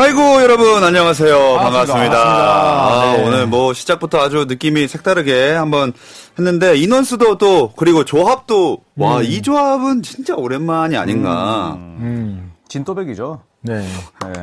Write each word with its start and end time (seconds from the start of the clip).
아이고 0.00 0.40
여러분 0.40 0.82
안녕하세요 0.82 1.36
반갑습니다. 1.36 1.60
반갑습니다. 1.60 2.18
아, 2.18 3.16
네. 3.18 3.22
오늘 3.22 3.46
뭐 3.46 3.74
시작부터 3.74 4.18
아주 4.18 4.46
느낌이 4.48 4.88
색다르게 4.88 5.52
한번 5.52 5.92
했는데 6.38 6.74
인원수도 6.78 7.36
또 7.36 7.72
그리고 7.76 8.06
조합도 8.06 8.78
와이 8.96 9.42
조합은 9.42 10.02
진짜 10.02 10.34
오랜만이 10.34 10.96
아닌가. 10.96 11.76
음. 11.76 12.50
진또백이죠. 12.66 13.42
네. 13.60 13.80
네. 13.80 14.40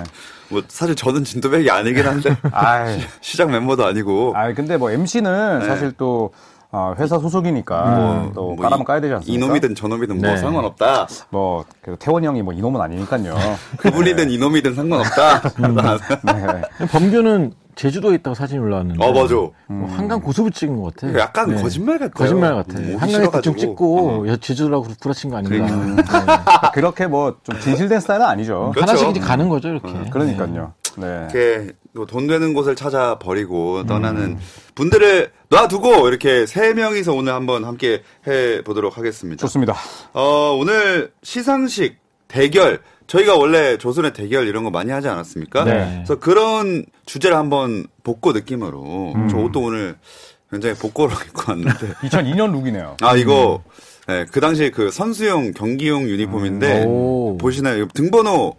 뭐 0.49 0.61
사실 0.67 0.93
저는 0.93 1.23
진도백이 1.23 1.71
아니긴 1.71 2.05
한데 2.05 2.37
시작 3.21 3.49
멤버도 3.49 3.83
아니고 3.83 4.33
아이 4.35 4.53
근데 4.53 4.77
뭐 4.77 4.91
MC는 4.91 5.59
네. 5.59 5.65
사실 5.65 5.91
또 5.97 6.33
아, 6.69 6.93
회사 6.99 7.17
소속이니까 7.17 7.85
뭐, 7.85 8.31
또뭐 8.35 8.55
까라면 8.57 8.81
이- 8.81 8.85
까야 8.85 8.99
되지 9.01 9.13
않습니까? 9.15 9.45
이놈이든 9.45 9.75
저놈이든 9.75 10.17
뭐 10.19 10.29
네. 10.29 10.37
상관없다. 10.37 11.07
뭐 11.29 11.63
그래도 11.81 11.97
태원이 11.97 12.27
형이 12.27 12.41
뭐 12.41 12.53
이놈은 12.53 12.79
아니니까요. 12.81 13.35
그분이든 13.79 14.29
이놈이든 14.31 14.75
상관없다. 14.75 15.41
네. 15.41 16.87
범규는 16.91 17.53
제주도에 17.75 18.15
있다고 18.15 18.33
사진이 18.33 18.59
올라왔는데. 18.59 19.05
어 19.05 19.13
맞아. 19.13 19.35
뭐 19.35 19.87
한강 19.95 20.19
고수부 20.19 20.49
찍은 20.51 20.81
것 20.81 20.95
같아. 20.95 21.17
약간 21.19 21.51
네. 21.55 21.61
거짓말 21.61 21.99
같아요. 21.99 22.11
거짓말 22.11 22.55
같아. 22.55 22.79
음, 22.79 22.95
오기 22.95 22.97
한강에 22.97 23.29
대충. 23.31 23.55
찍고 23.55 24.27
야, 24.29 24.35
제주도라고 24.37 24.87
구라친 24.99 25.29
거 25.29 25.37
아닌가. 25.37 25.67
네. 25.67 25.95
그렇게 26.73 27.05
뭐 27.07 27.37
좀 27.43 27.59
진실된 27.59 27.99
스타일은 27.99 28.25
아니죠. 28.25 28.71
그렇죠. 28.73 28.91
하나씩 28.91 29.09
이제 29.11 29.19
가는 29.19 29.47
거죠 29.47 29.69
이렇게. 29.69 30.09
그러니까요. 30.09 30.73
네. 30.97 31.27
이렇게 31.31 31.71
뭐돈 31.93 32.27
되는 32.27 32.53
곳을 32.53 32.75
찾아 32.75 33.17
버리고 33.17 33.85
떠나는 33.85 34.37
분들을 34.75 35.31
놔두고 35.49 36.07
이렇게 36.07 36.45
세 36.45 36.73
명이서 36.73 37.13
오늘 37.13 37.33
한번 37.33 37.65
함께 37.65 38.03
해 38.27 38.61
보도록 38.63 38.97
하겠습니다. 38.97 39.39
좋습니다. 39.41 39.75
어, 40.13 40.55
오늘 40.59 41.11
시상식 41.23 41.97
대결 42.27 42.79
저희가 43.07 43.37
원래 43.37 43.77
조선의 43.77 44.13
대결 44.13 44.47
이런 44.47 44.63
거 44.63 44.69
많이 44.69 44.91
하지 44.91 45.07
않았습니까? 45.07 45.63
네. 45.63 45.93
그래서 45.95 46.19
그런 46.19 46.85
주제를 47.05 47.37
한번 47.37 47.87
복고 48.03 48.33
느낌으로 48.33 49.13
저 49.31 49.37
옷도 49.37 49.61
오늘 49.61 49.95
굉장히 50.51 50.75
복고로 50.75 51.11
입고 51.27 51.43
왔는데 51.51 51.93
2002년 52.03 52.51
룩이네요. 52.51 52.97
아 53.01 53.15
이거 53.15 53.63
네, 54.07 54.25
그 54.31 54.39
당시 54.39 54.71
그 54.71 54.91
선수용 54.91 55.51
경기용 55.53 56.03
유니폼인데 56.09 56.85
오. 56.85 57.37
보시나요? 57.37 57.87
등번호 57.89 58.55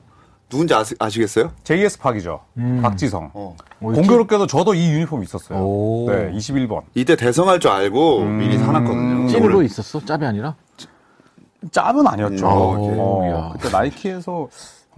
누군지 0.49 0.75
아시, 0.75 0.95
아시겠어요? 0.99 1.53
JS 1.65 1.99
팍이죠. 1.99 2.41
박지성. 2.83 3.31
어. 3.35 3.57
공교롭게도 3.81 4.47
저도 4.47 4.75
이 4.75 4.91
유니폼 4.93 5.23
있었어요. 5.23 5.59
오. 5.59 6.07
네, 6.11 6.33
21번. 6.33 6.83
이때 6.95 7.17
대성할 7.17 7.61
줄 7.61 7.71
알고 7.71 8.25
미리 8.25 8.59
사놨거든요. 8.59 9.43
원래 9.57 9.65
있었어? 9.67 10.05
짭이 10.05 10.25
아니라? 10.25 10.55
짭은 11.71 12.07
아니었죠. 12.07 12.47
음, 12.47 12.53
오, 12.53 13.23
어, 13.23 13.29
야. 13.31 13.53
그때 13.53 13.69
나이키에서 13.71 14.49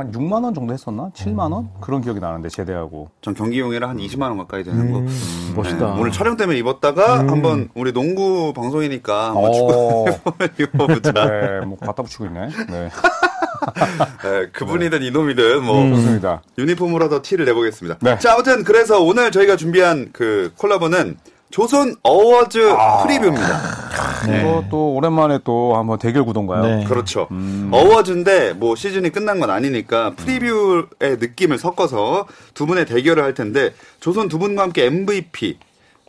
한 0.01 0.11
6만 0.13 0.43
원 0.43 0.55
정도 0.55 0.73
했었나? 0.73 1.11
7만 1.15 1.53
원? 1.53 1.69
그런 1.81 2.01
기억이 2.01 2.21
나는데 2.21 2.49
제대하고. 2.49 3.11
전 3.21 3.35
경기용이라 3.35 3.91
한 3.91 3.99
20만 3.99 4.23
원 4.23 4.39
가까이 4.39 4.65
되는 4.65 4.91
거. 4.93 5.01
음, 5.01 5.53
멋있다. 5.55 5.95
네, 5.95 6.01
오늘 6.01 6.11
촬영 6.11 6.39
때문에 6.39 6.59
입었다가 6.59 7.19
한번 7.19 7.69
우리 7.75 7.93
농구 7.93 8.55
방송이니까 8.55 9.27
한번 9.29 9.53
축구 9.53 9.73
어, 9.73 10.07
입어보자. 10.59 11.13
네, 11.13 11.61
뭐 11.67 11.77
갖다 11.79 12.03
붙이고 12.03 12.25
있네. 12.25 12.49
네, 12.71 12.89
네, 14.25 14.47
그분이든 14.53 15.03
이놈이든 15.03 15.65
뭐 15.65 15.87
좋습니다. 15.91 16.43
유니폼으로라도 16.57 17.21
티를 17.21 17.45
내보겠습니다. 17.45 17.99
네. 18.01 18.19
자, 18.19 18.33
아무튼 18.33 18.65
그래서 18.65 19.03
오늘 19.03 19.31
저희가 19.31 19.57
준비한 19.57 20.09
그 20.15 20.51
콜라보는 20.57 21.19
조손 21.51 21.97
awards 22.03 22.61
preview입니다. 23.03 23.81
이것도 24.25 24.95
오랜만에 24.95 25.41
또 25.45 25.77
한번 25.77 25.99
대결 25.99 26.25
구도인가요? 26.25 26.63
네. 26.63 26.85
그렇죠. 26.85 27.29
awards인데 27.73 28.53
뭐 28.55 28.77
시즌이 28.77 29.11
끝난 29.11 29.41
건 29.41 29.51
아니니까 29.51 30.11
preview의 30.15 30.85
느낌을 31.19 31.59
섞어서 31.59 32.27
두 32.55 32.67
분의 32.67 32.87
대결을 32.87 33.23
할 33.23 33.35
텐데 33.35 33.75
조손 33.99 34.29
두 34.29 34.39
분과 34.39 34.63
함께 34.63 34.85
MVP, 34.87 35.59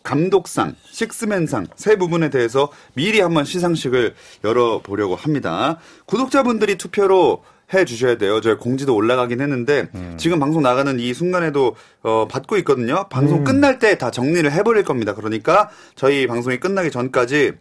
감독상, 0.04 0.76
식스맨상 0.92 1.68
세 1.76 1.96
부분에 1.96 2.30
대해서 2.30 2.70
미리 2.94 3.20
한번 3.20 3.46
시상식을 3.46 4.16
열어보려고 4.44 5.16
합니다. 5.16 5.78
구독자분들이 6.06 6.78
투표로 6.78 7.44
해 7.74 7.86
주셔야 7.86 8.18
돼요. 8.18 8.42
저희 8.42 8.56
공지도 8.56 8.94
올라가긴 8.96 9.40
했는데 9.42 9.90
지금 10.18 10.40
방송 10.40 10.62
나가는 10.62 11.00
이 11.00 11.14
순간에도 11.14 11.76
어, 12.04 12.28
받고 12.28 12.58
있거든요. 12.58 13.08
방송 13.10 13.44
끝날 13.44 13.80
때 13.80 13.96
다 13.98 14.10
정리를 14.12 14.50
해버릴 14.52 14.84
겁니다. 14.84 15.14
그러니까 15.16 15.70
저희 15.96 16.28
방송이 16.28 16.58
끝나기 16.60 16.92
전까지 16.92 17.54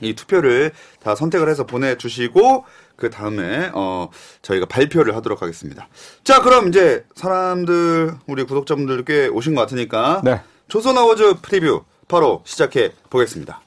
이 0.00 0.14
투표를 0.14 0.72
다 1.00 1.14
선택을 1.14 1.48
해서 1.48 1.64
보내주시고 1.64 2.64
그 2.96 3.10
다음에 3.10 3.70
어 3.74 4.08
저희가 4.42 4.66
발표를 4.66 5.14
하도록 5.16 5.40
하겠습니다. 5.40 5.88
자 6.24 6.42
그럼 6.42 6.68
이제 6.68 7.04
사람들 7.14 8.12
우리 8.26 8.44
구독자분들 8.44 9.04
꽤 9.04 9.28
오신 9.28 9.54
것 9.54 9.60
같으니까 9.62 10.22
네. 10.24 10.40
조손 10.68 10.96
awards 10.98 11.34
preview 11.42 11.84
바로 12.08 12.42
시작해 12.44 12.92
보겠습니다. 13.10 13.60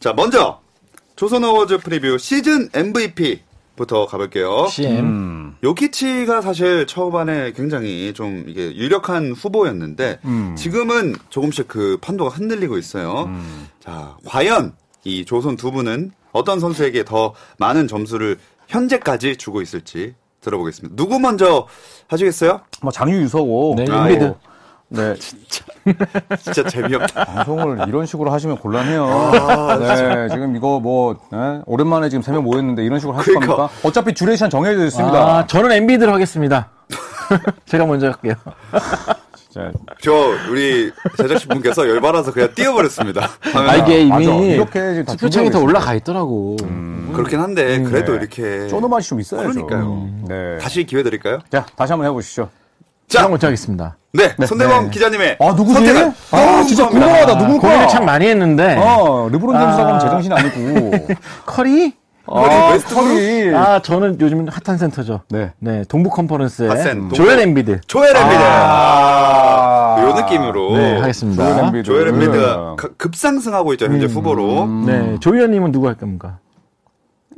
자 0.00 0.12
먼저 0.12 0.60
조손 1.16 1.42
awards 1.44 1.78
preview 1.78 2.18
시즌 2.18 2.68
MVP 2.72 3.42
부터 3.78 4.06
가볼게요. 4.06 4.66
CM. 4.66 4.98
음, 4.98 5.56
요키치가 5.64 6.42
사실 6.42 6.86
초반에 6.86 7.52
굉장히 7.52 8.12
좀 8.12 8.44
이게 8.46 8.74
유력한 8.76 9.32
후보였는데 9.32 10.18
음. 10.24 10.54
지금은 10.56 11.14
조금씩 11.30 11.68
그 11.68 11.96
판도가 12.02 12.30
흔들리고 12.30 12.76
있어요. 12.76 13.24
음. 13.28 13.68
자, 13.80 14.16
과연 14.26 14.74
이 15.04 15.24
조손 15.24 15.56
두 15.56 15.70
분은 15.70 16.10
어떤 16.32 16.60
선수에게 16.60 17.04
더 17.04 17.34
많은 17.56 17.88
점수를 17.88 18.36
현재까지 18.66 19.36
주고 19.36 19.62
있을지 19.62 20.14
들어보겠습니다. 20.40 20.94
누구 20.96 21.18
먼저 21.18 21.66
하시겠어요? 22.08 22.60
뭐 22.82 22.92
장유유서고. 22.92 23.76
네, 23.78 23.86
아. 23.90 24.10
예. 24.10 24.34
네, 24.90 25.14
진짜 26.42 26.62
재미없다. 26.68 27.24
방송을 27.26 27.86
이런 27.88 28.06
식으로 28.06 28.30
하시면 28.32 28.56
곤란해요. 28.58 29.04
아, 29.04 29.76
네, 29.78 30.28
지금 30.30 30.56
이거 30.56 30.80
뭐 30.80 31.14
예? 31.34 31.60
오랜만에 31.66 32.08
지금 32.08 32.22
세 32.22 32.32
명 32.32 32.42
모였는데 32.44 32.84
이런 32.84 32.98
식으로 32.98 33.16
하실 33.16 33.34
그러니까. 33.34 33.56
겁니까? 33.56 33.78
어차피 33.86 34.14
duration 34.14 34.48
정해져 34.48 34.84
있습니다. 34.86 35.18
아, 35.18 35.46
저는 35.46 35.72
엠비드로 35.72 36.12
하겠습니다. 36.12 36.70
제가 37.66 37.84
먼저 37.84 38.06
할게요. 38.06 38.34
진짜. 39.36 39.70
저 40.02 40.12
우리 40.50 40.90
제작진 41.18 41.48
분께서 41.50 41.86
열받아서 41.88 42.32
그냥 42.32 42.48
띄워버렸습니다. 42.54 43.28
아, 43.54 43.76
이게 43.76 44.00
이미 44.00 44.10
맞아. 44.26 44.30
이렇게 44.32 45.04
다 45.04 45.16
준비하고 45.16 45.64
올라가 45.66 45.94
있더라고. 45.94 46.56
그렇긴 47.12 47.40
한데 47.40 47.82
그래도 47.82 48.12
네. 48.12 48.18
이렇게 48.18 48.68
쪼는 48.68 48.88
맛이 48.88 49.08
좀 49.10 49.20
있어야죠. 49.20 49.48
그러니까요. 49.66 50.08
네. 50.28 50.58
다시 50.58 50.84
기회 50.84 51.02
드릴까요? 51.02 51.40
자, 51.50 51.66
다시 51.76 51.92
한번 51.92 52.08
해보시죠. 52.08 52.48
자, 53.08 53.28
먼저 53.28 53.46
하겠습니다. 53.46 53.96
네, 54.12 54.34
손대범 54.46 54.84
네. 54.84 54.90
기자님의 54.90 55.36
아, 55.40 55.48
누구지? 55.52 55.74
선택은 55.74 56.12
아, 56.30 56.62
진짜 56.66 56.88
궁금합니다. 56.88 57.26
궁금하다. 57.26 57.46
누굴까? 57.46 57.68
고민을 57.68 57.88
참 57.88 58.04
많이 58.06 58.26
했는데. 58.26 58.76
어, 58.76 59.28
르브론 59.30 59.54
하면 59.56 59.94
아. 59.94 59.98
제정신이 59.98 60.34
아니고. 60.34 60.92
커리? 61.46 61.94
아? 62.26 62.78
커리. 62.94 63.54
아, 63.54 63.80
저는 63.80 64.18
요즘 64.20 64.46
핫한 64.48 64.78
센터죠. 64.78 65.22
네. 65.30 65.52
네, 65.58 65.84
동부 65.88 66.10
컨퍼런스의 66.10 66.68
핫센, 66.68 67.10
조엘. 67.12 67.38
엠비드. 67.40 67.80
조엘 67.86 68.14
엠비드. 68.16 68.42
아. 68.42 69.96
요 70.02 70.12
느낌으로. 70.14 70.76
네, 70.76 70.98
하겠습니다. 71.00 71.44
조엘 71.54 71.64
엠비드. 71.64 71.82
조엘 71.84 72.08
엠비드가 72.08 72.76
가- 72.76 72.88
급상승하고 72.98 73.72
있죠, 73.74 73.86
현재 73.86 74.06
후보로. 74.06 74.66
네, 74.86 75.16
조이현님은 75.20 75.72
누구 75.72 75.86
할 75.88 75.94
겁니까? 75.94 76.38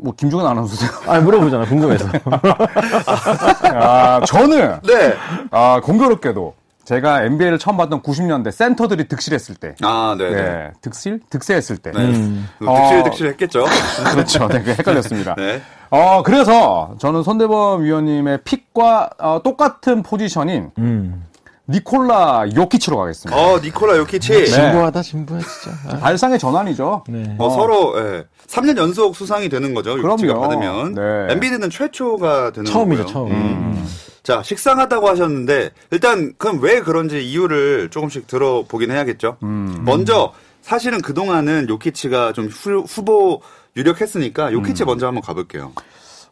뭐, 0.03 0.15
김종현 0.17 0.47
아나운서세요? 0.47 0.91
아, 1.07 1.21
물어보잖아, 1.21 1.67
궁금해서. 1.67 2.09
아, 3.75 4.21
저는, 4.25 4.81
네. 4.83 5.15
아, 5.51 5.81
공교롭게도 5.83 6.55
제가 6.85 7.23
NBA를 7.23 7.59
처음 7.59 7.77
봤던 7.77 8.03
90년대 8.03 8.51
센터들이 8.51 9.07
득실했을 9.07 9.55
때. 9.55 9.75
아, 9.83 10.17
네. 10.19 10.31
네. 10.31 10.43
네. 10.43 10.71
득실? 10.81 11.21
득세했을 11.31 11.77
때. 11.77 11.93
네. 11.93 12.01
음. 12.01 12.49
득실, 12.59 12.69
어. 12.69 13.05
득실 13.05 13.27
했겠죠. 13.29 13.65
그렇죠. 14.13 14.49
네, 14.49 14.61
그 14.63 14.71
헷갈렸습니다. 14.71 15.35
네. 15.37 15.63
어, 15.91 16.23
그래서 16.25 16.95
저는 16.99 17.23
손대범 17.23 17.85
위원님의 17.85 18.41
픽과 18.45 19.11
어, 19.19 19.41
똑같은 19.45 20.03
포지션인 20.03 20.71
음. 20.79 21.27
니콜라 21.71 22.47
요키치로 22.55 22.97
가겠습니다. 22.97 23.41
어, 23.41 23.59
니콜라 23.61 23.97
요키치. 23.99 24.33
네. 24.33 24.45
진부하다, 24.47 25.03
진부해, 25.03 25.41
진짜. 25.41 25.77
아, 25.89 25.99
발상의 26.01 26.39
전환이죠. 26.39 27.05
네. 27.09 27.37
어, 27.39 27.51
서로, 27.51 27.95
예. 27.99 28.25
3년 28.47 28.77
연속 28.77 29.15
수상이 29.15 29.49
되는 29.49 29.73
거죠. 29.75 29.91
요키치가 29.99 30.35
그럼요. 30.35 30.41
받으면. 30.41 30.95
네. 30.95 31.33
엠비드는 31.35 31.71
최초가 31.71 32.53
되는 32.53 32.65
처음이죠, 32.71 33.05
거고요. 33.05 33.13
처음. 33.13 33.31
음. 33.33 33.89
자, 34.23 34.43
식상하다고 34.43 35.09
하셨는데, 35.09 35.71
일단, 35.93 36.35
그럼 36.37 36.61
왜 36.61 36.81
그런지 36.81 37.25
이유를 37.25 37.91
조금씩 37.91 38.27
들어보긴 38.27 38.91
해야겠죠. 38.91 39.37
음. 39.43 39.83
먼저, 39.85 40.33
사실은 40.63 41.01
그동안은 41.01 41.69
요키치가 41.69 42.33
좀 42.33 42.47
후, 42.49 42.81
후보 42.81 43.41
유력했으니까, 43.77 44.53
요키치 44.53 44.85
먼저 44.85 45.07
한번 45.07 45.23
가볼게요. 45.23 45.73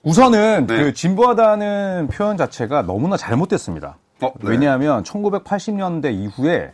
우선은 0.02 0.66
네. 0.66 0.76
그 0.84 0.92
진부하다는 0.94 2.08
표현 2.12 2.36
자체가 2.36 2.82
너무나 2.82 3.16
잘못됐습니다. 3.16 3.96
어, 4.20 4.32
네. 4.40 4.50
왜냐하면 4.50 5.02
1980년대 5.04 6.12
이후에 6.12 6.72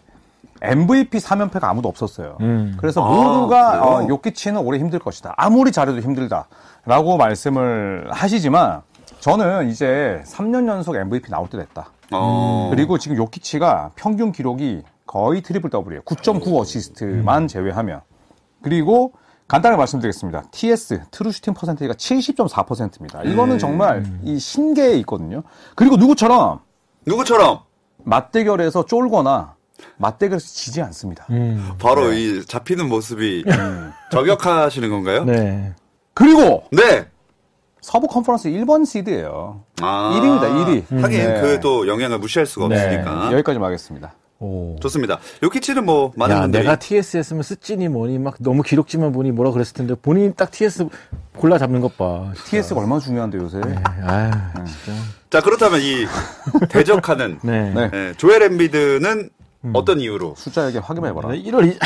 MVP 0.62 1.18
3연패가 1.18 1.64
아무도 1.64 1.88
없었어요. 1.88 2.38
음. 2.40 2.74
그래서 2.78 3.04
아, 3.04 3.10
모두가? 3.10 3.84
어, 3.84 4.08
요키치는 4.08 4.60
올해 4.60 4.78
힘들 4.78 4.98
것이다. 4.98 5.34
아무리 5.36 5.72
잘해도 5.72 6.00
힘들다라고 6.00 7.16
말씀을 7.18 8.08
하시지만 8.10 8.82
저는 9.20 9.68
이제 9.68 10.22
3년 10.26 10.68
연속 10.68 10.96
MVP 10.96 11.30
나올 11.30 11.48
때 11.48 11.58
됐다. 11.58 11.90
어. 12.12 12.68
그리고 12.70 12.98
지금 12.98 13.16
요키치가 13.16 13.90
평균 13.94 14.32
기록이 14.32 14.82
거의 15.06 15.42
트리플 15.42 15.70
더블이에요. 15.70 16.02
9.9 16.02 16.60
어시스트만 16.60 17.48
제외하면. 17.48 18.00
그리고 18.62 19.12
간단하게 19.48 19.78
말씀드리겠습니다. 19.78 20.44
TS 20.50 21.02
true 21.10 21.30
shooting 21.30 21.52
percentage가 21.52 21.94
70.4%입니다. 21.94 23.22
이거는 23.24 23.58
정말 23.58 24.04
이 24.22 24.38
신계에 24.38 24.94
있거든요. 25.00 25.42
그리고 25.74 25.96
누구처럼 25.96 26.60
누구처럼 27.06 27.60
맞대결에서 28.04 28.86
쫄거나 28.86 29.54
맞대결에서 29.96 30.46
지지 30.46 30.80
않습니다. 30.82 31.26
음. 31.30 31.72
바로 31.78 32.12
이 32.12 32.44
잡히는 32.44 32.88
모습이 32.88 33.44
저격하시는 34.10 34.88
건가요? 34.90 35.24
네. 35.24 35.74
그리고 36.14 36.64
네. 36.70 37.06
서부 37.80 38.06
컨퍼런스 38.06 38.48
1번 38.48 38.86
시드예요. 38.86 39.62
아. 39.82 40.12
1위입니다. 40.14 40.86
1위. 40.88 41.02
하긴 41.02 41.18
네. 41.18 41.40
그또 41.40 41.86
영향을 41.86 42.18
무시할 42.18 42.46
수가 42.46 42.68
네. 42.68 42.76
없으니까. 42.76 43.32
여기까지만 43.32 43.66
하겠습니다. 43.66 44.14
오. 44.40 44.76
좋습니다. 44.80 45.18
요키치는 45.42 45.84
뭐 45.86 46.12
많은 46.16 46.36
야, 46.36 46.40
분들이 46.42 46.62
내가 46.62 46.76
TS였으면 46.76 47.42
스찌니 47.42 47.88
뭐니 47.88 48.18
막 48.18 48.34
너무 48.40 48.62
기록지만 48.62 49.12
보니 49.12 49.30
뭐라 49.32 49.52
그랬을 49.52 49.74
텐데 49.74 49.94
본인이 49.94 50.34
딱 50.34 50.50
TS 50.50 50.88
골라 51.36 51.56
잡는 51.58 51.80
것 51.80 51.96
봐. 51.96 52.32
TS가 52.46 52.80
얼마나 52.80 53.00
중요한데 53.00 53.38
요새. 53.38 53.58
아유, 54.02 54.30
진짜. 54.66 54.98
자 55.30 55.40
그렇다면 55.40 55.80
이 55.80 56.06
대적하는 56.68 57.38
네. 57.42 57.72
네. 57.74 57.90
예, 57.92 58.14
조엘 58.16 58.42
엠비드는 58.42 59.30
어떤 59.72 59.98
이유로? 59.98 60.34
숫자 60.36 60.66
얘기 60.66 60.76
하기만 60.76 61.10
해봐라. 61.10 61.28
1월 61.30 61.64
2, 61.64 61.78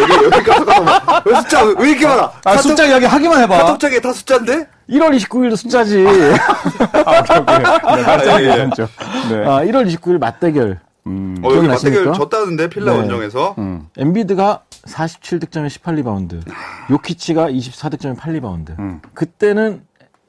여기 0.00 0.24
여기 0.24 0.44
잠깐만. 0.44 1.00
왜 1.24 1.34
숫자 1.40 1.64
왜 1.64 1.90
이렇게 1.90 2.06
많아? 2.06 2.32
아, 2.44 2.56
숫자 2.58 2.86
이야기 2.86 3.06
하기만 3.06 3.40
해봐. 3.42 3.58
카톡장에 3.58 3.98
다 4.00 4.12
숫자인데? 4.12 4.68
1월 4.90 5.16
29일도 5.18 5.56
숫자지. 5.56 6.04
아, 6.06 7.18
오케이, 7.20 7.38
오케이. 7.38 7.58
네, 7.96 8.02
말씀 8.02 8.40
예, 8.40 8.44
예. 8.44 9.34
네. 9.34 9.46
아, 9.48 9.64
1월 9.64 9.92
29일 9.92 10.18
맞대결. 10.18 10.78
음, 11.08 11.36
어 11.42 11.54
여기? 11.54 11.66
맞대결 11.66 12.12
졌다는데 12.12 12.68
필라 12.68 12.92
네. 12.92 12.98
원정에서 12.98 13.54
음. 13.58 13.88
엠비드가 13.96 14.64
47득점에 14.84 15.68
18리바운드. 15.68 16.42
요키치가 16.90 17.50
24득점에 17.50 18.16
8리바운드. 18.16 18.78
음. 18.78 19.00
그때는 19.14 19.82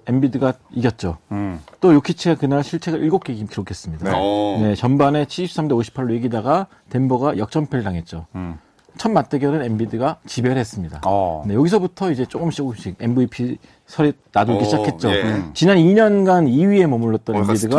엠비드가 0.08 0.54
이겼죠. 0.72 1.18
음. 1.32 1.60
또 1.82 1.94
요키치가 1.94 2.36
그날 2.36 2.64
실책을 2.64 3.08
7개 3.10 3.50
기록했습니다. 3.50 4.10
네. 4.10 4.12
어. 4.16 4.60
네, 4.62 4.76
전반에 4.76 5.26
73대 5.26 5.72
58로 5.72 6.16
이기다가 6.16 6.68
덴버가 6.90 7.38
역전패를 7.38 7.84
당했죠. 7.84 8.26
음. 8.36 8.58
첫 9.00 9.10
맞대결은 9.12 9.64
엠비드가 9.64 10.18
지배를 10.28 10.58
했습니다. 10.58 11.00
어. 11.06 11.44
네, 11.48 11.54
여기서부터 11.56 12.12
이제 12.12 12.26
조금씩 12.26 12.58
조금씩 12.58 12.96
MVP 13.00 13.58
설이 13.88 14.12
나돌기 14.34 14.62
어, 14.62 14.66
시작했죠. 14.66 15.10
예. 15.12 15.24
음. 15.24 15.52
지난 15.54 15.78
2년간 15.78 16.52
2위에 16.52 16.86
머물렀던 16.86 17.34
어, 17.34 17.40
엠비드가. 17.40 17.78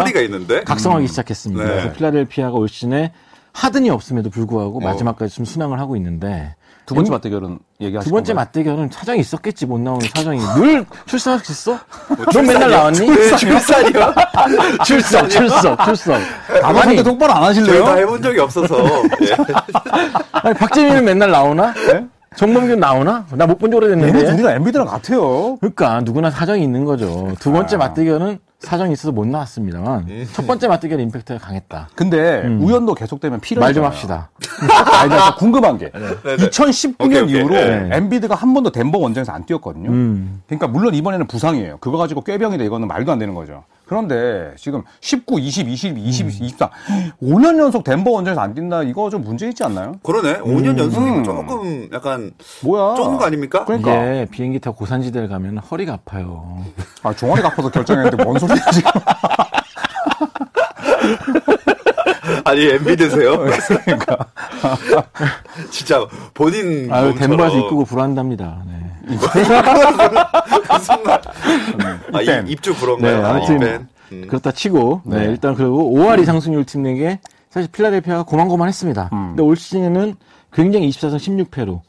각성하기 0.64 1.06
시작했습니다. 1.06 1.62
네. 1.62 1.69
그래서 1.70 1.93
필라델피아가 1.93 2.56
올 2.56 2.69
시즌에 2.69 3.12
하든이 3.52 3.90
없음에도 3.90 4.31
불구하고 4.31 4.78
어. 4.78 4.81
마지막까지 4.81 5.34
좀 5.34 5.44
순항을 5.44 5.78
하고 5.78 5.94
있는데 5.96 6.55
두 6.90 6.94
번째 6.96 7.08
엔- 7.08 7.12
맞대결은 7.12 7.58
얘기하실 7.81 8.08
두 8.08 8.14
번째 8.14 8.32
건가요? 8.32 8.44
맞대결은 8.46 8.90
사정이 8.92 9.20
있었겠지 9.20 9.66
못 9.66 9.81
나오는 9.81 10.06
사정이 10.14 10.40
늘 10.56 10.84
출석했어? 11.06 11.78
넌 12.08 12.16
출산이요? 12.32 12.52
맨날 12.52 12.70
나왔니? 12.70 12.98
네, 13.06 13.37
출산이요? 13.37 14.14
출석, 14.84 15.28
출석, 15.31 15.84
출석. 15.84 16.20
아마 16.62 16.82
선대 16.82 17.02
똑바로 17.02 17.32
안 17.32 17.42
하실래요? 17.44 17.84
다 17.84 17.94
해본 17.94 18.22
적이 18.22 18.40
없어서. 18.40 18.76
예. 19.22 19.37
아니, 20.32 20.54
박재민은 20.54 21.04
맨날 21.04 21.31
나오나? 21.31 21.72
정범균 22.37 22.78
나오나? 22.78 23.26
나 23.32 23.46
못 23.46 23.58
본지 23.58 23.76
얘네 23.76 23.86
오래됐는데. 23.86 24.31
둘이랑 24.36 24.52
엔비드랑 24.56 24.86
같아요. 24.86 25.56
그러니까 25.60 26.00
누구나 26.02 26.31
사정이 26.31 26.62
있는 26.62 26.84
거죠. 26.84 27.32
두 27.40 27.50
번째 27.52 27.76
맞대결은 27.76 28.38
사정이 28.60 28.92
있어서 28.92 29.10
못 29.10 29.26
나왔습니다만 29.26 30.06
첫 30.32 30.46
번째 30.46 30.68
맞대결 30.68 31.00
임팩트가 31.00 31.38
강했다. 31.40 31.88
근데 31.94 32.42
우연도 32.60 32.94
계속되면 32.94 33.40
필요 33.40 33.60
말좀 33.60 33.84
합시다. 33.84 34.30
아니, 34.92 35.10
나 35.10 35.34
궁금한 35.34 35.78
게 35.78 35.90
네 35.94 36.36
네. 36.36 36.48
2019년 36.48 37.06
오케이, 37.06 37.20
오케이. 37.22 37.36
이후로 37.38 37.54
네. 37.54 37.88
엔비드가 37.92 38.34
한 38.34 38.52
번도 38.54 38.70
덴버 38.70 38.98
원정에서 38.98 39.32
안 39.32 39.44
뛰었거든요. 39.46 39.90
음. 39.90 40.42
그러니까 40.46 40.66
물론 40.68 40.94
이번에는 40.94 41.26
부상이에요. 41.26 41.78
그거 41.78 41.96
가지고 41.98 42.22
꾀병이다 42.22 42.64
이거는 42.64 42.86
말도 42.86 43.10
안 43.12 43.18
되는 43.18 43.34
거죠. 43.34 43.64
그런데 43.90 44.52
지금 44.56 44.84
19, 45.00 45.40
20, 45.40 45.69
20, 45.69 45.98
20, 45.98 46.31
24 46.31 46.70
5년 47.20 47.58
연속 47.58 47.82
덴버 47.82 48.12
원정에서 48.12 48.40
안 48.40 48.54
뛴다 48.54 48.84
이거 48.84 49.10
좀 49.10 49.25
문제 49.25 49.48
있지 49.48 49.64
않나요? 49.64 49.94
그러네. 50.04 50.42
5년 50.42 50.78
연속이면 50.78 51.19
음. 51.19 51.25
조금 51.25 51.88
약간 51.92 52.31
뭐야? 52.62 52.94
좁은 52.94 53.19
거 53.19 53.25
아닙니까? 53.25 53.64
그러니까 53.64 53.90
이게 53.90 54.28
비행기 54.31 54.60
타고 54.60 54.76
고산지대를 54.76 55.28
가면 55.28 55.58
허리가 55.58 55.94
아파요. 55.94 56.64
아, 57.02 57.12
종아리가 57.12 57.48
아파서 57.48 57.69
결정했는데 57.69 58.22
뭔 58.22 58.38
소리야 58.38 58.64
지금? 58.70 58.92
아니 62.44 62.70
엠비드세요? 62.70 63.38
그러니까. 63.84 64.19
진짜 65.72 66.06
본인 66.32 66.93
아유. 66.93 67.12
덴버에서 67.16 67.58
이끄고 67.58 67.86
불안답니다. 67.86 68.62
네. 68.69 68.89
무슨 69.16 71.02
말? 71.02 71.20
아. 72.12 72.22
이- 72.22 72.50
입주 72.52 72.74
그런가요? 72.74 73.16
네, 73.18 73.22
아, 73.24 73.30
아무튼. 73.30 73.88
음. 74.12 74.26
그렇다 74.26 74.50
치고 74.50 75.02
네, 75.04 75.18
네. 75.18 75.24
일단 75.26 75.54
그리고 75.54 75.90
5할 75.92 76.20
이 76.20 76.24
상 76.24 76.40
승률 76.40 76.64
팀 76.64 76.82
내게 76.82 77.20
사실 77.48 77.70
필라델피아가 77.70 78.24
고만고만했습니다. 78.24 79.10
음. 79.12 79.26
근데 79.28 79.42
올 79.42 79.56
시즌에는 79.56 80.16
굉장히 80.52 80.88
24승 80.90 81.48
16패로 81.48 81.80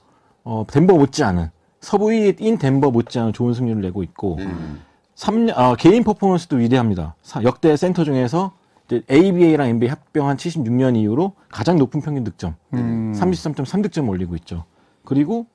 어, 0.44 0.64
덴버 0.72 0.94
못지 0.96 1.24
않은 1.24 1.50
서부 1.80 2.08
2위인 2.08 2.60
덴버 2.60 2.92
못지 2.92 3.18
않은 3.20 3.34
좋은 3.34 3.54
승률을 3.56 3.82
내고 3.82 4.04
있고 4.04 4.38
음. 4.40 4.82
3년 5.16 5.54
아, 5.56 5.76
개인 5.76 6.04
퍼포먼스도 6.04 6.58
위대합니다. 6.58 7.16
사- 7.24 7.42
역대 7.44 7.76
센터 7.76 8.04
중에서 8.04 8.52
이제 8.88 9.02
ABA랑 9.10 9.68
NBA 9.70 9.90
합병한 9.90 10.38
76년 10.38 10.96
이후로 10.98 11.34
가장 11.50 11.78
높은 11.78 12.02
평균 12.02 12.24
득점 12.24 12.56
음. 12.74 13.14
33.3 13.16 13.82
득점 13.84 14.08
올리고 14.10 14.36
있죠. 14.36 14.66
그리고 15.06 15.48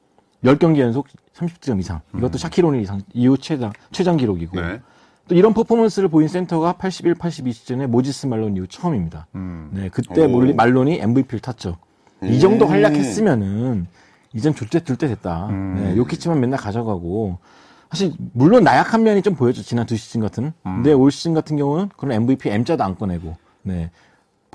10경기 0.47 0.79
연속 0.79 1.09
30득점 1.35 1.81
이상. 1.81 2.01
이것도 2.17 2.39
샤키로니 2.39 2.83
이상 2.83 3.01
이후 3.13 3.37
최장 3.37 3.73
최장 3.91 4.17
기록이고. 4.17 4.61
네. 4.61 4.81
또 5.29 5.35
이런 5.35 5.53
퍼포먼스를 5.55 6.09
보인 6.09 6.29
센터가 6.29 6.75
81, 6.75 7.15
82 7.15 7.53
시즌에 7.53 7.87
모지스 7.87 8.27
말론 8.27 8.57
이후 8.57 8.67
처음입니다. 8.69 9.27
음. 9.35 9.71
네, 9.73 9.89
그때 9.89 10.25
오. 10.25 10.55
말론이 10.55 11.01
MVP를 11.01 11.41
탔죠. 11.41 11.77
이 12.23 12.39
정도 12.39 12.67
활약했으면은 12.67 13.87
이젠 14.33 14.55
줄때 14.55 14.81
둘때 14.81 15.09
됐다. 15.09 15.49
음. 15.49 15.75
네, 15.75 15.97
요키치만 15.97 16.39
맨날 16.39 16.61
가져가고 16.61 17.39
사실 17.91 18.13
물론 18.33 18.63
나약한 18.63 19.03
면이 19.03 19.23
좀 19.23 19.35
보였죠 19.35 19.63
지난 19.63 19.85
두 19.85 19.97
시즌 19.97 20.21
같은. 20.21 20.53
근데 20.63 20.93
올 20.93 21.11
시즌 21.11 21.35
같은 21.35 21.57
경우는 21.57 21.91
그런 21.97 22.13
MVP 22.13 22.49
M자도 22.49 22.85
안 22.85 22.97
꺼내고, 22.97 23.37
네 23.63 23.91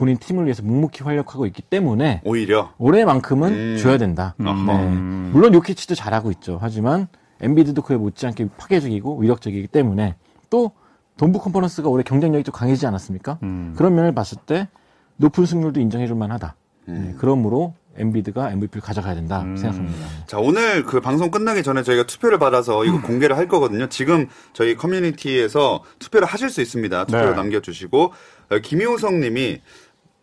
본인 0.01 0.17
팀을 0.17 0.45
위해서 0.45 0.63
묵묵히 0.63 1.03
활약하고 1.03 1.45
있기 1.45 1.61
때문에 1.61 2.21
오히려 2.25 2.73
올해만큼은 2.79 3.53
음. 3.53 3.77
줘야 3.79 3.99
된다. 3.99 4.33
네. 4.39 4.45
물론 4.51 5.53
요키치도 5.53 5.93
잘하고 5.93 6.31
있죠. 6.31 6.57
하지만 6.59 7.07
엠비드도 7.39 7.83
그에 7.83 7.97
못지않게 7.97 8.49
파괴적이고 8.57 9.19
위력적이기 9.19 9.67
때문에 9.67 10.15
또 10.49 10.71
동부 11.17 11.39
컨퍼런스가 11.39 11.87
올해 11.87 12.01
경쟁력이 12.01 12.43
좀 12.43 12.51
강해지지 12.51 12.87
않았습니까? 12.87 13.37
음. 13.43 13.75
그런 13.77 13.93
면을 13.93 14.11
봤을 14.11 14.39
때 14.43 14.69
높은 15.17 15.45
승률도 15.45 15.79
인정해줄 15.79 16.15
만하다. 16.15 16.55
음. 16.87 17.03
네, 17.05 17.15
그러므로 17.19 17.75
엠비드가 17.97 18.51
MVP를 18.51 18.81
가져가야 18.81 19.15
된다 19.15 19.41
생각합니다. 19.41 20.07
자, 20.25 20.37
오늘 20.37 20.83
그 20.83 21.01
방송 21.01 21.29
끝나기 21.29 21.61
전에 21.61 21.83
저희가 21.83 22.03
투표를 22.03 22.39
받아서 22.39 22.85
이거 22.85 23.01
공개를 23.01 23.37
할 23.37 23.47
거거든요. 23.47 23.87
지금 23.89 24.27
저희 24.53 24.75
커뮤니티에서 24.75 25.83
투표를 25.99 26.27
하실 26.27 26.49
수 26.49 26.61
있습니다. 26.61 27.05
투표를 27.05 27.31
네. 27.31 27.35
남겨주시고, 27.35 28.13
어, 28.51 28.59
김효성 28.59 29.19
님이 29.19 29.61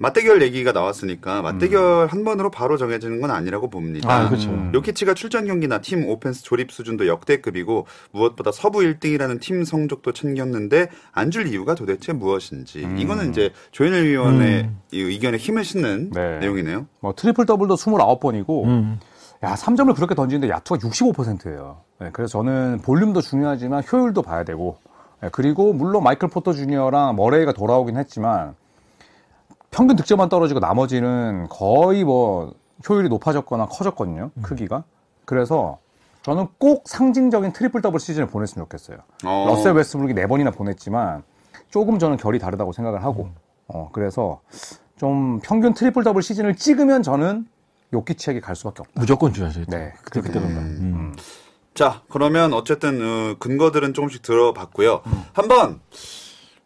맞대결 0.00 0.42
얘기가 0.42 0.70
나왔으니까 0.72 1.42
맞대결 1.42 2.06
한 2.06 2.22
번으로 2.24 2.50
바로 2.50 2.76
정해지는 2.76 3.20
건 3.20 3.30
아니라고 3.32 3.68
봅니다. 3.68 4.08
아, 4.12 4.28
그렇죠. 4.28 4.50
음. 4.50 4.70
요키치가 4.72 5.14
출전 5.14 5.46
경기나 5.46 5.80
팀 5.80 6.08
오펜스 6.08 6.44
조립 6.44 6.70
수준도 6.70 7.08
역대급이고 7.08 7.86
무엇보다 8.12 8.52
서부 8.52 8.78
1등이라는 8.80 9.40
팀 9.40 9.64
성적도 9.64 10.12
챙겼는데 10.12 10.88
안 11.12 11.30
줄 11.30 11.46
이유가 11.48 11.74
도대체 11.74 12.12
무엇인지 12.12 12.88
이거는 12.96 13.30
이제 13.30 13.50
조현일 13.72 14.06
위원의 14.08 14.70
이 14.92 15.00
의견에 15.00 15.36
힘을 15.36 15.62
싣는 15.64 16.10
네. 16.14 16.38
내용이네요. 16.38 16.86
뭐 17.00 17.12
트리플 17.14 17.44
더블도 17.44 17.74
29번이고 17.74 18.64
음. 18.64 18.98
야, 19.42 19.54
3점을 19.54 19.94
그렇게 19.94 20.14
던지는데 20.14 20.48
야투가 20.52 20.80
65%예요. 20.88 21.80
그래서 22.12 22.38
저는 22.38 22.80
볼륨도 22.82 23.20
중요하지만 23.20 23.82
효율도 23.92 24.22
봐야 24.22 24.44
되고 24.44 24.78
네, 25.20 25.28
그리고 25.32 25.72
물론 25.72 26.02
마이클 26.04 26.28
포터 26.28 26.52
주니어랑 26.52 27.16
머레이가 27.16 27.52
돌아오긴 27.52 27.96
했지만 27.96 28.54
평균 29.78 29.94
득점만 29.94 30.28
떨어지고 30.28 30.58
나머지는 30.58 31.46
거의 31.48 32.02
뭐 32.02 32.52
효율이 32.88 33.08
높아졌거나 33.08 33.66
커졌거든요. 33.66 34.32
크기가. 34.42 34.82
그래서 35.24 35.78
저는 36.22 36.48
꼭 36.58 36.82
상징적인 36.88 37.52
트리플 37.52 37.80
더블 37.80 38.00
시즌을 38.00 38.26
보냈으면 38.26 38.64
좋겠어요. 38.66 38.98
어. 39.24 39.44
러셀 39.46 39.74
웨스트브룩이 39.74 40.14
네 40.14 40.26
번이나 40.26 40.50
보냈지만 40.50 41.22
조금 41.70 42.00
저는 42.00 42.16
결이 42.16 42.40
다르다고 42.40 42.72
생각을 42.72 43.04
하고 43.04 43.28
어, 43.68 43.90
그래서 43.92 44.40
좀 44.96 45.38
평균 45.44 45.74
트리플 45.74 46.02
더블 46.02 46.22
시즌을 46.22 46.56
찍으면 46.56 47.04
저는 47.04 47.46
요키치에게 47.92 48.40
갈 48.40 48.56
수밖에 48.56 48.80
없다. 48.80 49.00
무조건 49.00 49.32
줘야죠. 49.32 49.64
네, 49.68 49.92
그때 50.02 50.20
그때 50.20 50.40
된다. 50.40 50.60
음. 50.60 51.14
자, 51.74 52.02
그러면 52.10 52.52
어쨌든 52.52 53.00
어, 53.00 53.36
근거들은 53.38 53.94
조금씩 53.94 54.22
들어봤고요. 54.22 55.02
한번 55.34 55.78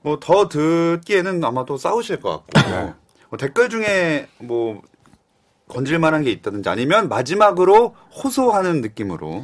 뭐 0.00 0.16
더 0.19 0.49
듣기에는 0.49 1.45
아마 1.45 1.64
또 1.64 1.76
싸우실 1.76 2.21
것 2.21 2.45
같고 2.47 2.71
네. 2.71 2.95
뭐 3.33 3.39
댓글 3.39 3.71
중에 3.71 4.27
뭐 4.41 4.83
건질만한 5.71 6.23
게 6.23 6.31
있다든지 6.31 6.69
아니면 6.69 7.09
마지막으로 7.09 7.95
호소하는 8.23 8.83
느낌으로 8.83 9.43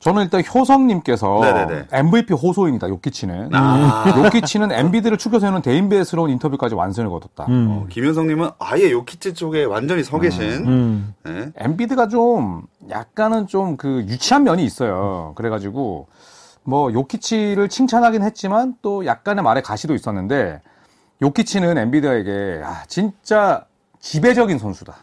저는 0.00 0.24
일단 0.24 0.42
효성님께서 0.42 1.38
네네네. 1.40 1.86
MVP 1.92 2.34
호소인이다. 2.34 2.88
요키치는 2.88 3.50
아. 3.54 4.04
요키치는 4.24 4.72
엠비드를 4.72 5.16
세우는 5.20 5.62
대인배스러운 5.62 6.30
인터뷰까지 6.30 6.74
완성을 6.74 7.08
거뒀다. 7.08 7.46
어, 7.48 7.86
김효성님은 7.88 8.48
아예 8.58 8.90
요키치 8.90 9.34
쪽에 9.34 9.62
완전히 9.62 10.02
서 10.02 10.18
계신 10.18 10.42
음. 10.66 11.14
네. 11.22 11.52
엠비드가 11.56 12.08
좀 12.08 12.62
약간은 12.90 13.46
좀 13.46 13.76
그 13.76 14.04
유치한 14.08 14.42
면이 14.42 14.64
있어요. 14.64 15.34
그래가지고 15.36 16.08
뭐 16.64 16.92
요키치를 16.92 17.68
칭찬하긴 17.68 18.24
했지만 18.24 18.74
또 18.82 19.06
약간의 19.06 19.44
말에 19.44 19.60
가시도 19.60 19.94
있었는데 19.94 20.62
요키치는 21.22 21.76
엔비드에게 21.78 22.62
아, 22.64 22.84
진짜 22.86 23.66
지배적인 24.00 24.58
선수다. 24.58 24.96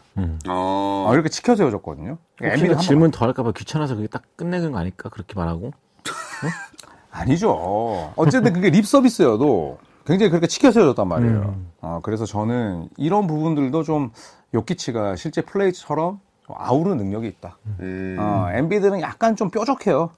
어, 0.48 1.06
아, 1.08 1.14
이렇게 1.14 1.28
치켜 1.28 1.54
세워줬거든요. 1.54 2.18
엔비가 2.42 2.74
한 2.74 2.80
질문 2.82 3.10
더 3.12 3.24
할까봐 3.26 3.52
귀찮아서 3.52 3.94
그게 3.94 4.08
딱 4.08 4.22
끝내는 4.36 4.72
거 4.72 4.78
아닐까? 4.78 5.08
그렇게 5.08 5.34
말하고. 5.34 5.70
번- 5.70 5.72
아니죠. 7.10 8.12
어쨌든 8.16 8.52
그게 8.52 8.70
립 8.70 8.86
서비스여도 8.86 9.78
굉장히 10.06 10.30
그렇게 10.30 10.46
치켜 10.46 10.72
세워줬단 10.72 11.06
말이에요. 11.08 11.56
어, 11.80 12.00
그래서 12.02 12.24
저는 12.26 12.88
이런 12.96 13.26
부분들도 13.26 13.82
좀 13.82 14.10
요키치가 14.54 15.16
실제 15.16 15.40
플레이처럼 15.42 16.20
좀 16.46 16.56
아우르는 16.58 16.96
능력이 16.96 17.26
있다. 17.28 17.58
음. 17.80 18.16
어, 18.18 18.48
엠비드는 18.52 19.00
약간 19.00 19.36
좀 19.36 19.50
뾰족해요. 19.50 20.10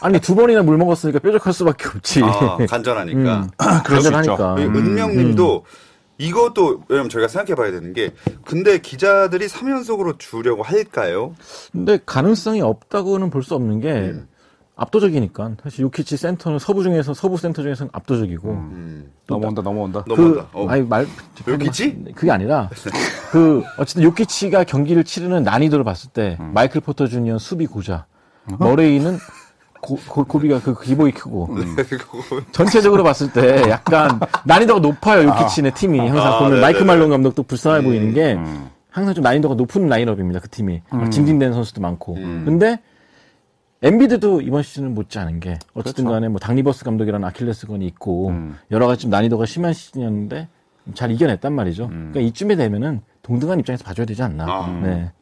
아니, 0.00 0.20
두 0.20 0.34
번이나 0.34 0.62
물 0.62 0.76
먹었으니까 0.76 1.18
뾰족할 1.18 1.52
수밖에 1.52 1.88
없지. 1.88 2.22
아, 2.24 2.58
간절하니까. 2.68 3.40
음. 3.42 3.48
간절하니까. 3.84 4.56
이 4.58 4.64
음. 4.64 4.76
은명님도 4.76 5.64
이것도 6.18 6.82
왜냐면 6.88 7.08
저희가 7.10 7.28
생각해봐야 7.28 7.70
되는 7.70 7.92
게 7.92 8.12
근데 8.44 8.78
기자들이 8.78 9.46
3연속으로 9.46 10.18
주려고 10.18 10.62
할까요? 10.64 11.34
근데 11.72 11.98
가능성이 12.04 12.60
없다고는 12.60 13.30
볼 13.30 13.42
수 13.42 13.54
없는 13.54 13.80
게 13.80 14.14
압도적이니까. 14.80 15.56
사실 15.62 15.80
요키치 15.82 16.16
센터는 16.16 16.58
서부 16.60 16.82
중에서 16.84 17.12
서부 17.14 17.36
센터 17.36 17.62
중에서는 17.62 17.90
압도적이고. 17.92 18.48
음, 18.50 19.12
넘어온다, 19.26 19.60
넘어온다. 19.62 20.02
그 20.04 20.08
넘어간다. 20.14 20.48
어. 20.52 20.68
아니 20.68 20.82
말 20.82 21.06
요키치? 21.48 22.12
그게 22.14 22.30
아니라 22.30 22.68
그 23.32 23.62
어쨌든 23.76 24.04
요키치가 24.04 24.64
경기를 24.64 25.02
치르는 25.04 25.42
난이도를 25.42 25.84
봤을 25.84 26.10
때 26.10 26.36
음. 26.40 26.52
마이클 26.54 26.80
포터 26.80 27.06
주니어 27.08 27.38
수비 27.38 27.66
고자 27.66 28.06
머레이는 28.58 29.18
고, 29.80 30.38
비가그 30.38 30.80
기복이 30.82 31.12
크고 31.12 31.48
음. 31.50 31.76
그거 31.76 32.42
전체적으로 32.52 33.04
봤을 33.04 33.32
때 33.32 33.68
약간 33.70 34.20
난이도가 34.44 34.80
높아요 34.80 35.28
요키치네 35.28 35.70
팀이 35.72 35.98
항상 35.98 36.26
아, 36.26 36.38
보면 36.38 36.50
네네. 36.54 36.62
마이클 36.62 36.84
말론 36.84 37.10
감독도 37.10 37.44
불쌍해 37.44 37.80
음, 37.80 37.84
보이는 37.84 38.12
게 38.12 38.36
항상 38.90 39.14
좀 39.14 39.22
난이도가 39.22 39.54
높은 39.54 39.86
라인업입니다 39.86 40.40
그 40.40 40.48
팀이 40.48 40.82
징징대는 41.10 41.54
선수도 41.54 41.80
많고 41.80 42.14
음. 42.16 42.42
근데 42.44 42.80
엠비드도 43.82 44.40
이번 44.40 44.62
시즌은 44.62 44.94
못지 44.94 45.18
않은 45.20 45.38
게 45.38 45.58
어쨌든 45.74 46.04
그렇죠. 46.04 46.14
간에 46.14 46.28
뭐 46.28 46.40
닥 46.40 46.52
리버스 46.52 46.84
감독이라는 46.84 47.26
아킬레스건이 47.28 47.86
있고 47.86 48.30
음. 48.30 48.56
여러 48.72 48.86
가지 48.88 49.02
좀 49.02 49.10
난이도가 49.10 49.46
심한 49.46 49.72
시즌이었는데 49.72 50.48
잘 50.94 51.10
이겨냈단 51.12 51.52
말이죠. 51.52 51.88
그러니까 51.88 52.20
이쯤에 52.20 52.56
되면은 52.56 53.02
동등한 53.22 53.60
입장에서 53.60 53.84
봐줘야 53.84 54.06
되지 54.06 54.22
않나. 54.22 54.44
음. 54.44 54.50
아. 54.50 54.86
네. 54.86 55.12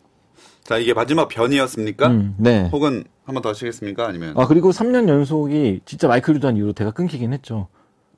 자 0.66 0.78
이게 0.78 0.92
마지막 0.94 1.28
변이었습니까? 1.28 2.08
음, 2.08 2.34
네. 2.38 2.68
혹은 2.72 3.04
한 3.24 3.34
번 3.34 3.42
더 3.42 3.48
하시겠습니까? 3.50 4.06
아니면 4.06 4.34
아 4.36 4.46
그리고 4.46 4.70
3년 4.70 5.08
연속이 5.08 5.80
진짜 5.84 6.06
마이클 6.08 6.34
조던 6.34 6.56
이후로 6.56 6.72
대가 6.72 6.90
끊기긴 6.90 7.32
했죠. 7.32 7.68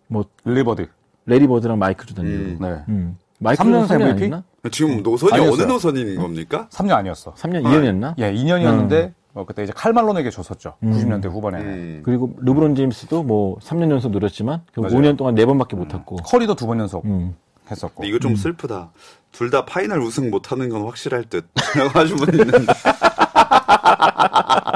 뭐 0.07 0.25
래리 0.45 0.63
버드. 0.63 0.89
래리 1.27 1.47
버드랑 1.47 1.79
마이클 1.79 2.07
조던 2.07 2.27
음. 2.27 2.57
이후로. 2.59 2.69
네. 2.75 2.83
음. 2.89 3.19
마이클 3.39 3.65
3년 3.65 3.83
조던 3.83 3.99
3년 3.99 4.03
MVP? 4.11 4.25
아니었나? 4.25 4.45
지금 4.71 5.03
노선이 5.03 5.33
아니었어요. 5.33 5.53
어느 5.65 5.71
노선인 5.73 6.17
겁니까? 6.17 6.69
3년 6.71 6.93
아니었어. 6.93 7.35
3년 7.35 7.63
2년이었나? 7.65 8.15
예, 8.19 8.33
2년이었는데 8.33 9.13
어, 9.35 9.45
그때 9.47 9.63
이제 9.63 9.73
칼 9.75 9.89
말론에게 9.89 10.31
줬었죠. 10.31 10.75
90년대 10.83 11.31
후반에. 11.31 11.59
음. 11.61 12.01
그리고 12.05 12.35
르브론 12.41 12.75
제임스도 12.75 13.23
뭐 13.23 13.59
3년 13.61 13.91
연속 13.91 14.11
노렸지만 14.11 14.63
결국 14.75 14.93
맞아요. 14.93 15.13
5년 15.13 15.17
동안 15.17 15.35
4번밖에 15.37 15.77
못 15.77 15.89
탔고. 15.89 16.17
커리도 16.17 16.55
두 16.55 16.67
번 16.67 16.81
연속 16.81 17.05
음. 17.05 17.35
했었고. 17.71 18.05
이거 18.05 18.19
좀 18.19 18.37
슬프다. 18.37 18.91
둘 19.33 19.51
다 19.51 19.65
파이널 19.65 20.01
우승 20.01 20.31
못하는 20.31 20.69
건 20.69 20.85
확실할 20.87 21.25
듯. 21.25 21.47
라고 21.77 21.99
하신 21.99 22.17
분이 22.17 22.39
있는데. 22.39 22.67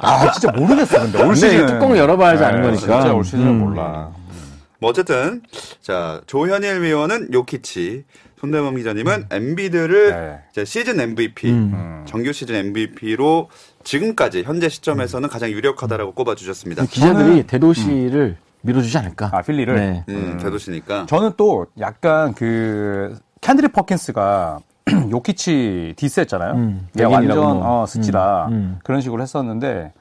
아, 0.04 0.30
진짜 0.32 0.50
모르겠어. 0.52 1.00
근데 1.00 1.18
올 1.18 1.24
근데 1.34 1.40
시즌 1.40 1.66
뚜껑을 1.66 1.96
열어봐야지 1.98 2.44
아는 2.44 2.62
거니까. 2.62 2.80
진짜 2.80 3.12
올 3.14 3.24
시즌은 3.24 3.46
음. 3.48 3.58
몰라. 3.58 4.10
뭐 4.78 4.90
어쨌든 4.90 5.42
자 5.80 6.20
조현일 6.26 6.82
위원은 6.82 7.32
요키치, 7.32 8.04
손대범 8.40 8.76
기자님은 8.76 9.26
엠비드를 9.30 10.10
네. 10.10 10.38
이제 10.50 10.64
시즌 10.64 10.98
MVP, 11.00 11.50
음. 11.50 12.04
정규 12.08 12.32
시즌 12.32 12.56
MVP로 12.56 13.48
지금까지 13.84 14.42
현재 14.42 14.68
시점에서는 14.68 15.28
가장 15.28 15.50
유력하다라고 15.50 16.14
꼽아주셨습니다. 16.14 16.86
기자들이 16.86 17.44
대도시를 17.46 18.36
밀어주지 18.62 18.96
않을까. 18.98 19.30
아, 19.32 19.42
필리를? 19.42 19.74
네. 19.74 20.04
음, 20.08 20.38
대도시니까. 20.40 21.06
저는 21.06 21.32
또 21.36 21.66
약간 21.80 22.32
그 22.34 23.18
켄드릭 23.40 23.68
퍼킨스가 23.68 24.58
요키치 25.10 25.94
디스했잖아요. 25.96 26.52
음, 26.54 26.88
얘 26.98 27.04
완전 27.04 27.36
뭐. 27.38 27.82
어, 27.82 27.86
스치다 27.86 28.46
음, 28.48 28.52
음. 28.52 28.78
그런 28.84 29.00
식으로 29.00 29.22
했었는데 29.22 29.92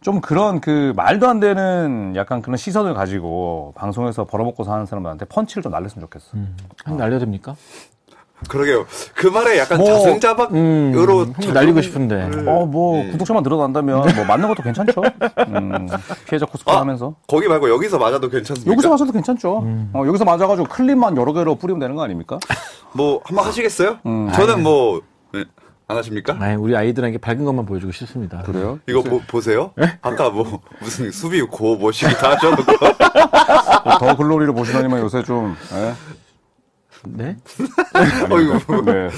좀 0.00 0.20
그런 0.20 0.60
그 0.60 0.92
말도 0.96 1.28
안 1.28 1.40
되는 1.40 2.12
약간 2.14 2.40
그런 2.40 2.56
시선을 2.56 2.94
가지고 2.94 3.72
방송에서 3.76 4.24
벌어먹고 4.24 4.62
사는 4.64 4.86
사람들한테 4.86 5.24
펀치를 5.26 5.62
좀 5.62 5.72
날렸으면 5.72 6.02
좋겠어. 6.06 6.36
한 6.84 6.96
날려됩니까? 6.96 7.56
그러게요. 8.48 8.86
그 9.14 9.26
말에 9.26 9.58
약간 9.58 9.78
뭐, 9.78 9.86
자승자박으로 9.86 10.54
음, 10.56 11.32
형 11.42 11.52
날리고 11.54 11.82
싶은데. 11.82 12.30
어, 12.46 12.66
뭐, 12.66 13.02
네. 13.02 13.10
구독자만 13.10 13.42
늘어난다면, 13.42 14.14
뭐, 14.14 14.24
맞는 14.24 14.48
것도 14.48 14.62
괜찮죠? 14.62 15.02
음, 15.48 15.88
피해자 16.26 16.46
코스프레 16.46 16.76
아, 16.76 16.80
하면서. 16.80 17.16
거기 17.26 17.48
말고 17.48 17.68
여기서 17.68 17.98
맞아도 17.98 18.28
괜찮습니까? 18.28 18.72
여기서 18.72 18.88
맞아도 18.88 19.12
괜찮죠? 19.12 19.60
음. 19.60 19.90
어, 19.92 20.04
여기서 20.06 20.24
맞아가지고 20.24 20.68
클립만 20.68 21.16
여러 21.16 21.32
개로 21.32 21.56
뿌리면 21.56 21.80
되는 21.80 21.96
거 21.96 22.02
아닙니까? 22.02 22.38
뭐 22.92 23.20
한번 23.24 23.46
하시겠어요? 23.46 23.98
음. 24.06 24.30
저는 24.34 24.62
뭐 24.62 25.02
네, 25.32 25.44
안 25.88 25.96
하십니까? 25.96 26.36
아니, 26.38 26.54
우리 26.56 26.76
아이들에게 26.76 27.18
밝은 27.18 27.44
것만 27.44 27.66
보여주고 27.66 27.92
싶습니다. 27.92 28.42
그래요? 28.42 28.78
이거 28.88 29.02
보, 29.02 29.40
세요 29.40 29.72
네? 29.76 29.98
아까 30.02 30.30
뭐 30.30 30.60
무슨 30.80 31.10
수비 31.10 31.40
고 31.42 31.76
모시기 31.76 32.14
다 32.14 32.32
하셔놓고 32.32 32.62
더 33.98 34.16
글로리를 34.16 34.52
보시더니만 34.54 35.00
요새 35.00 35.22
좀, 35.22 35.56
예? 35.74 35.94
네? 37.04 37.36
어이구. 38.30 38.84
네. 38.84 39.10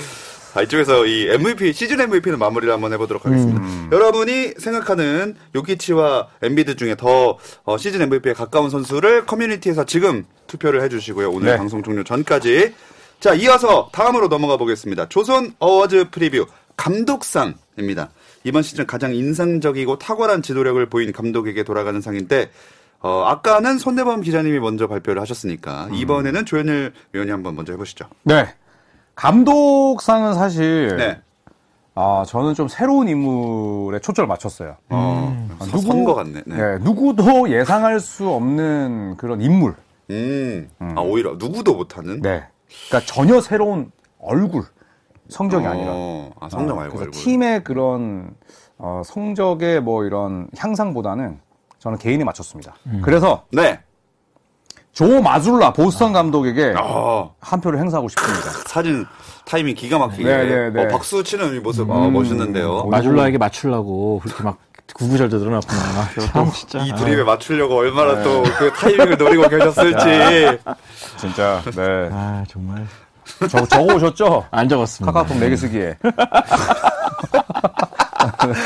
아, 0.54 0.62
이쪽에서 0.62 1.06
이 1.06 1.28
MVP 1.28 1.72
시즌 1.72 2.00
MVP는 2.00 2.38
마무리를 2.38 2.72
한번 2.72 2.92
해보도록 2.92 3.24
하겠습니다. 3.24 3.60
음. 3.60 3.88
여러분이 3.92 4.54
생각하는 4.58 5.36
요키치와 5.54 6.28
엠비드 6.42 6.76
중에 6.76 6.96
더 6.96 7.38
어, 7.64 7.78
시즌 7.78 8.02
MVP에 8.02 8.32
가까운 8.32 8.68
선수를 8.68 9.26
커뮤니티에서 9.26 9.84
지금 9.84 10.24
투표를 10.48 10.82
해주시고요. 10.82 11.30
오늘 11.30 11.52
네. 11.52 11.56
방송 11.56 11.82
종료 11.82 12.02
전까지. 12.02 12.74
자, 13.20 13.34
이어서 13.34 13.90
다음으로 13.92 14.28
넘어가 14.28 14.56
보겠습니다. 14.56 15.08
조손 15.08 15.54
어워즈 15.58 16.10
프리뷰 16.10 16.46
감독상입니다. 16.76 18.10
이번 18.44 18.62
시즌 18.62 18.86
가장 18.86 19.14
인상적이고 19.14 19.98
탁월한 19.98 20.42
지도력을 20.42 20.84
보인 20.86 21.12
감독에게 21.12 21.62
돌아가는 21.62 22.00
상인데 22.00 22.50
어, 23.02 23.22
아까는 23.26 23.78
손대범 23.78 24.20
기자님이 24.20 24.60
먼저 24.60 24.86
발표를 24.86 25.20
하셨으니까 25.22 25.86
음. 25.86 25.94
이번에는 25.94 26.44
조현일 26.44 26.92
위원이 27.12 27.30
한번 27.30 27.56
먼저 27.56 27.72
해보시죠. 27.72 28.06
네. 28.24 28.46
감독상은 29.14 30.34
사실, 30.34 30.96
네. 30.96 31.20
아, 31.94 32.24
저는 32.26 32.54
좀 32.54 32.68
새로운 32.68 33.08
인물에 33.08 33.98
초점을 34.00 34.26
맞췄어요. 34.28 34.76
어, 34.90 35.48
아, 35.58 35.64
서- 35.64 35.78
선거 35.78 36.14
같네. 36.14 36.42
네. 36.46 36.56
네, 36.56 36.78
누구도 36.78 37.50
예상할 37.50 38.00
수 38.00 38.28
없는 38.28 39.16
그런 39.16 39.40
인물. 39.40 39.74
음. 40.10 40.68
아, 40.80 41.00
오히려 41.00 41.36
누구도 41.38 41.74
못하는? 41.74 42.20
네. 42.20 42.44
그러니까 42.88 43.12
전혀 43.12 43.40
새로운 43.40 43.90
얼굴. 44.18 44.64
성적이 45.28 45.66
아니라. 45.66 45.86
어, 45.92 46.30
아, 46.40 46.48
성적 46.48 46.74
말고 46.74 46.96
그래서 46.96 47.04
얼굴. 47.06 47.20
팀의 47.22 47.64
그런 47.64 48.30
어, 48.78 49.02
성적의 49.04 49.80
뭐 49.82 50.04
이런 50.04 50.48
향상보다는 50.56 51.38
저는 51.80 51.98
개인에 51.98 52.22
맞췄습니다. 52.24 52.74
음. 52.86 53.00
그래서 53.02 53.44
네. 53.50 53.80
조 54.92 55.20
마줄라 55.22 55.72
보스턴 55.72 56.12
감독에게 56.12 56.74
어, 56.78 57.34
한 57.40 57.60
표를 57.60 57.78
행사하고 57.80 58.08
싶습니다. 58.08 58.50
사진 58.66 59.06
타이밍 59.46 59.74
기가 59.74 59.98
막히게. 59.98 60.24
네, 60.24 60.44
네, 60.44 60.70
네. 60.70 60.84
어, 60.84 60.88
박수 60.88 61.24
치는 61.24 61.56
이 61.56 61.60
모습 61.60 61.90
아, 61.90 62.08
멋있는데요. 62.08 62.84
마줄라에게 62.84 63.38
맞추려고 63.38 64.20
그렇게 64.22 64.42
막 64.42 64.58
구구절도 64.92 65.38
늘어났구나. 65.38 65.80
참 66.32 66.50
진짜. 66.52 66.84
이 66.84 66.92
드립에 66.94 67.22
맞추려고 67.22 67.76
얼마나 67.76 68.22
또그 68.22 68.72
타이밍을 68.72 69.16
노리고 69.16 69.48
계셨을지. 69.48 70.58
진짜 71.16 71.62
네. 71.76 72.08
아 72.12 72.44
정말 72.48 72.86
저, 73.48 73.64
적어 73.64 73.94
오셨죠? 73.94 74.46
안 74.50 74.68
적었습니다. 74.68 75.12
카카오톡 75.12 75.40
4개 75.40 75.56
쓰기에. 75.56 75.96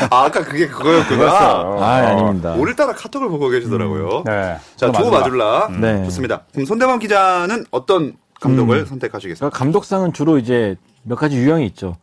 아, 0.09 0.25
아까 0.25 0.43
그게 0.43 0.67
그거였구나. 0.67 1.07
그거였어요. 1.09 1.83
아, 1.83 1.95
아닙니다. 2.09 2.53
오늘따라 2.53 2.93
카톡을 2.93 3.29
보고 3.29 3.49
계시더라고요. 3.49 4.23
네. 4.25 4.57
자, 4.75 4.91
조 4.91 5.09
마줄라. 5.09 5.69
네. 5.79 6.03
좋습니다. 6.05 6.43
그럼 6.51 6.65
손대범 6.65 6.99
기자는 6.99 7.65
어떤 7.71 8.13
감독을 8.41 8.85
선택하시겠습니까? 8.85 9.49
그러니까 9.49 9.57
감독상은 9.57 10.13
주로 10.13 10.37
이제 10.37 10.75
몇 11.03 11.15
가지 11.15 11.37
유형이 11.37 11.65
있죠. 11.67 11.95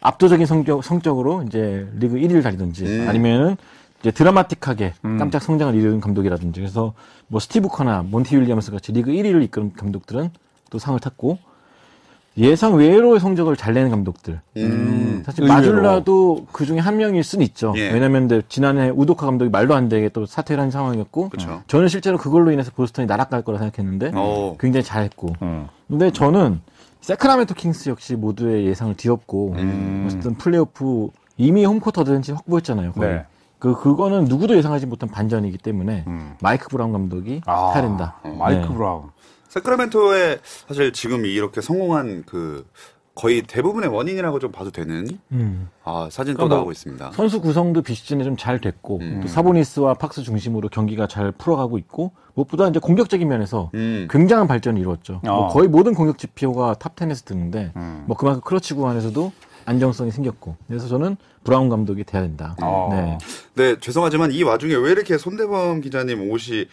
압도적인 0.00 0.46
성적, 0.46 0.84
성적으로 0.84 1.44
이제 1.46 1.88
리그 1.98 2.16
1위를 2.16 2.42
달리든지 2.42 2.84
음. 2.84 3.08
아니면은 3.08 3.56
이제 4.00 4.10
드라마틱하게 4.10 4.92
깜짝 5.18 5.40
성장을 5.42 5.74
이루는 5.74 6.00
감독이라든지 6.02 6.60
그래서 6.60 6.92
뭐 7.26 7.40
스티브 7.40 7.68
커나 7.68 8.02
몬티 8.02 8.36
윌리엄스 8.36 8.70
같이 8.70 8.92
리그 8.92 9.10
1위를 9.10 9.42
이끄는 9.44 9.72
감독들은 9.72 10.30
또 10.70 10.78
상을 10.78 10.98
탔고 11.00 11.38
예상 12.36 12.74
외로의 12.74 13.20
성적을 13.20 13.56
잘 13.56 13.74
내는 13.74 13.90
감독들. 13.90 14.40
음. 14.56 15.22
사실 15.24 15.44
의외로. 15.44 15.54
마줄라도 15.54 16.46
그 16.52 16.66
중에 16.66 16.78
한 16.78 16.96
명일 16.96 17.22
수는 17.22 17.44
있죠. 17.46 17.72
예. 17.76 17.90
왜냐면 17.92 18.26
근데 18.28 18.42
지난해 18.48 18.90
우도카 18.90 19.24
감독이 19.26 19.50
말도 19.50 19.74
안 19.74 19.88
되게 19.88 20.08
또 20.08 20.26
사퇴를 20.26 20.62
한 20.62 20.70
상황이었고 20.70 21.28
그쵸. 21.28 21.62
저는 21.68 21.88
실제로 21.88 22.18
그걸로 22.18 22.50
인해서 22.50 22.72
보스턴이 22.74 23.06
나락갈 23.06 23.42
거라 23.42 23.58
생각했는데 23.58 24.12
어. 24.14 24.56
굉장히 24.58 24.82
잘했고 24.84 25.34
음. 25.42 25.68
근데 25.88 26.10
저는 26.10 26.60
새크라멘토 27.02 27.54
킹스 27.54 27.88
역시 27.90 28.16
모두의 28.16 28.66
예상을 28.66 28.94
뒤엎고 28.96 29.54
음. 29.58 30.04
어쨌든 30.06 30.34
플레이오프 30.34 31.10
이미 31.36 31.64
home 31.64 31.80
court 31.80 32.00
advantage 32.00 32.32
확보했잖아요. 32.32 32.92
거의. 32.92 33.10
네. 33.14 33.24
그 33.58 33.74
그거는 33.80 34.24
누구도 34.24 34.56
예상하지 34.56 34.84
못한 34.86 35.08
반전이기 35.08 35.56
때문에 35.58 36.04
음. 36.06 36.34
마이크 36.42 36.68
브라운 36.68 36.92
감독이 36.92 37.40
아, 37.46 37.70
타야 37.72 37.82
된다. 37.82 38.16
마이크 38.38 38.66
네. 38.68 38.74
브라운. 38.74 39.04
새크라멘토의 39.54 40.40
사실 40.66 40.92
지금 40.92 41.24
이렇게 41.26 41.60
성공한 41.60 42.24
그 42.26 42.66
거의 43.14 43.42
대부분의 43.42 43.88
원인이라고 43.90 44.40
좀 44.40 44.50
봐도 44.50 44.72
되는 44.72 45.06
음. 45.30 45.68
아, 45.84 46.08
사진 46.10 46.32
또 46.34 46.38
그러니까 46.38 46.48
뭐 46.48 46.56
나오고 46.58 46.72
있습니다. 46.72 47.12
선수 47.12 47.40
구성도 47.40 47.80
비시즌에 47.82 48.24
좀 48.24 48.36
잘 48.36 48.60
됐고 48.60 48.98
음. 48.98 49.20
또 49.22 49.28
사보니스와 49.28 49.94
팍스 49.94 50.22
중심으로 50.24 50.68
경기가 50.70 51.06
잘 51.06 51.30
풀어가고 51.30 51.78
있고 51.78 52.10
무엇보다 52.34 52.66
이제 52.66 52.80
공격적인 52.80 53.28
면에서 53.28 53.70
음. 53.74 54.08
굉장한 54.10 54.48
발전을 54.48 54.80
이루었죠. 54.80 55.20
어. 55.24 55.30
뭐 55.30 55.48
거의 55.48 55.68
모든 55.68 55.94
공격 55.94 56.18
지표가 56.18 56.74
top 56.80 56.96
10에서 56.96 57.24
드는데 57.24 57.72
음. 57.76 58.04
뭐 58.08 58.16
그만큼 58.16 58.42
크러치 58.44 58.74
구간에서도 58.74 59.32
안정성이 59.66 60.10
생겼고 60.10 60.56
그래서 60.66 60.88
저는 60.88 61.16
브라운 61.44 61.68
감독이 61.68 62.02
돼야 62.02 62.22
된다. 62.22 62.56
어. 62.60 62.88
네. 62.90 63.18
네, 63.54 63.76
죄송하지만 63.78 64.32
이 64.32 64.42
와중에 64.42 64.74
왜 64.74 64.90
이렇게 64.90 65.16
손대범 65.16 65.80
기자님 65.80 66.28
옷이 66.32 66.66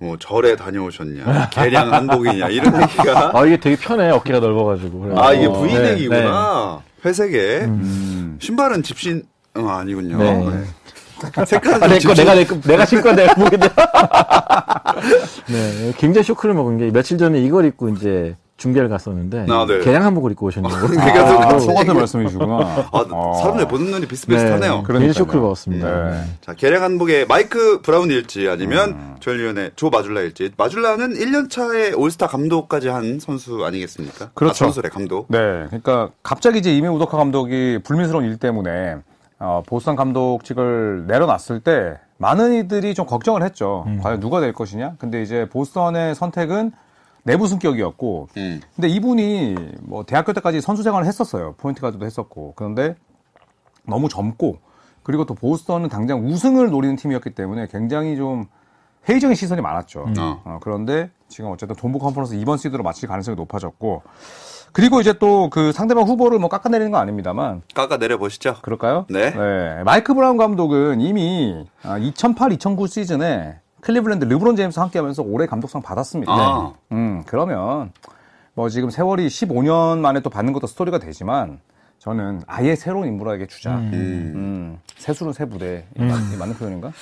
뭐 0.00 0.16
절에 0.16 0.54
다녀오셨냐, 0.54 1.48
개량 1.50 1.92
한복이냐 1.92 2.48
이런 2.48 2.72
얘기가 2.82 3.32
아 3.34 3.44
이게 3.44 3.58
되게 3.58 3.76
편해 3.76 4.10
어깨가 4.10 4.38
넓어가지고. 4.38 5.00
그래서. 5.00 5.20
아 5.20 5.32
이게 5.32 5.46
어, 5.46 5.52
V넥이구나. 5.60 6.82
회색에 7.04 7.60
음. 7.64 8.38
신발은 8.40 8.82
집신 8.84 9.24
어, 9.56 9.66
아니군요. 9.66 10.18
네. 10.18 10.32
네. 10.34 11.44
색깔은 11.46 11.82
아, 11.82 11.88
내 11.88 11.94
거, 11.94 11.98
집신- 12.00 12.14
내가, 12.14 12.34
내 12.36 12.44
거, 12.44 12.60
내가 12.60 12.86
신고 12.86 13.12
내가 13.12 13.34
보게 13.34 13.56
돼. 13.56 13.68
네, 15.50 15.92
굉장히 15.98 16.24
쇼크를 16.24 16.54
먹은 16.54 16.78
게 16.78 16.90
며칠 16.92 17.18
전에 17.18 17.40
이걸 17.40 17.64
입고 17.64 17.88
이제 17.88 18.36
중계를 18.58 18.88
갔었는데 18.88 19.46
아, 19.48 19.64
네. 19.66 19.78
개량 19.80 20.02
한복을 20.04 20.32
입고 20.32 20.46
오셨냐고. 20.48 20.74
그러니까 20.88 21.14
또 21.28 21.40
아, 21.40 21.48
똑같은 21.58 21.78
얘기- 21.88 21.94
말씀이시구나. 21.94 22.54
아, 22.92 23.04
어. 23.12 23.34
사람들 23.40 23.68
보는 23.68 23.86
눈이 23.92 24.06
비슷비슷하네요. 24.06 24.58
굉장히 24.58 24.82
그러니까요. 24.84 25.12
쇼크를 25.14 25.40
먹었습니다. 25.40 26.10
네. 26.10 26.24
자, 26.40 26.54
개량 26.54 26.82
한복의 26.82 27.26
마이크 27.28 27.80
브라운일지 27.82 28.48
아니면 28.48 29.16
조엘리언의 29.20 29.70
조 29.76 29.90
마줄라일지. 29.90 30.50
마줄라는 30.56 31.14
1년 31.14 31.48
차에 31.48 31.92
올스타 31.92 32.26
감독까지 32.26 32.88
한 32.88 33.20
선수 33.20 33.64
아니겠습니까? 33.64 34.30
그렇죠. 34.34 34.64
아, 34.64 34.66
선수래 34.68 34.88
감독. 34.88 35.26
네, 35.28 35.38
그러니까 35.68 36.10
갑자기 36.24 36.58
이제 36.58 36.76
이메 36.76 36.88
우도카 36.88 37.16
감독이 37.16 37.78
불미스러운 37.84 38.24
일 38.24 38.36
때문에 38.38 38.96
어, 39.38 39.62
보스턴 39.64 39.94
감독직을 39.94 41.04
내려놨을 41.06 41.60
때 41.62 41.96
많은 42.16 42.54
이들이 42.54 42.94
좀 42.94 43.06
걱정을 43.06 43.44
했죠. 43.44 43.86
과연 44.02 44.18
누가 44.18 44.40
될 44.40 44.52
것이냐? 44.52 44.94
근데 44.98 45.22
이제 45.22 45.48
보스턴의 45.48 46.16
선택은 46.16 46.72
내부 47.28 47.46
승격이었고, 47.46 48.28
음. 48.38 48.60
근데 48.74 48.88
이분이 48.88 49.54
뭐 49.82 50.04
대학교 50.04 50.32
때까지 50.32 50.60
선수 50.60 50.82
생활을 50.82 51.06
했었어요. 51.06 51.54
포인트 51.58 51.80
가드도 51.82 52.06
했었고. 52.06 52.54
그런데 52.56 52.96
너무 53.84 54.08
젊고 54.08 54.58
그리고 55.02 55.24
또 55.24 55.34
보스턴은 55.34 55.88
당장 55.88 56.26
우승을 56.26 56.70
노리는 56.70 56.96
팀이었기 56.96 57.30
때문에 57.30 57.66
굉장히 57.70 58.16
좀 58.16 58.46
회의적인 59.08 59.34
시선이 59.34 59.60
많았죠. 59.62 60.06
어. 60.18 60.42
어, 60.44 60.58
그런데 60.62 61.10
지금 61.28 61.50
어쨌든 61.50 61.76
동부 61.76 61.98
컨퍼런스 61.98 62.34
2번 62.36 62.58
시드로 62.58 62.82
마칠 62.82 63.08
가능성이 63.08 63.36
높아졌고 63.36 64.02
그리고 64.72 65.00
이제 65.00 65.14
또 65.14 65.48
그 65.50 65.72
상대방 65.72 66.04
후보를 66.04 66.38
뭐 66.38 66.48
깎아내리는 66.50 66.90
건 66.92 67.00
아닙니다만 67.00 67.62
깎아 67.74 67.96
내려 67.98 68.18
보시죠. 68.18 68.56
그럴까요? 68.60 69.06
네. 69.08 69.82
마이크 69.84 70.12
브라운 70.12 70.36
감독은 70.36 71.00
이미 71.00 71.64
2008-2009 71.82 72.86
시즌에 72.88 73.60
클리블랜드 73.80 74.24
르브론 74.24 74.56
제임스 74.56 74.80
함께 74.80 74.98
하면서 74.98 75.22
올해 75.22 75.46
감독상 75.46 75.82
받았습니다. 75.82 76.32
아. 76.32 76.72
음, 76.92 77.22
그러면 77.26 77.92
뭐 78.54 78.68
지금 78.68 78.90
세월이 78.90 79.28
15년 79.28 79.98
만에 79.98 80.20
또 80.20 80.30
받는 80.30 80.52
것도 80.52 80.66
스토리가 80.66 80.98
되지만 80.98 81.60
저는 81.98 82.42
아예 82.46 82.76
새로운 82.76 83.06
인물에게 83.08 83.46
주자. 83.46 83.76
음. 83.76 83.90
음. 84.34 84.78
세수는 84.98 85.32
세 85.32 85.44
부대. 85.46 85.84
이 85.98 86.02
맞- 86.02 86.32
이 86.32 86.36
맞는 86.36 86.54
표현인가? 86.56 86.92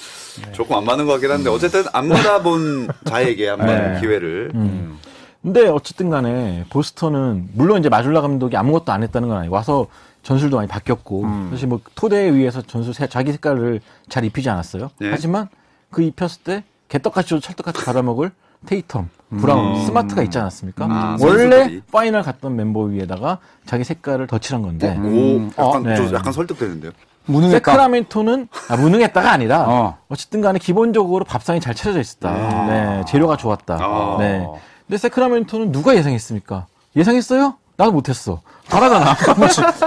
조금 0.52 0.76
안 0.76 0.84
맞는 0.84 1.06
것 1.06 1.12
같긴 1.12 1.30
한데 1.30 1.50
어쨌든 1.50 1.84
안 1.92 2.08
받아본 2.08 2.88
자에게 3.04 3.48
한 3.48 3.58
번 3.58 3.66
네. 3.66 4.00
기회를. 4.00 4.52
음. 4.54 4.98
근데 5.42 5.68
어쨌든 5.68 6.10
간에 6.10 6.64
보스턴은 6.70 7.50
물론 7.52 7.78
이제 7.78 7.88
마줄라 7.88 8.20
감독이 8.20 8.56
아무것도 8.56 8.90
안 8.90 9.02
했다는 9.02 9.28
건 9.28 9.38
아니고 9.38 9.54
와서 9.54 9.86
전술도 10.24 10.56
많이 10.56 10.66
바뀌었고 10.68 11.24
사실 11.50 11.68
뭐 11.68 11.80
토대에 11.94 12.24
의해서 12.24 12.60
전술 12.62 12.92
새- 12.94 13.06
자기 13.06 13.30
색깔을 13.30 13.80
잘 14.08 14.24
입히지 14.24 14.50
않았어요. 14.50 14.90
네. 14.98 15.08
하지만 15.10 15.48
그 15.90 16.02
입혔을 16.02 16.42
때 16.42 16.64
개떡같이 16.88 17.28
줘도 17.30 17.40
찰떡같이 17.40 17.84
갈아먹을 17.84 18.30
테이텀, 18.66 19.06
브라운, 19.40 19.84
스마트가 19.84 20.22
있지 20.22 20.38
않았습니까? 20.38 20.86
아, 20.86 21.16
원래 21.20 21.50
선수들이. 21.50 21.82
파이널 21.92 22.22
갔던 22.22 22.56
멤버 22.56 22.80
위에다가 22.82 23.38
자기 23.64 23.84
색깔을 23.84 24.26
덧칠한 24.26 24.62
건데 24.62 24.96
오, 24.98 25.50
약간, 25.62 25.82
네. 25.82 25.96
좀 25.96 26.14
약간 26.14 26.32
설득되는데요. 26.32 26.92
무능했다. 27.26 27.70
새크라멘토는 27.72 28.48
아, 28.68 28.76
무능했다가 28.76 29.30
아니라 29.30 29.62
어. 29.68 29.98
어. 30.08 30.16
쨌든 30.16 30.40
간에 30.40 30.58
기본적으로 30.58 31.24
밥상이 31.24 31.60
잘 31.60 31.74
차려져 31.74 32.00
있었다. 32.00 32.66
네, 32.66 33.04
재료가 33.08 33.36
좋았다. 33.36 33.78
아. 33.80 34.16
네. 34.20 34.46
근데 34.86 34.98
새크라멘토는 34.98 35.72
누가 35.72 35.96
예상했습니까? 35.96 36.66
예상했어요? 36.94 37.54
나도 37.76 37.92
못했어. 37.92 38.40
잘하잖아. 38.68 39.14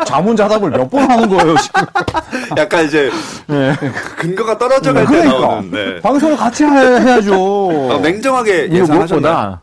자문자답을 0.06 0.70
몇 0.72 0.90
번 0.90 1.10
하는 1.10 1.28
거예요, 1.30 1.56
지금. 1.58 1.82
약간 2.58 2.86
이제 2.86 3.10
네. 3.48 3.74
근거가 4.18 4.58
떨어져 4.58 4.94
갈때 4.94 5.12
그러니까. 5.12 5.40
나오는. 5.40 5.72
네. 5.72 6.00
방송을 6.02 6.38
같이 6.38 6.64
해, 6.64 6.70
해야죠. 6.70 7.92
아, 7.92 7.98
냉정하게? 7.98 8.68
무엇보다 8.68 9.62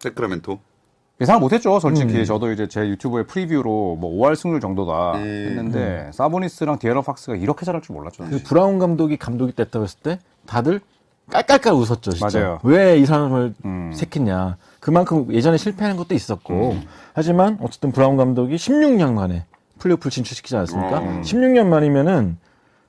새크라멘토. 0.00 0.58
예상을 1.20 1.40
못했죠, 1.40 1.78
솔직히. 1.80 2.18
음. 2.18 2.24
저도 2.24 2.50
이제 2.52 2.66
제 2.68 2.80
유튜브의 2.80 3.26
프리뷰로 3.26 3.96
뭐 4.00 4.10
5할 4.20 4.34
승률 4.36 4.60
정도다 4.60 5.12
음. 5.14 5.46
했는데, 5.48 6.10
사보니스랑 6.12 6.78
디애런 6.78 7.02
팍스가 7.02 7.36
이렇게 7.36 7.64
잘할 7.64 7.82
줄 7.82 7.94
몰랐죠. 7.94 8.24
그 8.28 8.42
브라운 8.44 8.78
감독이 8.78 9.16
감독이 9.16 9.54
됐다고 9.54 9.84
했을 9.84 9.98
때 10.00 10.18
다들 10.46 10.80
깔깔깔 11.30 11.72
웃었죠, 11.72 12.10
진짜. 12.12 12.38
맞아요. 12.38 12.58
왜 12.64 12.98
이 12.98 13.06
사람을 13.06 13.54
음. 13.64 13.92
새끼냐. 13.94 14.56
그만큼 14.84 15.32
예전에 15.32 15.56
실패하는 15.56 15.96
것도 15.96 16.14
있었고. 16.14 16.76
하지만 17.14 17.56
어쨌든 17.62 17.90
브라운 17.90 18.18
감독이 18.18 18.56
16년 18.56 19.14
만에 19.14 19.46
플레이오프를 19.78 20.10
진출시키지 20.10 20.54
않았습니까? 20.56 20.98
음. 20.98 21.22
16년 21.22 21.68
만이면은 21.68 22.36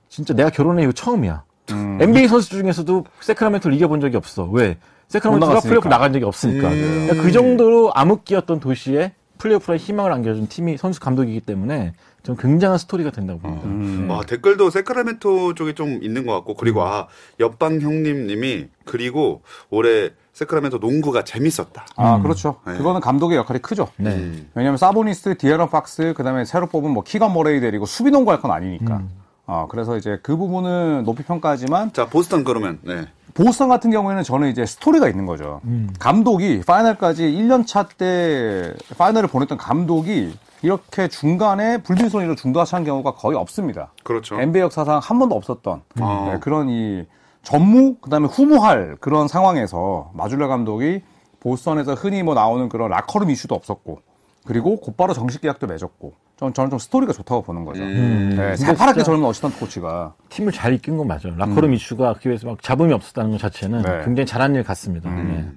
진짜 0.10 0.34
내가 0.34 0.50
결혼해 0.50 0.84
이후 0.84 0.92
처음이야. 0.92 1.44
음. 1.72 1.98
NBA 2.02 2.28
선수 2.28 2.50
중에서도 2.50 3.06
세크라멘토를 3.22 3.78
이겨본 3.78 4.02
적이 4.02 4.18
없어. 4.18 4.44
왜? 4.44 4.78
세크라멘토가. 5.08 5.62
플레이오프 5.62 5.88
나간 5.88 6.12
적이 6.12 6.26
없으니까. 6.26 6.68
음. 6.68 7.06
그러니까 7.06 7.24
그 7.24 7.32
정도로 7.32 7.94
암흑기였던 7.94 8.60
도시에 8.60 9.14
플레이오프에 9.38 9.78
희망을 9.78 10.12
안겨준 10.12 10.50
팀이 10.50 10.76
선수 10.76 11.00
감독이기 11.00 11.40
때문에 11.40 11.94
좀 12.24 12.36
굉장한 12.36 12.78
스토리가 12.78 13.12
된다고 13.12 13.40
봅니다. 13.40 13.68
음. 13.68 14.10
와, 14.10 14.22
댓글도 14.24 14.70
세크라멘토 14.70 15.54
쪽에 15.54 15.74
좀 15.74 16.04
있는 16.04 16.26
것 16.26 16.34
같고, 16.34 16.56
그리고 16.56 16.84
아, 16.84 17.08
옆방 17.40 17.80
형님 17.80 18.28
님이, 18.28 18.68
그리고 18.84 19.44
올해 19.70 20.12
세크라멘토 20.39 20.78
농구가 20.80 21.24
재밌었다. 21.24 21.86
아, 21.95 22.21
그렇죠. 22.21 22.58
네. 22.67 22.74
그거는 22.78 23.00
감독의 23.00 23.38
역할이 23.38 23.62
크죠. 23.62 23.88
네. 23.95 24.10
음. 24.13 24.50
왜냐하면 24.54 24.78
사보니스, 24.78 25.38
디애런 25.38 25.70
팍스, 25.69 26.13
그 26.15 26.24
다음에 26.24 26.43
새로 26.43 26.67
뽑은 26.67 26.91
뭐 26.91 27.04
키건 27.04 27.34
머레이 27.34 27.62
데리고 27.62 27.86
수비 27.86 28.12
농구 28.12 28.32
할 28.32 28.41
건 28.41 28.52
아니니까. 28.52 28.98
음. 28.98 29.10
어, 29.48 29.67
그래서 29.69 29.95
이제 29.95 30.19
그 30.24 30.36
부분은 30.36 31.04
높이 31.06 31.24
평가하지만 31.24 31.93
자, 31.93 32.08
보스턴 32.10 32.43
그러면, 32.43 32.80
네. 32.84 33.06
보스턴 33.34 33.69
같은 33.69 33.91
경우에는 33.91 34.24
저는 34.24 34.50
이제 34.50 34.65
스토리가 34.65 35.08
있는 35.08 35.26
거죠. 35.26 35.62
감독이 36.00 36.62
final까지 36.68 37.24
1년 37.24 37.65
차 37.67 37.84
때 37.98 38.74
final을 38.98 39.30
보냈던 39.30 39.58
감독이 39.58 40.38
이렇게 40.62 41.08
중간에 41.08 41.78
불미스런 41.84 42.23
일로 42.23 42.36
중도하차한 42.36 42.84
경우가 42.86 43.12
거의 43.15 43.38
없습니다. 43.38 43.91
그렇죠. 44.04 44.39
NBA 44.39 44.63
역사상 44.63 45.00
한 45.02 45.19
번도 45.19 45.36
없었던 45.36 45.82
아. 46.02 46.30
네, 46.32 46.39
그런 46.39 46.69
이 46.69 47.06
전무 47.46 47.96
그다음에 48.02 48.28
후무할 48.28 48.98
그런 49.00 49.28
상황에서 49.28 50.12
마줄라 50.16 50.48
감독이 50.48 51.02
보스턴에서 51.40 51.94
흔히 51.94 52.24
뭐 52.24 52.34
나오는 52.34 52.68
그런 52.70 52.90
라커룸 52.90 53.30
이슈도 53.30 53.54
없었고 53.56 54.00
그리고 54.46 54.78
곧바로 54.78 55.14
정식 55.14 55.42
계약도 55.42 55.68
맺었고 55.68 56.14
전, 56.38 56.54
저는 56.54 56.70
좀 56.72 56.80
스토리가 56.80 57.14
좋다고 57.14 57.44
보는 57.44 57.64
거죠. 57.66 57.82
음. 57.84 58.34
네, 58.36 58.56
새파랗게 58.58 59.00
진짜- 59.00 59.04
젊은 59.04 59.24
assistant 59.30 59.60
coach가 59.60 60.15
팀을 60.30 60.52
잘 60.52 60.74
이끈 60.74 60.98
건 60.98 61.08
맞아요. 61.08 61.36
라커룸 61.38 61.74
이슈가 61.74 62.16
그 62.22 62.30
위해서 62.30 62.48
막 62.48 62.62
잡음이 62.62 62.92
없었다는 62.94 63.32
것 63.32 63.38
자체는 63.40 63.82
네. 63.84 64.02
굉장히 64.04 64.26
잘한 64.26 64.56
일 64.56 64.64
같습니다. 64.64 65.10
네. 65.12 65.48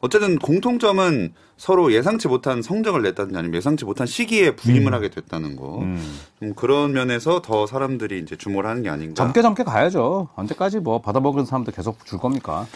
어쨌든 0.00 0.38
공통점은 0.38 1.32
서로 1.56 1.92
예상치 1.92 2.28
못한 2.28 2.60
성적을 2.60 3.02
냈다든지 3.02 3.38
아니면 3.38 3.56
예상치 3.56 3.84
못한 3.84 4.06
시기에 4.06 4.54
부임을 4.54 4.92
하게 4.92 5.08
됐다는 5.08 5.56
거. 5.56 5.78
음. 5.78 6.18
음, 6.42 6.54
그런 6.54 6.92
면에서 6.92 7.40
더 7.40 7.66
사람들이 7.66 8.18
이제 8.18 8.36
주목을 8.36 8.66
하는 8.66 8.82
게 8.82 8.90
아닌가. 8.90 9.14
젊게 9.14 9.40
젊게 9.40 9.64
가야죠. 9.64 10.28
언제까지 10.36 10.80
뭐 10.80 11.00
받아먹은 11.00 11.46
사람들 11.46 11.72
계속 11.72 12.04
줄 12.04 12.18
겁니까? 12.18 12.66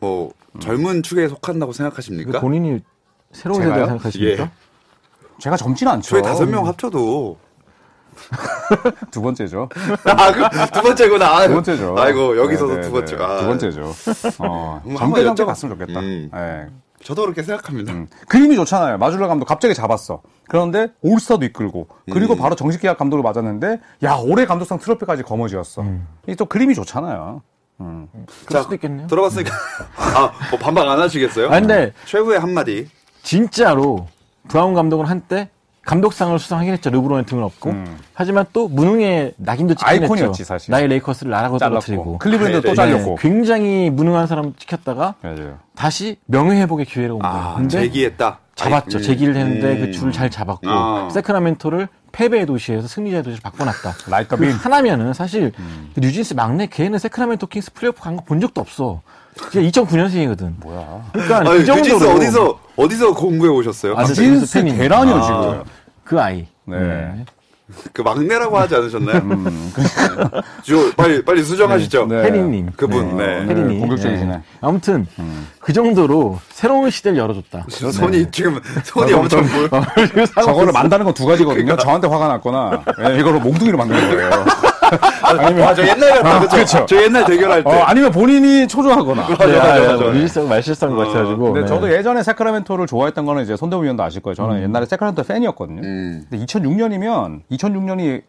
뭐 0.00 0.32
젊은 0.60 1.02
축에 1.02 1.28
속한다고 1.28 1.72
생각하십니까? 1.72 2.40
본인이 2.40 2.80
새로운? 3.32 3.62
세대 3.62 3.74
생각하십니까? 3.74 4.42
예. 4.44 4.50
제가 5.38 5.56
젊지는 5.56 5.92
않죠. 5.92 6.10
저희 6.10 6.22
다섯 6.22 6.46
명 6.46 6.66
합쳐도 6.66 7.38
두 9.10 9.22
번째죠. 9.22 9.68
아, 10.04 10.32
그, 10.32 10.70
두 10.72 10.82
번째구나. 10.82 11.26
아, 11.26 11.46
두 11.46 11.54
번째죠. 11.54 11.94
아이고 11.98 12.36
여기서도 12.36 12.74
네, 12.76 12.80
두 12.82 12.88
네, 12.88 12.92
번째. 12.92 13.16
네. 13.16 13.24
아, 13.24 13.38
두 13.40 13.46
번째죠. 13.46 13.92
어, 14.38 14.82
음, 14.86 14.94
여쭤봤- 14.96 15.46
갔으면 15.46 15.78
좋겠다. 15.78 16.00
음. 16.00 16.30
예. 16.34 16.66
저도 17.04 17.22
그렇게 17.22 17.42
생각합니다. 17.42 17.92
음. 17.92 18.08
그림이 18.28 18.56
좋잖아요. 18.56 18.98
마줄라 18.98 19.28
감독 19.28 19.44
갑자기 19.44 19.74
잡았어. 19.74 20.22
그런데 20.48 20.88
올스타도 21.02 21.44
이끌고 21.44 21.88
그리고 22.12 22.34
음. 22.34 22.38
바로 22.38 22.56
정식 22.56 22.80
계약 22.80 22.98
감독을 22.98 23.22
맞았는데 23.22 23.80
야 24.02 24.14
올해 24.14 24.44
감독상 24.46 24.78
트로피까지 24.78 25.22
거머쥐었어. 25.22 25.84
이게 26.26 26.34
또 26.34 26.46
그림이 26.46 26.74
좋잖아요. 26.74 27.42
음. 27.80 28.08
그럴 28.46 28.62
수도 28.62 28.74
있겠네요. 28.74 29.06
들어봤으니까 29.06 29.54
아, 29.98 30.32
뭐 30.50 30.58
반박 30.58 30.88
안 30.88 30.98
하시겠어요? 30.98 31.46
아, 31.48 31.50
근데 31.60 31.92
최후의 32.06 32.40
한마디. 32.40 32.88
진짜로 33.22 34.08
브라운 34.48 34.72
감독은 34.74 35.06
한때 35.06 35.50
감독상을 35.86 36.36
수상하긴 36.38 36.72
했죠. 36.74 36.90
르브론의 36.90 37.26
등을 37.26 37.44
업고. 37.44 37.70
음. 37.70 37.96
하지만 38.12 38.44
또 38.52 38.68
무능의 38.68 39.34
낙인도 39.36 39.74
찍긴 39.74 40.02
아이콘이었지, 40.02 40.42
했죠. 40.42 40.44
사실. 40.44 40.72
나의 40.72 40.88
레이커스를 40.88 41.30
나라고 41.30 41.58
잘랐고 41.58 41.80
떨어뜨리고. 41.80 42.18
클리브랜드 42.18 42.56
네, 42.56 42.62
또 42.62 42.68
네, 42.70 42.74
잘렸고. 42.74 43.16
네, 43.16 43.16
굉장히 43.20 43.88
무능한 43.90 44.26
사람 44.26 44.52
찍혔다가 44.56 45.14
맞아요. 45.22 45.58
다시 45.76 46.16
명예회복의 46.26 46.86
기회를 46.86 47.12
온 47.12 47.18
거예요. 47.20 47.34
아, 47.36 47.54
근데 47.54 47.68
재기했다. 47.82 48.40
잡았죠. 48.56 48.98
아이, 48.98 49.04
재기를 49.04 49.36
했는데 49.36 49.72
음. 49.74 49.80
그 49.80 49.92
줄을 49.92 50.12
잘 50.12 50.28
잡았고 50.28 50.68
아. 50.68 51.08
세크라멘토를 51.12 51.88
패배의 52.16 52.46
도시에서 52.46 52.88
승리자의 52.88 53.22
도시로 53.22 53.42
바꿔놨다. 53.42 53.94
Light 54.08 54.36
the 54.36 54.46
beam. 54.46 54.52
하나면은 54.52 55.12
사실 55.12 55.52
그 55.94 56.00
뉴진스 56.00 56.32
막내 56.34 56.66
걔는 56.66 56.98
세크라멘토 56.98 57.46
킹스 57.46 57.74
플레이오프 57.74 58.00
간 58.00 58.16
거 58.16 58.24
본 58.24 58.40
적도 58.40 58.62
없어. 58.62 59.02
그게 59.36 59.60
2009년생이거든. 59.70 60.54
뭐야. 60.60 61.10
그러니까 61.12 61.38
아니, 61.40 61.48
그 61.50 61.64
정도로 61.66 61.98
뉴진스 61.98 62.08
어디서 62.38 62.60
어디서 62.76 63.14
공부해 63.14 63.50
오셨어요? 63.50 63.94
아, 63.98 64.04
진스 64.04 64.22
뉴진스 64.22 64.54
팬이니까. 64.54 64.82
대란이요 64.82 65.14
아. 65.16 65.22
지금. 65.22 65.64
그 66.04 66.20
아이. 66.20 66.46
네. 66.64 67.24
그 67.92 68.02
막내라고 68.02 68.56
하지 68.58 68.76
않으셨나요? 68.76 69.18
음. 69.24 69.72
저 70.62 70.76
빨리 70.96 71.24
빨리 71.24 71.42
수정하시죠. 71.42 72.06
네. 72.06 72.22
혜리님. 72.22 72.70
그분, 72.76 73.16
네. 73.16 73.40
네, 73.40 73.46
혜린이. 73.46 73.80
공격적이시네. 73.80 74.36
네. 74.36 74.42
아무튼 74.60 75.04
그 75.58 75.72
정도로 75.72 76.38
새로운 76.50 76.90
시대를 76.90 77.18
열어줬다. 77.18 77.66
저 77.68 77.90
손이 77.90 78.30
지금 78.30 78.60
손이 78.84 79.12
엄청 79.12 79.44
보여. 79.46 79.68
저거를 80.44 80.72
만다는 80.72 81.04
건 81.04 81.12
두 81.14 81.26
가지거든요. 81.26 81.76
저한테 81.76 82.06
화가 82.08 82.28
났거나 82.28 82.84
예, 83.08 83.18
이거를 83.18 83.40
몽둥이로 83.40 83.76
만드는 83.78 84.10
거예요. 84.10 84.30
아, 85.22 85.74
저 85.74 85.86
옛날 85.86 86.22
같은 86.22 86.40
거. 86.40 86.48
그렇죠. 86.48 86.86
저 86.86 87.02
옛날 87.02 87.24
대결할 87.24 87.64
때. 87.64 87.70
어, 87.70 87.82
아니면 87.84 88.10
본인이 88.10 88.66
초조하거나. 88.68 89.22
맞아, 89.28 89.46
네, 89.46 89.56
맞아, 89.58 89.74
아, 89.74 89.96
맞아. 89.96 90.04
밀실성 90.10 90.48
말실성 90.48 90.96
것 90.96 91.06
같아가지고. 91.08 91.44
근데 91.52 91.60
네. 91.60 91.66
저도 91.66 91.92
예전에 91.92 92.22
세크라멘토를 92.22 92.86
좋아했던 92.86 93.26
거는 93.26 93.42
이제 93.42 93.56
손대부 93.56 93.82
위원도 93.84 94.02
아실 94.02 94.22
거예요. 94.22 94.34
저는 94.34 94.62
옛날에 94.62 94.86
세크라멘토 94.86 95.22
팬이었거든요. 95.24 95.82
음. 95.82 96.24
근데 96.30 96.44
2006년이면 96.44 97.40
2006년이 97.50 98.22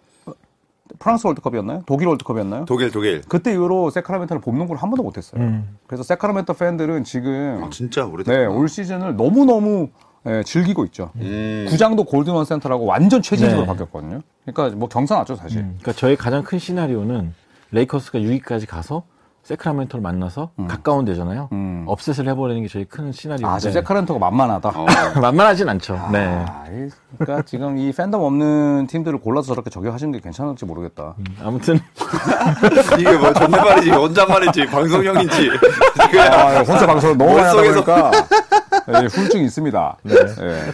프랑스 0.99 1.27
월드컵이었나요? 1.27 1.83
독일 1.85 2.07
월드컵이었나요? 2.07 2.65
독일 2.65 2.91
독일. 2.91 3.21
그때 3.27 3.51
이후로 3.53 3.89
세크라멘토를 3.89 4.41
본 4.41 4.57
농구를 4.57 4.81
한 4.81 4.89
번도 4.89 5.03
못했어요. 5.03 5.41
음. 5.41 5.77
그래서 5.85 6.03
세크라멘토 6.03 6.53
팬들은 6.53 7.03
지금 7.03 7.61
아, 7.63 7.69
진짜 7.69 8.05
오래됐다. 8.05 8.37
네, 8.37 8.45
올 8.45 8.67
시즌을 8.69 9.15
너무 9.15 9.45
너무 9.45 9.89
즐기고 10.45 10.85
있죠. 10.85 11.11
음. 11.17 11.65
구장도 11.69 12.03
골든원 12.05 12.45
센터라고 12.45 12.85
완전 12.85 13.21
최신식으로 13.21 13.61
네. 13.61 13.67
바뀌었거든요. 13.67 14.21
그러니까 14.45 14.77
뭐 14.77 14.87
경사났죠 14.89 15.35
사실. 15.35 15.59
음, 15.59 15.77
그러니까 15.79 15.93
저의 15.93 16.15
가장 16.15 16.43
큰 16.43 16.59
시나리오는 16.59 17.33
레이커스가 17.71 18.19
6위까지 18.19 18.67
가서 18.67 19.03
세크라멘토를 19.43 20.01
만나서 20.03 20.51
가까운 20.67 21.05
데잖아요. 21.05 21.47
음. 21.53 21.85
upset을 21.87 22.27
해버리는 22.29 22.61
게 22.63 22.67
저희 22.67 22.83
큰 22.83 23.13
시나리오인데 23.13 23.47
아, 23.47 23.57
세크라멘토가 23.59 24.19
만만하다. 24.19 24.69
어. 24.75 24.85
만만하진 25.21 25.69
않죠. 25.69 25.93
네. 26.11 26.25
아, 26.45 26.65
이- 26.69 26.89
그러니까 27.17 27.45
지금 27.45 27.77
이 27.77 27.93
팬덤 27.93 28.21
없는 28.21 28.87
팀들을 28.87 29.19
골라서 29.19 29.47
저렇게 29.47 29.69
저격하시는 29.69 30.11
게 30.11 30.19
괜찮을지 30.19 30.65
모르겠다. 30.65 31.15
아무튼 31.41 31.79
이게 32.99 33.17
뭐 33.17 33.31
존댓말인지 33.33 33.91
원장말인지 33.91 34.65
방송형인지. 34.65 35.49
그냥 36.11 36.33
아, 36.33 36.57
혼자 36.63 36.85
방송을 36.85 37.17
너무 37.17 37.33
많이 37.37 37.43
하다 37.47 37.61
보니까 37.61 38.11
예, 38.89 39.05
후유증이 39.05 39.45
있습니다. 39.45 39.97
네. 40.03 40.13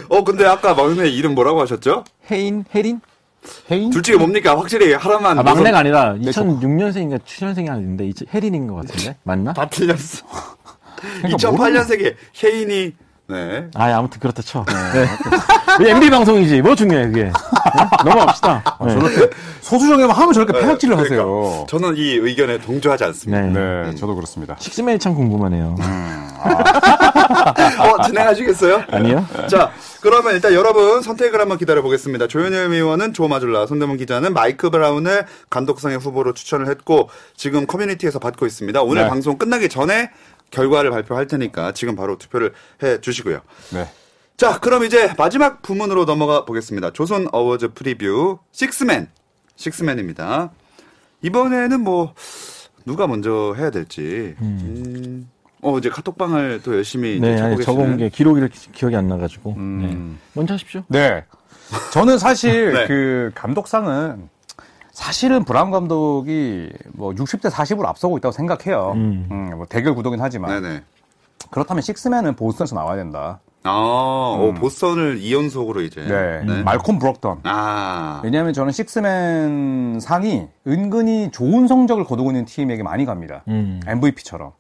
어 0.10 0.24
근데 0.24 0.46
아까 0.46 0.74
막내 0.74 1.08
이름 1.10 1.36
뭐라고 1.36 1.62
하셨죠? 1.62 2.04
혜인, 2.30 2.66
혜린? 2.74 3.02
해인? 3.72 3.90
둘 3.90 4.02
중에 4.02 4.16
뭡니까? 4.18 4.58
확실히 4.58 4.94
하나만. 4.94 5.40
아, 5.40 5.44
막내가 5.44 5.80
아니라 5.80 6.14
네, 6.14 6.32
2006년생인가 6.32 7.20
7년생이 7.24 7.70
아닌데 7.70 8.06
이제 8.08 8.26
혜린인 8.34 8.68
것 8.68 8.76
같은데 8.76 9.18
맞나? 9.24 9.54
다 9.54 9.68
틀렸어. 9.68 10.26
그러니까 11.22 11.38
2008년생에 11.38 12.16
혜인이 12.44 12.94
네. 13.28 13.68
아, 13.76 13.86
아무튼 13.98 14.20
그렇다 14.20 14.42
쳐. 14.42 14.66
네. 14.68 15.08
우리 15.80 15.90
MB 15.90 16.10
방송이지. 16.10 16.62
뭐 16.62 16.76
중요해 16.76 17.08
그게. 17.08 17.24
네? 17.24 17.32
넘어갑시다. 18.06 18.78
네. 18.86 18.94
저렇게 18.94 19.30
소수정에만 19.62 20.16
하면 20.16 20.34
저렇게 20.34 20.54
패락질을 20.60 20.96
그러니까 20.98 21.16
하세요. 21.16 21.66
저는 21.70 21.96
이 21.96 22.16
의견에 22.16 22.60
동조하지 22.60 23.04
않습니다. 23.06 23.42
네. 23.42 23.84
네, 23.92 23.96
저도 23.96 24.16
그렇습니다. 24.16 24.56
식스맨이 24.60 25.00
참 25.00 25.16
궁금하네요. 25.16 25.76
어, 27.80 28.04
진행하시겠어요? 28.04 28.84
아니요? 28.92 29.26
자, 29.50 29.72
그러면 30.02 30.34
일단 30.36 30.54
여러분 30.54 31.02
선택을 31.02 31.40
한번 31.40 31.58
기다려 31.58 31.82
보겠습니다. 31.82 32.28
조현일 32.28 32.60
의원은 32.74 33.14
조 33.14 33.28
마줄라, 33.30 33.66
손대범 33.68 33.98
기자는 33.98 34.34
마이크 34.34 34.70
브라운을 34.70 35.26
감독상의 35.50 35.98
후보로 36.00 36.34
추천을 36.34 36.68
했고 36.68 37.10
지금 37.38 37.66
커뮤니티에서 37.66 38.20
받고 38.20 38.46
있습니다. 38.46 38.82
오늘 38.82 39.04
네. 39.04 39.10
방송 39.10 39.38
끝나기 39.38 39.70
전에 39.70 40.12
결과를 40.54 40.92
발표할 40.92 41.28
테니까 41.28 41.74
지금 41.74 41.96
바로 41.96 42.18
투표를 42.18 42.54
해 42.84 43.02
주시고요. 43.02 43.42
네. 43.74 43.88
자, 44.38 44.60
그럼 44.60 44.84
이제 44.84 45.14
마지막 45.18 45.62
부문으로 45.62 46.06
넘어가 46.06 46.46
보겠습니다. 46.46 46.92
조손 46.92 47.28
awards 47.32 47.74
preview 47.74 48.40
식스맨. 48.52 49.10
식스맨입니다. 49.56 50.52
이번에는 51.22 51.82
뭐 51.82 52.14
누가 52.86 53.08
먼저 53.08 53.54
해야 53.58 53.70
될지. 53.72 54.36
음. 54.42 55.30
어, 55.62 55.78
이제 55.78 55.90
카톡방을 55.90 56.62
또 56.64 56.76
열심히 56.76 57.18
이제 57.18 57.22
네, 57.22 57.32
아니, 57.32 57.38
쳐보겠습니다. 57.40 57.66
적어온 57.72 57.98
게 57.98 58.10
기록이 58.10 58.42
기억이 58.74 58.96
안 58.96 59.08
나가지고. 59.08 59.54
음. 59.58 59.80
네. 59.82 60.20
먼저 60.34 60.54
하십시오. 60.54 60.84
네. 60.88 61.24
저는 61.94 62.18
사실 62.20 62.74
네. 62.74 62.88
그 62.88 63.32
감독상은 63.34 64.30
사실은 64.94 65.44
브라운 65.44 65.72
감독이 65.72 66.72
뭐 66.94 67.14
60대 67.14 67.50
40으로 67.50 67.86
앞서고 67.88 68.18
있다고 68.18 68.32
생각해요. 68.32 68.92
음. 68.96 69.28
음, 69.32 69.58
뭐 69.58 69.66
대결 69.66 69.96
구도긴 69.96 70.22
하지만 70.22 70.62
네네. 70.62 70.84
그렇다면 71.50 71.82
식스맨은 71.82 72.36
보스턴에서 72.36 72.76
나와야 72.76 72.96
된다. 72.96 73.42
아, 73.64 73.72
어, 73.72 74.54
보스턴을 74.60 75.20
2연속으로 75.20 75.84
이제. 75.86 76.02
네. 76.02 76.64
말콤 76.64 77.00
브록던. 77.00 77.40
아. 77.44 78.22
왜냐하면 78.24 78.54
저는 78.54 78.72
식스맨 78.72 80.00
상이 80.00 80.48
은근히 80.68 81.32
좋은 81.32 81.68
성적을 81.68 82.04
거두고 82.04 82.30
있는 82.32 82.46
팀에게 82.46 82.84
많이 82.84 83.06
갑니다. 83.06 83.44
음. 83.48 83.80
MVP처럼. 83.88 84.52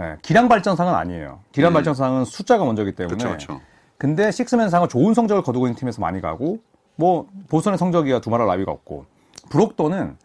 예, 0.00 0.16
기량 0.22 0.48
발전상은 0.48 0.92
아니에요. 0.94 1.40
기량 1.52 1.72
음. 1.72 1.74
발전상은 1.74 2.24
숫자가 2.24 2.64
먼저기 2.64 2.92
때문에. 2.92 3.16
그쵸. 3.16 3.60
근데 3.96 4.32
식스맨 4.32 4.68
상은 4.68 4.88
좋은 4.88 5.14
성적을 5.14 5.42
거두고 5.44 5.66
있는 5.66 5.76
팀에서 5.76 6.00
많이 6.00 6.20
가고, 6.20 6.58
뭐, 6.96 7.28
보스턴의 7.48 7.78
성적이야 7.78 8.20
두말할 8.20 8.48
나위가 8.48 8.72
없고, 8.72 9.06
브록도는 9.52 10.16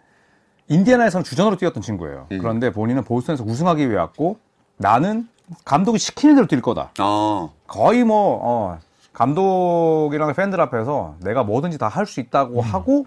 인디애나에서는 0.70 1.24
주전으로 1.24 1.58
뛰었던 1.58 1.84
친구예요. 1.84 2.28
음. 2.32 2.38
그런데 2.40 2.72
본인은 2.72 3.04
보스턴에서 3.04 3.44
우승하기 3.44 3.88
위해 3.90 3.98
왔고, 4.00 4.38
나는 4.78 5.28
감독이 5.66 5.98
시키는 6.00 6.36
대로 6.36 6.48
뛸 6.48 6.62
거다. 6.62 6.92
어. 7.00 7.54
거의 7.68 8.04
뭐, 8.04 8.40
어, 8.42 8.80
감독이랑 9.14 10.34
팬들 10.34 10.60
앞에서 10.62 11.16
내가 11.22 11.44
뭐든지 11.44 11.78
다 11.78 11.88
할 11.88 12.06
수 12.06 12.20
있다고 12.20 12.62
하고, 12.62 13.06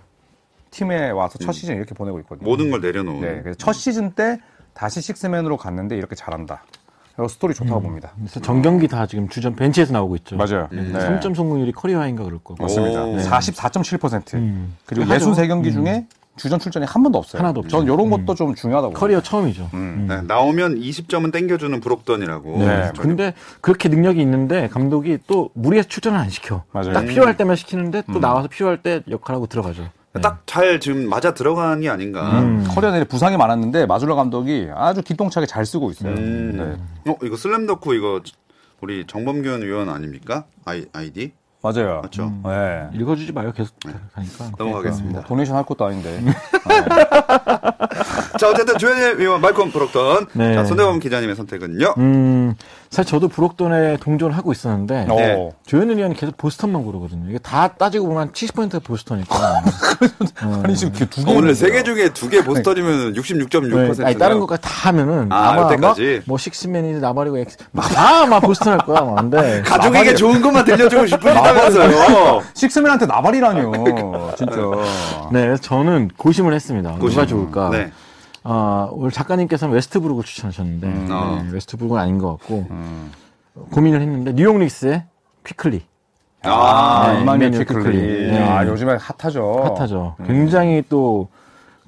팀에 0.70 1.11
와서 1.11 1.38
첫 1.38 1.52
시즌 1.52 1.76
이렇게 1.76 1.94
보내고 1.94 2.20
있거든요. 2.20 2.48
모든 2.48 2.70
걸 2.70 2.80
내려놓은. 2.80 3.20
네, 3.20 3.40
그래서 3.42 3.59
첫 3.59 3.72
시즌 3.72 4.12
때 4.12 4.38
다시 4.72 5.00
식스맨으로 5.00 5.56
갔는데 5.56 5.96
이렇게 5.96 6.14
잘한다. 6.14 6.62
그리고 7.20 7.28
스토리 7.28 7.52
좋다고 7.52 7.83
봅니다. 7.83 8.12
그래서 8.16 8.40
전경기 8.40 8.88
다 8.88 9.06
지금 9.06 9.28
주전 9.28 9.54
벤치에서 9.54 9.92
나오고 9.92 10.16
있죠. 10.16 10.37
맞아요. 10.37 10.68
네. 10.72 10.83
네. 10.83 10.98
3점 10.98 11.35
성공률이 11.35 11.72
career 11.72 11.95
high인가 11.95 12.24
그럴 12.24 12.38
거고. 12.42 12.62
맞습니다. 12.62 13.04
오. 13.04 13.18
44.7%. 13.18 14.35
음. 14.35 14.74
그리고 14.87 15.04
하죠. 15.12 15.30
63경기 15.30 15.70
중에 15.70 16.06
주전 16.37 16.59
출전이 16.59 16.87
한 16.87 17.02
번도 17.02 17.18
없어요. 17.18 17.42
하나도 17.42 17.61
없죠. 17.61 17.76
전 17.76 17.85
이런 17.85 18.09
것도 18.09 18.35
좀 18.35 18.54
중요하다고. 18.54 18.94
커리어 18.94 19.20
처음이죠. 19.20 19.68
음. 19.74 20.06
네, 20.09 20.22
나오면 20.22 20.76
20점은 20.80 21.30
땡겨주는 21.30 21.78
브록던이라고. 21.80 22.59
네. 22.59 22.90
근데 22.98 23.35
그렇게 23.61 23.90
능력이 23.90 24.18
있는데 24.22 24.68
감독이 24.68 25.18
또 25.26 25.50
무리해서 25.52 25.88
출전을 25.88 26.18
안 26.18 26.30
시켜. 26.30 26.62
맞아요. 26.72 26.94
딱 26.94 27.04
필요할 27.04 27.37
때만 27.37 27.56
시키는데 27.56 28.04
또 28.11 28.18
나와서 28.18 28.48
필요할 28.48 28.83
때 28.83 29.02
역할하고 29.11 29.46
들어가죠. 29.46 29.90
네. 30.12 30.20
딱잘 30.20 30.81
지금 30.81 31.09
맞아 31.09 31.35
들어간이 31.35 31.88
아닌가. 31.88 32.40
음. 32.40 32.66
커리어 32.68 32.90
내내 32.90 33.05
부상이 33.05 33.37
많았는데 33.37 33.87
마줄라 33.87 34.16
감독이 34.16 34.68
아주 34.75 35.03
기똥차게 35.03 35.46
잘 35.46 35.64
쓰고 35.64 35.92
있어요. 35.92 36.14
음. 36.14 36.81
네. 37.05 37.12
어, 37.12 37.16
이거 37.23 37.37
슬램덕후 37.37 37.94
이거 37.94 38.20
우리 38.81 39.07
정범균 39.07 39.62
의원 39.62 39.88
아닙니까? 39.88 40.46
아이, 40.64 40.87
아이디? 40.92 41.33
맞아요. 41.62 42.01
맞죠? 42.03 42.33
네. 42.44 42.88
읽어주지 42.94 43.33
마요. 43.33 43.53
계속 43.53 43.77
가니까. 44.14 44.51
넘어가겠습니다. 44.57 45.18
뭐 45.20 45.29
도네이션 45.29 45.57
할 45.57 45.64
것도 45.66 45.85
아닌데. 45.85 46.25
자, 48.38 48.49
어쨌든 48.49 48.79
조현일 48.79 49.20
의원, 49.20 49.42
말콤 49.42 49.70
브록던. 49.70 50.29
네. 50.33 50.55
자, 50.55 50.64
손대범 50.64 51.01
기자님의 51.01 51.37
선택은요? 51.37 51.94
음, 51.99 52.55
사실 52.88 53.11
저도 53.11 53.29
브록던에 53.28 53.98
동조를 53.99 54.35
하고 54.35 54.53
있었는데 54.53 55.05
네. 55.05 55.35
어. 55.38 55.53
조현일 55.66 55.99
의원이 55.99 56.16
계속 56.16 56.38
보스턴만 56.38 56.83
고르거든요. 56.83 57.29
이게 57.29 57.37
다 57.38 57.68
따지고 57.68 58.07
보면 58.07 58.23
한 58.23 58.33
70%가 58.33 58.79
보스턴이니까. 58.79 59.37
아니 60.64 60.76
지금 60.76 60.92
두 60.92 61.06
개. 61.08 61.22
어, 61.30 61.34
오늘 61.36 61.54
세 61.54 61.70
개 61.70 61.82
중에 61.82 62.10
두 62.12 62.28
개 62.28 62.42
보스턴이면 62.42 63.14
66.6%. 63.14 63.98
네, 63.98 64.04
아니, 64.04 64.18
다른 64.18 64.40
것까지 64.40 64.62
다 64.62 64.70
하면은 64.88 65.30
아, 65.30 65.50
아마 65.50 65.62
여태까지? 65.62 66.22
막뭐 66.26 66.38
식스맨이지 66.38 67.00
나발이고 67.00 67.38
엑스 67.38 67.56
막다막 67.72 68.42
보스턴 68.42 68.72
할 68.74 68.78
거야. 68.86 69.00
막. 69.02 69.14
근데 69.16 69.62
가족에게 69.66 70.14
좋은 70.14 70.40
것만 70.40 70.64
들려주고 70.64 71.06
싶으시다면서요. 71.06 72.42
식스맨한테 72.54 73.06
나발이라뇨. 73.06 73.72
진짜. 74.36 74.56
네, 75.32 75.42
그래서 75.46 75.62
저는 75.62 76.10
고심을 76.16 76.54
했습니다. 76.54 76.96
누가 76.98 77.26
좋을까? 77.26 77.70
네. 77.70 77.92
아, 78.42 78.88
오늘 78.92 79.10
작가님께서는 79.10 79.74
웨스트브룩을 79.74 80.24
추천하셨는데 80.24 80.86
음. 80.86 81.04
네, 81.08 81.12
어. 81.14 81.44
웨스트브룩은 81.52 81.98
아닌 82.00 82.16
것 82.18 82.38
같고 82.38 82.66
고민을 83.70 84.00
했는데 84.00 84.32
뉴욕 84.32 84.56
닉스의 84.58 85.04
퀴클리 85.46 85.82
아, 86.42 87.12
네, 87.14 87.20
이마뉴엘 87.22 87.48
이마뉴엘 87.48 87.66
퀴클리. 87.66 87.85
퀴클리. 87.85 88.31
네. 88.33 88.42
아, 88.42 88.66
요즘에 88.66 88.96
핫하죠. 88.98 89.74
핫하죠. 89.76 90.16
음. 90.20 90.26
굉장히 90.26 90.83
또 90.88 91.29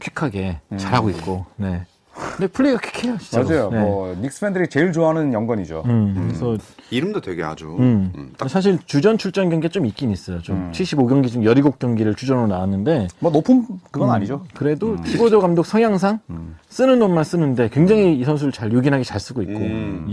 quick하게 0.00 0.60
잘하고 0.76 1.10
있고. 1.10 1.46
네. 1.56 1.84
근데 2.14 2.46
플레이가 2.46 2.78
quick해요, 2.80 3.16
진짜. 3.18 3.42
맞아요. 3.42 3.70
네. 3.70 3.80
뭐 3.80 4.14
닉스 4.20 4.40
팬들이 4.42 4.68
제일 4.68 4.92
좋아하는 4.92 5.32
young 5.32 5.51
gun이죠. 5.51 5.82
음, 5.86 6.26
그래서 6.28 6.56
이름도 6.90 7.22
되게 7.22 7.42
아주. 7.42 7.74
음. 7.78 8.12
음, 8.14 8.32
딱 8.36 8.50
사실 8.50 8.78
주전 8.84 9.16
출전 9.16 9.48
경기가 9.48 9.70
좀 9.70 9.86
있긴 9.86 10.10
있어요. 10.10 10.40
좀 10.42 10.70
75경기 10.72 11.28
중 11.30 11.42
17 11.42 11.78
경기를 11.78 12.14
주전으로 12.14 12.48
나왔는데 12.48 13.08
뭐 13.18 13.30
높은 13.30 13.66
그건 13.90 14.10
아니죠. 14.10 14.44
그래도 14.54 15.00
티보도 15.02 15.40
감독 15.40 15.64
성향상 15.64 16.20
쓰는 16.68 16.98
놈만 16.98 17.24
쓰는데 17.24 17.70
굉장히 17.70 18.14
이 18.18 18.24
선수를 18.24 18.52
잘 18.52 18.70
요긴하게 18.72 19.04
잘 19.04 19.18
쓰고 19.18 19.40
있고 19.42 19.58
음. 19.58 20.06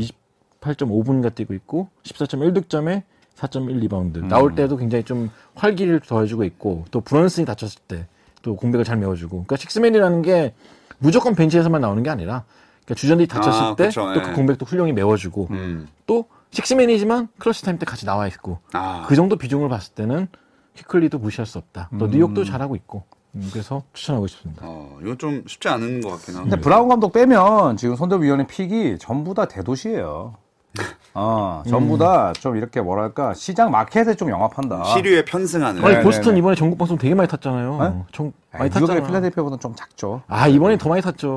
28.5분가 0.62 1.36
뛰고 1.36 1.54
있고 1.54 1.90
14.1득점에 2.04 3.04
4.1 3.40 3.80
리바운드 3.80 4.20
나올 4.20 4.56
때도 4.56 4.78
굉장히 4.78 5.04
좀 5.04 5.30
활기를 5.56 6.02
더해주고 6.02 6.44
있고 6.44 6.86
또 6.92 7.02
브런슨이 7.02 7.46
다쳤을 7.46 7.80
때 7.88 8.08
또 8.42 8.56
공백을 8.56 8.86
잘 8.86 8.98
메워주고 8.98 9.30
그러니까 9.30 9.58
식스맨이라는 9.58 10.22
게 10.22 10.54
무조건 10.98 11.36
벤치에서만 11.36 11.82
나오는 11.82 12.02
게 12.04 12.10
아니라 12.10 12.44
그러니까 12.86 12.96
주전들이 12.96 13.28
다쳤을 13.28 13.62
아, 13.62 13.76
때 13.76 13.88
그쵸, 13.88 14.14
또그 14.14 14.30
예. 14.30 14.34
공백도 14.34 14.66
훌륭히 14.66 14.94
메워주고 14.94 15.48
음. 15.52 15.88
또 16.06 16.26
식스맨이지만 16.52 17.30
clutch 17.38 17.64
time 17.64 17.78
때 17.78 17.86
같이 17.86 18.06
나와 18.06 18.28
있고 18.28 18.60
아. 18.74 19.06
그 19.08 19.16
정도 19.16 19.36
비중을 19.36 19.70
봤을 19.70 19.94
때는 19.94 20.28
퀴클리도 20.76 21.20
무시할 21.20 21.46
수 21.46 21.58
없다. 21.58 21.90
또 22.00 22.08
뉴욕도 22.08 22.46
잘하고 22.46 22.76
있고 22.76 23.04
음, 23.36 23.48
그래서 23.52 23.84
추천하고 23.94 24.28
싶습니다. 24.28 24.66
어, 24.66 24.98
이건 25.02 25.18
좀 25.18 25.44
쉽지 25.46 25.68
않은 25.68 26.02
것 26.02 26.10
같긴 26.12 26.36
한데. 26.36 26.50
근데 26.50 26.62
브라운 26.62 26.88
감독 26.88 27.12
빼면 27.12 27.78
지금 27.78 27.96
손대범 27.96 28.28
위원 28.28 28.48
pick이 28.48 28.98
전부 28.98 29.34
다 29.34 29.46
대도시예요. 29.46 30.36
어, 31.20 31.64
전부 31.70 31.98
다 31.98 32.32
좀 32.40 32.56
이렇게 32.56 32.80
뭐랄까 32.82 33.34
시장 33.34 33.72
마켓에 33.72 34.16
좀 34.16 34.30
영합한다. 34.30 34.84
시류에 34.86 35.26
편승하는. 35.26 35.84
아니 35.84 35.96
네, 35.96 36.02
보스턴 36.02 36.28
네, 36.28 36.32
네. 36.34 36.38
이번에 36.40 36.56
전국 36.56 36.78
방송 36.78 36.98
되게 36.98 37.14
많이 37.16 37.28
탔잖아요. 37.28 37.78
네? 37.82 38.04
정, 38.14 38.32
아니, 38.52 38.70
많이 38.70 38.72
뉴욕의 38.72 38.88
탔잖아. 38.88 39.08
필라델피아보다는 39.08 39.60
좀 39.60 39.76
작죠. 39.76 40.22
아 40.28 40.48
이번에 40.48 40.78
더 40.78 40.90
많이 40.90 41.02
탔죠. 41.02 41.30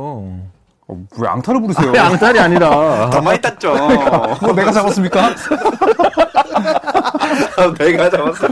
어, 0.88 0.96
왜 1.18 1.28
앙탈을 1.28 1.60
부르세요? 1.60 1.88
아니, 1.90 1.98
앙탈이 1.98 2.38
아니라 2.38 3.10
더 3.10 3.20
많이 3.22 3.40
땄죠. 3.40 3.72
그거 4.40 4.52
내가 4.52 4.70
잡았습니까? 4.72 5.30
내가 7.78 8.10
잡았어. 8.10 8.48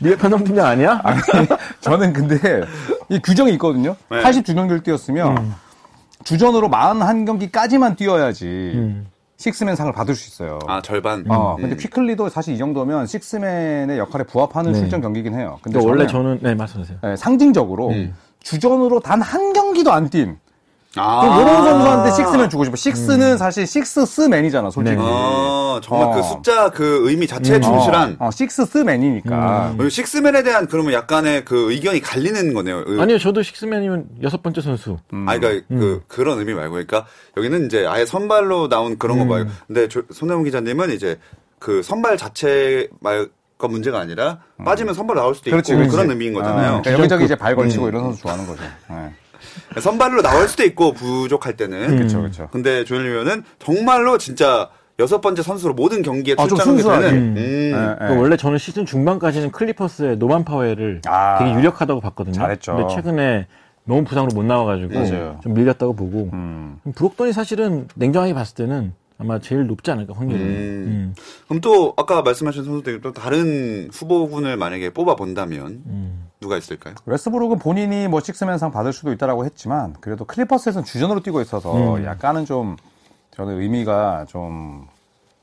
네가 0.00 0.16
편성팀장 0.18 0.66
아니야? 0.66 1.00
아니, 1.04 1.20
저는 1.80 2.12
근데 2.12 2.62
이 3.08 3.18
규정이 3.20 3.52
있거든요. 3.52 3.96
네. 4.10 4.22
82경기를 4.22 4.82
뛰었으면 4.84 5.36
음. 5.36 5.54
주전으로 6.24 6.68
41경기까지만 6.68 7.96
뛰어야지 7.96 8.44
음. 8.74 9.06
식스맨 9.38 9.76
상을 9.76 9.92
받을 9.92 10.14
수 10.14 10.28
있어요. 10.28 10.58
아, 10.66 10.80
절반. 10.80 11.24
어, 11.30 11.56
음. 11.56 11.62
근데 11.62 11.76
퀴클리도 11.76 12.28
사실 12.30 12.54
이 12.54 12.58
정도면 12.58 13.06
식스맨의 13.06 13.98
역할에 13.98 14.24
부합하는 14.24 14.72
네. 14.72 14.78
출전 14.78 15.00
경기긴 15.00 15.34
해요. 15.34 15.58
근데 15.62 15.78
원래 15.78 16.06
저는 16.06 16.38
저는 16.38 16.38
네 16.42 16.54
말씀하세요. 16.54 16.98
예, 17.04 17.16
상징적으로 17.16 17.88
음. 17.90 18.14
주전으로 18.40 19.00
단 19.00 19.20
한 19.20 19.52
경기도 19.52 19.92
안 19.92 20.08
뛴. 20.08 20.36
아. 20.96 21.20
그럼 21.20 21.40
이런 21.40 21.64
선수한테 21.64 22.10
식스맨 22.12 22.50
주고 22.50 22.64
싶어. 22.64 22.76
식스는 22.76 23.38
사실 23.38 23.66
식스스맨이잖아, 23.66 24.70
솔직히. 24.70 24.96
네. 24.96 25.02
어, 25.02 25.80
정말 25.82 26.08
어. 26.08 26.10
그 26.12 26.22
숫자 26.22 26.70
그 26.70 27.08
의미 27.08 27.26
자체에 27.26 27.60
충실한. 27.60 28.16
어, 28.18 28.26
어, 28.26 28.30
식스스맨이니까. 28.30 29.74
그리고 29.76 29.88
식스맨에 29.88 30.42
대한 30.42 30.66
그러면 30.66 30.92
약간의 30.92 31.44
그 31.44 31.70
의견이 31.72 32.00
갈리는 32.00 32.54
거네요. 32.54 32.84
의- 32.86 33.00
아니요 33.00 33.18
저도 33.18 33.42
식스맨이면 33.42 34.06
여섯 34.22 34.42
번째 34.42 34.60
선수. 34.60 34.98
아, 35.12 35.38
그러니까 35.38 35.66
그 35.68 36.02
그런 36.08 36.38
의미 36.38 36.54
말고, 36.54 36.72
그러니까 36.72 37.06
여기는 37.36 37.66
이제 37.66 37.86
아예 37.86 38.04
선발로 38.06 38.68
나온 38.68 38.98
그런 38.98 39.18
거 39.18 39.24
음. 39.24 39.28
말고, 39.28 39.50
근데 39.66 39.88
조- 39.88 40.02
손혜원 40.12 40.44
기자님은 40.44 40.90
이제 40.92 41.18
그 41.58 41.82
선발 41.82 42.16
자체 42.18 42.88
말가 43.00 43.28
문제가 43.68 43.98
아니라 43.98 44.38
빠지면 44.64 44.94
선발 44.94 45.16
나올 45.16 45.34
수도 45.34 45.50
그렇지, 45.50 45.72
있고 45.72 45.78
그렇지. 45.80 45.96
그런 45.96 46.10
의미인 46.10 46.36
어, 46.36 46.40
거잖아요. 46.40 46.68
그러니까 46.82 46.92
여기저기 46.92 47.24
이제 47.24 47.34
발 47.34 47.56
걸치고 47.56 47.88
이런 47.88 48.02
선수 48.04 48.22
좋아하는 48.22 48.46
거죠. 48.46 48.62
예. 48.90 49.12
선발로 49.80 50.22
나올 50.22 50.48
수도 50.48 50.64
있고 50.64 50.92
부족할 50.92 51.56
때는. 51.56 51.96
그렇죠, 51.96 52.20
그렇죠. 52.20 52.48
근데 52.52 52.84
조현일 52.84 53.12
위원은 53.12 53.44
정말로 53.58 54.18
진짜 54.18 54.70
여섯 54.98 55.20
번째 55.20 55.42
선수로 55.42 55.74
모든 55.74 56.02
경기에 56.02 56.36
아, 56.38 56.46
순수하게. 56.48 57.06
되는. 57.06 57.18
음. 57.18 57.36
음. 57.36 57.38
예, 57.38 57.66
예. 57.66 57.70
그러니까 57.70 58.20
원래 58.20 58.36
저는 58.36 58.58
시즌 58.58 58.86
중반까지는 58.86 59.50
클리퍼스의 59.52 60.16
노만 60.16 60.44
파웰을 60.44 61.02
아. 61.06 61.38
되게 61.38 61.52
유력하다고 61.54 62.00
봤거든요. 62.00 62.34
잘했죠. 62.34 62.76
근데 62.76 62.94
최근에 62.94 63.46
너무 63.84 64.04
부상으로 64.04 64.34
못 64.34 64.42
나와가지고 64.44 64.94
맞아요. 64.94 65.40
좀 65.42 65.54
밀렸다고 65.54 65.94
보고 65.94 66.30
음. 66.32 66.80
브록돈이 66.94 67.32
사실은 67.32 67.88
냉정하게 67.94 68.34
봤을 68.34 68.54
때는 68.56 68.94
아마 69.18 69.38
제일 69.38 69.66
높지 69.66 69.90
않을까 69.90 70.14
확률이. 70.14 70.40
음. 70.40 70.44
음. 70.46 71.14
그럼 71.46 71.60
또 71.60 71.94
아까 71.96 72.22
말씀하신 72.22 72.64
선수들 72.64 73.00
또 73.00 73.12
다른 73.12 73.88
후보군을 73.92 74.56
만약에 74.56 74.90
뽑아 74.90 75.14
본다면 75.14 75.82
음. 75.86 76.25
누가 76.40 76.56
있을까요? 76.56 76.94
웨스브룩은 77.06 77.58
본인이 77.58 78.08
뭐 78.08 78.20
식스맨상 78.20 78.70
받을 78.70 78.92
수도 78.92 79.12
있다라고 79.12 79.44
했지만 79.44 79.94
그래도 80.00 80.24
클리퍼스에서는 80.24 80.84
주전으로 80.84 81.20
뛰고 81.20 81.40
있어서 81.40 81.96
음. 81.96 82.04
약간은 82.04 82.44
좀 82.44 82.76
저는 83.36 83.60
의미가 83.60 84.26
좀 84.28 84.86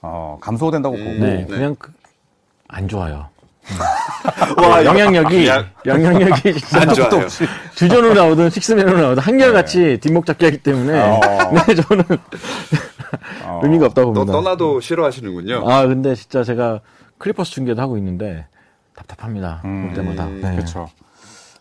어, 0.01 0.37
감소된다고 0.41 0.95
보고 0.95 1.09
네, 1.09 1.37
네. 1.37 1.45
그냥 1.45 1.75
그, 1.79 1.91
안 2.67 2.87
좋아요. 2.87 3.27
와, 4.61 4.83
영향력이 4.83 5.47
야, 5.47 5.65
영향력이 5.85 6.53
진짜 6.59 6.81
안 6.81 6.93
좋아요. 6.93 7.27
주전으로 7.75 8.13
나오든 8.13 8.49
식스맨으로 8.49 8.99
나오든 8.99 9.23
한결같이 9.23 9.99
뒷목 10.01 10.25
잡기 10.25 10.43
하기 10.45 10.57
때문에 10.57 10.99
어. 10.99 11.19
네 11.67 11.75
저는 11.75 12.03
어. 13.45 13.61
의미가 13.63 13.85
없다고 13.87 14.13
또 14.13 14.25
봅니다. 14.25 14.33
떠나도 14.33 14.81
싫어하시는군요. 14.81 15.63
아 15.69 15.87
근데 15.87 16.13
진짜 16.13 16.43
제가 16.43 16.81
클리퍼스 17.19 17.51
중계도 17.51 17.81
하고 17.81 17.97
있는데 17.97 18.47
답답합니다. 18.95 19.61
음, 19.65 19.87
볼 19.87 19.93
때마다. 19.95 20.27
음, 20.27 20.41
네. 20.41 20.55
그렇죠. 20.55 20.87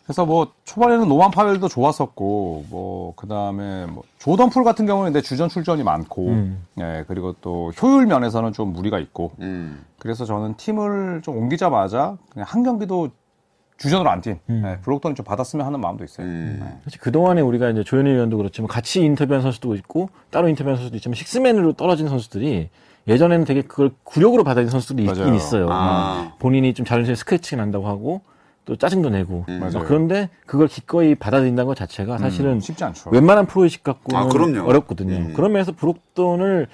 그래서 0.04 0.26
뭐 0.26 0.52
초반에는 0.64 1.08
노만 1.08 1.30
파웰도 1.30 1.68
좋았었고 1.68 2.64
뭐 2.68 3.14
그다음에 3.14 3.86
뭐 3.86 4.02
조던 4.18 4.50
풀 4.50 4.64
같은 4.64 4.84
경우는 4.84 5.12
내 5.12 5.20
주전 5.20 5.48
출전이 5.48 5.84
많고 5.84 6.28
음. 6.28 6.64
예 6.80 7.04
그리고 7.06 7.34
또 7.40 7.70
효율 7.80 8.06
면에서는 8.06 8.52
좀 8.52 8.72
무리가 8.72 8.98
있고 8.98 9.32
음. 9.40 9.84
그래서 9.98 10.24
저는 10.24 10.56
팀을 10.56 11.22
좀 11.22 11.36
옮기자마자 11.36 12.16
그냥 12.32 12.46
한 12.48 12.62
경기도 12.64 13.10
주전으로 13.78 14.10
안 14.10 14.20
뛴. 14.20 14.38
음. 14.50 14.62
예, 14.64 14.80
브록던이 14.80 15.14
좀 15.14 15.24
받았으면 15.24 15.66
하는 15.66 15.80
마음도 15.80 16.04
있어요. 16.04 16.26
음. 16.26 16.60
예. 16.62 16.80
사실 16.84 17.00
그동안에 17.00 17.40
우리가 17.40 17.70
이제 17.70 17.82
조현일 17.82 18.12
의원도 18.12 18.36
그렇지만 18.36 18.68
같이 18.68 19.02
인터뷰한 19.02 19.42
선수도 19.42 19.74
있고 19.76 20.08
따로 20.30 20.48
인터뷰한 20.48 20.76
선수도 20.76 20.96
있지만 20.96 21.14
식스맨으로 21.14 21.72
떨어진 21.74 22.08
선수들이 22.08 22.70
예전에는 23.08 23.44
되게 23.44 23.62
그걸 23.62 23.90
굴욕으로 24.04 24.44
받아들인 24.44 24.70
선수들이 24.70 25.04
있긴 25.06 25.22
맞아요. 25.24 25.34
있어요. 25.34 25.68
아. 25.70 26.34
본인이 26.38 26.72
좀 26.74 26.86
자존심에 26.86 27.14
스크래치가 27.16 27.56
난다고 27.60 27.88
하고 27.88 28.22
또 28.64 28.76
짜증도 28.76 29.10
내고 29.10 29.44
음. 29.48 29.58
맞아요. 29.58 29.84
그런데 29.86 30.28
그걸 30.46 30.68
기꺼이 30.68 31.14
받아들인다는 31.16 31.66
것 31.66 31.76
자체가 31.76 32.18
사실은 32.18 32.52
음, 32.52 32.60
쉽지 32.60 32.84
않죠. 32.84 33.10
웬만한 33.10 33.46
프로의식 33.46 33.82
갖고는 33.82 34.20
아, 34.20 34.28
그럼요. 34.28 34.68
어렵거든요. 34.68 35.16
음. 35.16 35.34
그런 35.34 35.52
면에서 35.52 35.72
브록돈을 35.72 36.68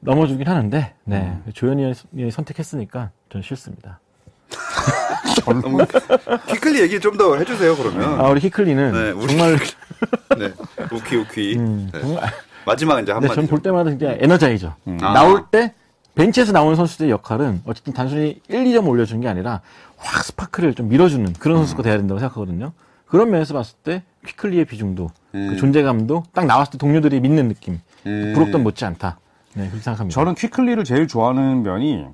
넘어주긴 0.00 0.48
하는데 0.48 0.94
네 1.04 1.16
음. 1.46 1.52
조현이 1.52 1.92
형이 2.16 2.30
선택했으니까 2.30 3.10
저는 3.30 3.42
싫습니다. 3.42 4.00
너무 5.62 5.78
퀴클리 6.48 6.80
얘기 6.80 6.98
좀 7.00 7.16
더 7.16 7.36
해주세요 7.36 7.76
그러면. 7.76 8.20
아, 8.20 8.28
우리 8.28 8.40
히클리는 8.40 8.92
네, 8.92 9.10
우리 9.12 9.28
정말 9.28 9.56
네, 10.38 10.52
우키 10.92 11.16
우키. 11.16 11.56
음, 11.58 11.90
네. 11.92 12.00
정말 12.00 12.24
마지막 12.66 13.00
이제 13.00 13.06
네, 13.06 13.12
한마디. 13.12 13.34
전볼 13.34 13.62
때마다 13.62 13.90
진짜 13.90 14.16
energizer. 14.18 14.74
아. 15.00 15.12
나올 15.12 15.46
때 15.50 15.74
벤치에서 16.14 16.52
나오는 16.52 16.76
선수들의 16.76 17.10
역할은 17.10 17.62
어쨌든 17.64 17.92
단순히 17.92 18.40
1, 18.48 18.64
2점 18.64 18.86
올려주는 18.86 19.20
게 19.20 19.28
아니라 19.28 19.60
확 19.96 20.24
스파크를 20.24 20.74
좀 20.74 20.88
밀어주는 20.88 21.32
그런 21.34 21.58
선수가 21.58 21.82
돼야 21.82 21.96
된다고 21.96 22.18
생각하거든요. 22.18 22.72
그런 23.06 23.30
면에서 23.30 23.54
봤을 23.54 23.76
때 23.82 24.02
퀴클리의 24.26 24.64
비중도 24.64 25.10
그 25.32 25.56
존재감도 25.56 26.24
딱 26.32 26.46
나왔을 26.46 26.72
때 26.72 26.78
동료들이 26.78 27.20
믿는 27.20 27.48
느낌. 27.48 27.80
음. 28.06 28.32
브록던 28.34 28.62
못지 28.62 28.84
않다. 28.84 29.18
네, 29.54 29.64
그렇게 29.68 29.82
생각합니다. 29.82 30.14
저는 30.14 30.34
퀴클리를 30.34 30.82
제일 30.84 31.06
좋아하는 31.06 31.62
면이 31.62 32.06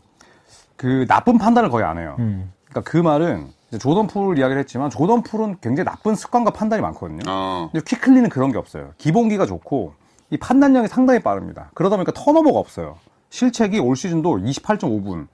그 0.76 1.06
나쁜 1.08 1.38
판단을 1.38 1.70
거의 1.70 1.84
안 1.84 1.98
해요. 1.98 2.16
음. 2.18 2.52
그러니까 2.68 2.90
그 2.90 2.96
말은 2.96 3.48
조던 3.78 4.06
풀 4.06 4.38
이야기를 4.38 4.58
했지만 4.60 4.90
조던 4.90 5.22
풀은 5.22 5.58
굉장히 5.60 5.84
나쁜 5.84 6.14
습관과 6.14 6.52
판단이 6.52 6.80
많거든요. 6.82 7.20
어. 7.28 7.68
근데 7.72 7.84
퀴클리는 7.84 8.28
그런 8.30 8.50
게 8.52 8.58
없어요. 8.58 8.92
기본기가 8.98 9.46
좋고 9.46 9.94
이 10.30 10.36
판단력이 10.36 10.88
상당히 10.88 11.20
빠릅니다. 11.20 11.70
그러다 11.74 11.96
보니까 11.96 12.12
턴오버가 12.12 12.58
없어요. 12.58 12.98
실책이 13.30 13.78
올 13.78 13.96
시즌도 13.96 14.38
28.5분, 14.38 15.26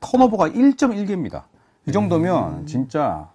턴오버가 0.00 0.48
1.1개입니다. 0.48 1.44
이 1.86 1.92
정도면 1.92 2.66
진짜 2.66 3.28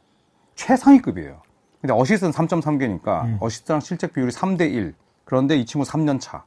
최상위급이에요. 0.56 1.42
근데 1.82 1.94
어시스트는 1.94 2.34
3.3개니까 2.34 3.42
어시스트랑 3.42 3.80
실책 3.80 4.14
비율이 4.14 4.32
3대 4.32 4.72
1. 4.74 4.94
그런데 5.24 5.56
이 5.56 5.66
친구 5.66 5.86
3년 5.88 6.20
차. 6.20 6.44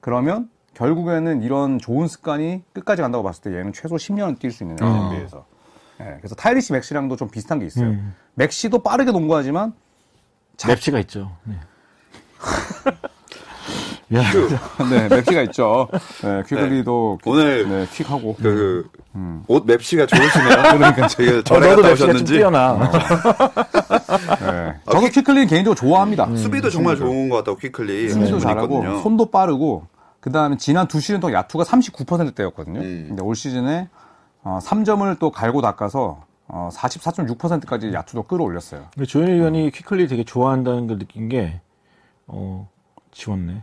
그러면 0.00 0.48
결국에는 0.74 1.42
이런 1.42 1.78
좋은 1.78 2.06
습관이 2.06 2.62
끝까지 2.72 3.02
간다고 3.02 3.24
봤을 3.24 3.42
때 3.42 3.58
얘는 3.58 3.72
최소 3.72 3.96
10년은 3.96 4.38
뛸 4.38 4.52
수 4.52 4.62
있는 4.62 4.76
NBA에서. 4.80 5.44
예, 6.00 6.16
그래서 6.18 6.34
타이리스 6.34 6.72
맥시랑도 6.72 7.16
좀 7.16 7.28
비슷한 7.28 7.58
게 7.58 7.66
있어요. 7.66 7.88
음. 7.88 8.14
맥시도 8.34 8.82
빠르게 8.82 9.10
농구하지만 9.10 9.74
맵시가 10.66 10.98
있죠. 11.00 11.36
네. 11.44 11.54
야, 14.12 14.22
네, 14.90 15.08
맵시가 15.08 15.42
있죠. 15.42 15.88
네, 16.22 16.42
퀴글리도 16.48 17.18
오늘 17.24 17.68
네, 17.68 17.86
킥하고. 17.92 18.34
그, 18.36 18.90
옷 19.46 19.64
맵시가 19.66 20.06
좋으시네요. 20.06 20.48
그러니까 20.78 21.04
어, 21.04 21.08
전에 21.08 21.68
너도 21.68 21.82
갔다 21.82 21.88
맵시가 21.88 21.94
좀 21.94 22.08
오셨는지. 22.08 22.32
뛰어나. 22.34 22.90
네. 24.40 24.74
저도 24.90 25.06
퀴클리는 25.08 25.46
개인적으로 25.46 25.74
좋아합니다. 25.74 26.34
수비도 26.34 26.70
정말 26.70 26.96
좋은 26.96 27.28
것 27.28 27.36
같다고 27.36 27.58
퀴클리. 27.58 28.10
수비도 28.10 28.36
네, 28.38 28.40
잘하고 28.40 28.78
있거든요. 28.78 29.00
손도 29.02 29.30
빠르고 29.30 29.86
그 30.18 30.32
다음에 30.32 30.56
지난 30.56 30.88
두 30.88 31.00
시즌 31.00 31.20
동안 31.20 31.34
야투가 31.34 31.64
39%대였거든요. 31.64 32.80
음. 32.80 33.04
근데 33.08 33.22
올 33.22 33.36
시즌에 33.36 33.88
어, 34.42 34.58
3점을 34.62 35.18
또 35.18 35.30
갈고 35.30 35.60
닦아서 35.60 36.24
어, 36.48 36.68
44.6%까지 36.72 37.92
야투도 37.92 38.24
끌어올렸어요. 38.24 38.86
근데 38.92 39.06
조현일 39.06 39.36
위원이 39.36 39.70
퀴클리 39.70 40.08
되게 40.08 40.24
좋아한다는 40.24 40.88
걸 40.88 40.98
느낀 40.98 41.28
게, 41.28 41.60
어, 42.26 42.68
지웠네. 43.12 43.62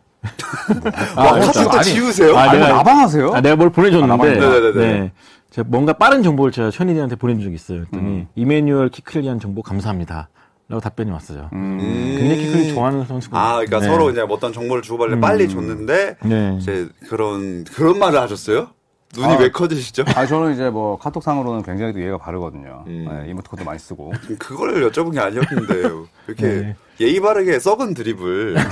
와, 1.15 1.33
아니, 1.35 1.45
카드 1.45 1.63
또 1.63 1.71
아니, 1.71 1.83
지우세요? 1.83 2.37
아, 2.37 2.51
내가- 2.51 2.69
나방하세요? 2.69 3.33
아, 3.33 3.41
내가 3.41 3.55
뭘 3.55 3.69
보내줬는데, 3.69 4.39
아. 4.45 4.71
네. 4.73 5.11
제가 5.51 5.67
뭔가 5.69 5.93
빠른 5.93 6.23
정보를 6.23 6.51
제가 6.51 6.69
현인이한테 6.73 7.15
보내준 7.15 7.43
적이 7.43 7.55
있어요. 7.55 7.79
그랬더니, 7.79 8.03
음. 8.03 8.27
이메뉴얼 8.35 8.89
키클리한 8.89 9.39
정보 9.39 9.61
감사합니다. 9.61 10.29
라고 10.69 10.81
답변이 10.81 11.09
왔어요. 11.11 11.49
음. 11.53 11.77
굉장히 12.19 12.41
키클리 12.45 12.73
좋아하는 12.73 13.05
선수가. 13.05 13.39
아, 13.39 13.51
그러니까 13.53 13.79
네. 13.79 13.85
서로 13.85 14.09
이제 14.09 14.19
어떤 14.27 14.51
정보를 14.51 14.81
주고받래 14.83 15.17
빨리 15.21 15.47
줬는데 15.47 16.17
네. 16.25 16.57
이제 16.59 16.89
그런 17.07 17.63
그런 17.63 17.97
말을 17.99 18.19
하셨어요? 18.19 18.67
눈이 19.15 19.33
아. 19.33 19.37
왜 19.37 19.49
커지시죠? 19.49 20.03
아, 20.15 20.25
저는 20.25 20.53
이제 20.53 20.69
뭐 20.69 20.97
카톡상으로는 20.97 21.63
굉장히 21.63 21.93
또 21.93 21.99
예의가 22.01 22.17
바르거든요. 22.17 22.83
음. 22.87 23.07
네, 23.09 23.29
이모티콘도 23.31 23.63
많이 23.63 23.79
쓰고. 23.79 24.11
그걸 24.37 24.89
여쭤본 24.89 25.13
게 25.13 25.19
아니었는데 25.19 25.73
이렇게 26.27 26.47
네. 26.47 26.75
예의 26.99 27.21
바르게 27.21 27.59
썩은 27.59 27.93
드립을 27.93 28.57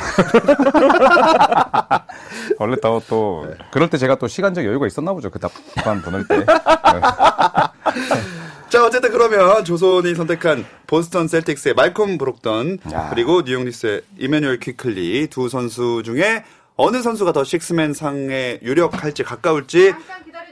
원래 2.59 2.75
또, 2.81 3.01
또 3.07 3.47
그럴 3.71 3.89
때 3.89 3.97
제가 3.97 4.15
또 4.15 4.27
시간적 4.27 4.65
여유가 4.65 4.87
있었나 4.87 5.13
보죠. 5.13 5.29
그 5.29 5.39
답판 5.39 6.01
보낼 6.01 6.27
때. 6.27 6.39
네. 6.39 6.45
자 8.69 8.83
어쨌든 8.83 9.11
그러면 9.11 9.63
조선이 9.63 10.15
선택한 10.15 10.65
보스턴 10.87 11.27
셀틱스의 11.27 11.75
말콤 11.75 12.17
브록던 12.17 12.79
야. 12.91 13.09
그리고 13.11 13.43
뉴욕 13.43 13.63
니스의 13.63 14.01
이메뉴얼 14.17 14.59
퀴클리 14.59 15.27
두 15.27 15.47
선수 15.47 16.01
중에 16.03 16.43
어느 16.77 17.01
선수가 17.01 17.31
더 17.31 17.43
식스맨 17.43 17.93
상에 17.93 18.59
유력할지 18.61 19.23
가까울지 19.23 19.93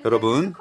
여러분 0.05 0.53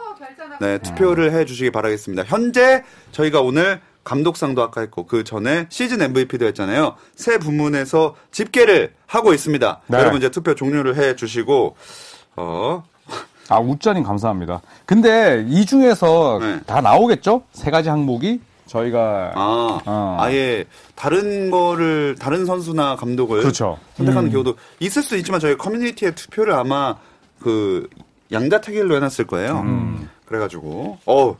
네 0.60 0.78
투표를 0.78 1.32
해 1.32 1.44
주시기 1.44 1.70
바라겠습니다. 1.70 2.24
현재 2.24 2.82
저희가 3.12 3.40
오늘 3.40 3.80
감독상도 4.04 4.62
아까 4.62 4.80
했고 4.80 5.06
그 5.06 5.22
전에 5.22 5.66
시즌 5.68 6.02
MVP도 6.02 6.46
했잖아요. 6.46 6.96
세 7.14 7.38
부문에서 7.38 8.16
집계를 8.32 8.94
하고 9.06 9.32
있습니다. 9.32 9.80
네. 9.86 9.98
여러분 9.98 10.18
이제 10.18 10.28
투표 10.30 10.54
종료를 10.54 10.96
해 10.96 11.14
주시고 11.14 11.76
어 12.36 12.82
아, 13.48 13.58
우짜님 13.58 14.02
감사합니다. 14.02 14.62
근데 14.86 15.44
이 15.48 15.66
중에서 15.66 16.38
네. 16.40 16.60
다 16.66 16.80
나오겠죠? 16.80 17.42
세 17.52 17.70
가지 17.70 17.88
항목이 17.88 18.40
저희가 18.72 19.32
아, 19.34 19.80
어. 19.84 20.16
아예 20.18 20.64
다른 20.94 21.50
거를 21.50 22.16
다른 22.18 22.46
선수나 22.46 22.96
감독을 22.96 23.40
그렇죠. 23.40 23.78
선택하는 23.94 24.30
경우도 24.30 24.56
있을 24.80 25.02
수 25.02 25.16
있지만 25.18 25.40
저희 25.40 25.56
커뮤니티의 25.56 26.14
투표를 26.14 26.54
아마 26.54 26.96
그 27.38 27.88
양자택일로 28.32 28.96
해놨을 28.96 29.26
거예요. 29.26 29.60
음. 29.60 30.08
그래가지고 30.24 30.98
어 31.04 31.36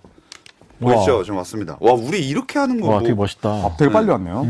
보이시죠? 0.79 1.25
좀 1.25 1.37
왔습니다. 1.39 1.79
와 1.81 1.93
우리 1.93 2.29
이렇게 2.29 2.59
하는 2.59 2.81
거 2.81 2.89
와, 2.89 2.93
뭐, 2.95 3.03
되게 3.03 3.15
멋있다. 3.15 3.49
아, 3.49 3.77
되게 3.79 3.91
빨리 3.91 4.11
왔네요. 4.11 4.47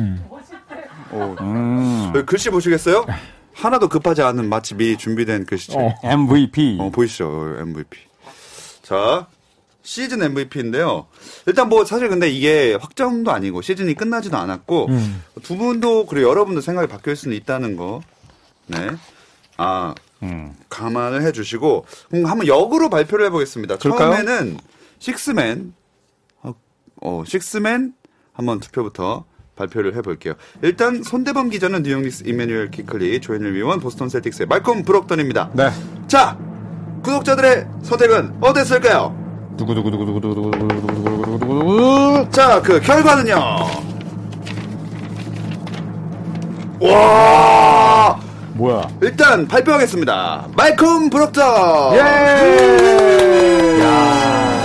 어, 1.12 1.36
음. 1.40 2.12
글씨 2.26 2.50
보시겠어요? 2.50 3.04
하나도 3.52 3.88
급하지 3.88 4.22
않은 4.22 4.48
마치 4.48 4.74
미리 4.74 4.96
준비된 4.96 5.46
글씨죠. 5.46 5.78
어. 5.78 5.94
MVP. 6.02 6.78
어, 6.80 6.90
보이시죠? 6.90 7.56
MVP. 7.60 7.98
자, 8.82 9.26
시즌 9.82 10.22
MVP인데요. 10.22 11.06
일단 11.46 11.68
뭐 11.68 11.84
사실 11.84 12.08
근데 12.08 12.28
이게 12.30 12.74
확정도 12.80 13.32
아니고 13.32 13.62
시즌이 13.62 13.94
끝나지도 13.94 14.36
않았고 14.36 14.86
음. 14.86 15.22
두 15.42 15.56
분도 15.56 16.06
그리고 16.06 16.28
여러분도 16.30 16.60
생각이 16.60 16.88
바뀔 16.88 17.16
수는 17.16 17.36
있다는 17.36 17.76
거. 17.76 18.00
네. 18.66 18.90
아, 19.56 19.94
음. 20.22 20.54
감안을 20.68 21.22
해 21.22 21.32
주시고 21.32 21.84
그럼 22.10 22.26
한번 22.26 22.46
역으로 22.46 22.90
발표를 22.90 23.26
해 23.26 23.30
보겠습니다. 23.30 23.76
그럴까요? 23.78 24.14
처음에는 24.14 24.58
식스맨 25.00 25.74
어, 26.42 26.54
어, 27.02 27.24
식스맨 27.26 27.94
한번 28.32 28.60
투표부터 28.60 29.24
발표를 29.56 29.94
해볼게요. 29.96 30.34
일단 30.62 31.02
손대범 31.02 31.50
기자는 31.50 31.82
뉴욕 31.82 32.02
닉스 32.02 32.24
이매뉴얼 32.26 32.70
퀴클리, 32.70 33.20
조현일 33.20 33.54
위원, 33.54 33.80
보스턴 33.80 34.08
셀틱스의 34.08 34.46
말콤 34.46 34.82
브록던입니다. 34.84 35.50
네. 35.54 35.70
자, 36.08 36.38
구독자들의 37.02 37.66
선택은 37.82 38.38
어땠을까요? 38.40 39.21
자, 42.30 42.60
그 42.62 42.80
결과는요. 42.80 43.34
와! 46.80 48.20
뭐야? 48.54 48.88
일단 49.00 49.46
발표하겠습니다. 49.46 50.48
말콤 50.56 51.10
브록터. 51.10 51.92
예! 51.94 52.00
음! 52.00 53.80
야. 53.82 54.64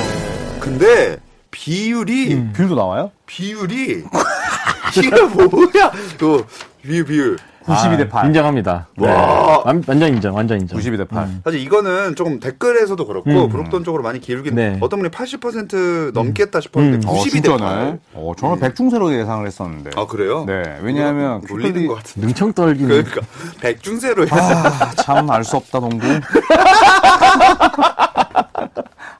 근데 0.59 1.17
비율이 1.51 2.33
음. 2.33 2.53
비율도 2.55 2.75
나와요? 2.75 3.11
비율이 3.25 4.03
이게 4.97 5.21
뭐야? 5.21 5.91
또 6.17 6.43
비율 6.81 7.05
비율. 7.05 7.37
92대 7.67 8.09
8. 8.09 8.25
인정합니다. 8.27 8.87
네. 8.97 9.07
와. 9.07 9.61
완, 9.65 9.83
완전 9.85 10.09
인정, 10.13 10.33
완전 10.35 10.61
인정. 10.61 10.79
92대 10.79 11.07
8. 11.07 11.27
사실 11.43 11.59
이거는 11.59 12.15
조금 12.15 12.39
댓글에서도 12.39 13.05
그렇고 13.05 13.29
음. 13.29 13.49
브록던 13.49 13.83
쪽으로 13.83 14.01
많이 14.03 14.19
기울긴 14.21 14.55
네. 14.55 14.77
어떤 14.81 14.99
분이 14.99 15.11
80% 15.11 16.13
넘겠다 16.13 16.61
싶었는데 16.61 17.05
음. 17.07 17.13
92대 17.13 17.31
8. 17.33 17.57
진짜네. 17.57 17.97
어, 18.13 18.31
저는 18.37 18.59
백중세로 18.59 19.13
예상을 19.13 19.45
했었는데. 19.45 19.91
아 19.95 20.05
그래요? 20.07 20.45
네. 20.47 20.77
왜냐하면 20.81 21.41
놀리는 21.49 21.85
것 21.87 21.95
같은데. 21.95 22.25
능청 22.27 22.53
떨기는. 22.53 22.87
그러니까 22.89 23.21
백중세로 23.61 24.23
해서 24.23 24.35
아, 24.35 24.91
참 24.95 25.29
알 25.29 25.43
수 25.43 25.57
없다, 25.57 25.79
동구. 25.79 26.05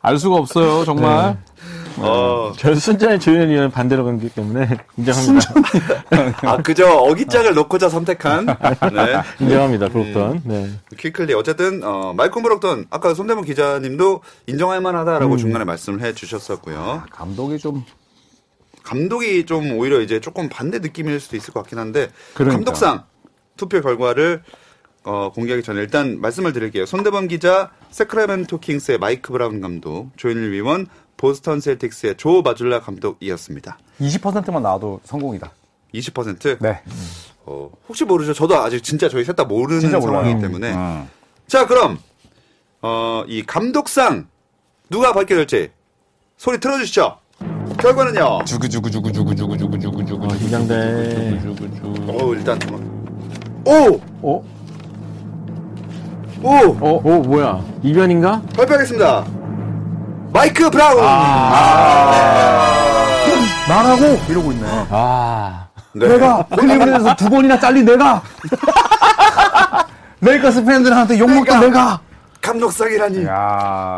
알 0.02 0.18
수가 0.18 0.36
없어요, 0.38 0.86
정말. 0.86 1.38
어, 1.98 2.54
저 2.58 2.76
순전히 2.76 3.20
조현일 3.20 3.50
위원 3.50 3.72
반대로 3.72 4.06
간기 4.06 4.30
때문에 4.30 4.78
인정합니다. 4.98 5.54
아 6.44 6.58
그저 6.58 6.88
어깃장을 6.90 7.54
놓고자 7.54 7.90
선택한 7.90 8.46
네. 8.94 9.22
인정합니다, 9.40 9.90
브록던. 9.90 10.42
네. 10.46 10.70
퀴클리 10.98 11.34
어쨌든 11.34 11.84
어, 11.84 12.14
말콤 12.14 12.44
브록던 12.44 12.86
아까 12.90 13.14
손대문 13.14 13.46
기자님도 13.46 14.22
인정할 14.48 14.82
만하다라고 14.82 15.34
음. 15.34 15.38
중간에 15.38 15.66
말씀을 15.66 16.02
해 16.02 16.14
주셨었고요. 16.14 17.04
감독이 17.12 17.58
좀 17.58 17.84
감독이 18.84 19.46
좀 19.46 19.72
오히려 19.74 20.00
이제 20.02 20.20
조금 20.20 20.48
반대 20.50 20.80
느낌일 20.80 21.20
수도 21.20 21.36
있을 21.36 21.54
것 21.54 21.62
같긴 21.62 21.78
한데 21.78 22.10
그러니까. 22.36 22.56
감독상 22.58 23.04
투표 23.58 23.82
결과를 23.82 24.44
어, 25.04 25.32
공개하기 25.34 25.64
전에 25.64 25.80
일단 25.80 26.20
말씀을 26.20 26.52
드릴게요. 26.52 26.86
손대범 26.86 27.30
기자, 27.30 27.72
세크라멘토 27.92 28.60
킹스의 28.60 28.98
마이크 28.98 29.32
브라운 29.32 29.62
감독, 29.62 30.12
조현일 30.18 30.52
위원, 30.52 30.86
보스턴 31.18 31.60
셀틱스의 31.60 32.16
조 32.18 32.42
마줄라 32.42 32.82
감독이었습니다. 32.82 33.78
20%만 34.00 34.62
나와도 34.64 35.02
성공이다. 35.04 35.52
20%? 35.94 36.60
네. 36.62 36.82
어, 37.46 37.70
혹시 37.88 38.06
모르죠. 38.06 38.34
저도 38.34 38.56
아직 38.58 38.84
진짜 38.84 39.10
저희 39.10 39.24
셋 39.26 39.36
다 39.36 39.44
모르는 39.46 39.82
진짜. 39.82 40.00
상황이기 40.00 40.42
때문에. 40.42 40.74
음. 40.74 41.10
자, 41.48 41.66
그럼 41.66 41.98
어, 42.82 43.24
이 43.28 43.44
감독상 43.44 44.28
누가 44.90 45.14
받게 45.14 45.36
될지 45.36 45.72
소리 46.38 46.60
틀어 46.60 46.78
주시죠. 46.78 47.18
결과는요. 47.80 48.40
주구주구주구주구주구주구주구주구. 48.46 50.26
어, 50.26 50.28
긴장돼. 50.28 51.42
어, 52.08 52.34
일단 52.34 52.60
오, 53.66 54.00
어? 54.22 54.44
오 56.44 56.50
어? 56.50 57.02
어, 57.04 57.20
뭐야? 57.22 57.66
이변인가? 57.84 58.42
발표하겠습니다. 58.56 59.26
마이크 60.32 60.70
브라운. 60.70 61.02
나라고 63.68 64.20
이러고 64.30 64.52
있네. 64.54 64.68
아. 64.90 65.68
네. 65.94 66.08
내가 66.08 66.44
클리브랜드에서 66.56 67.16
두 67.16 67.30
번이나 67.30 67.60
잘린 67.60 67.86
내가 67.86 68.22
레이커스 70.22 70.64
팬들한테 70.64 71.18
욕 71.20 71.30
먹던 71.30 71.60
내가. 71.62 72.00
감독상이라니. 72.42 73.26
야. 73.26 73.34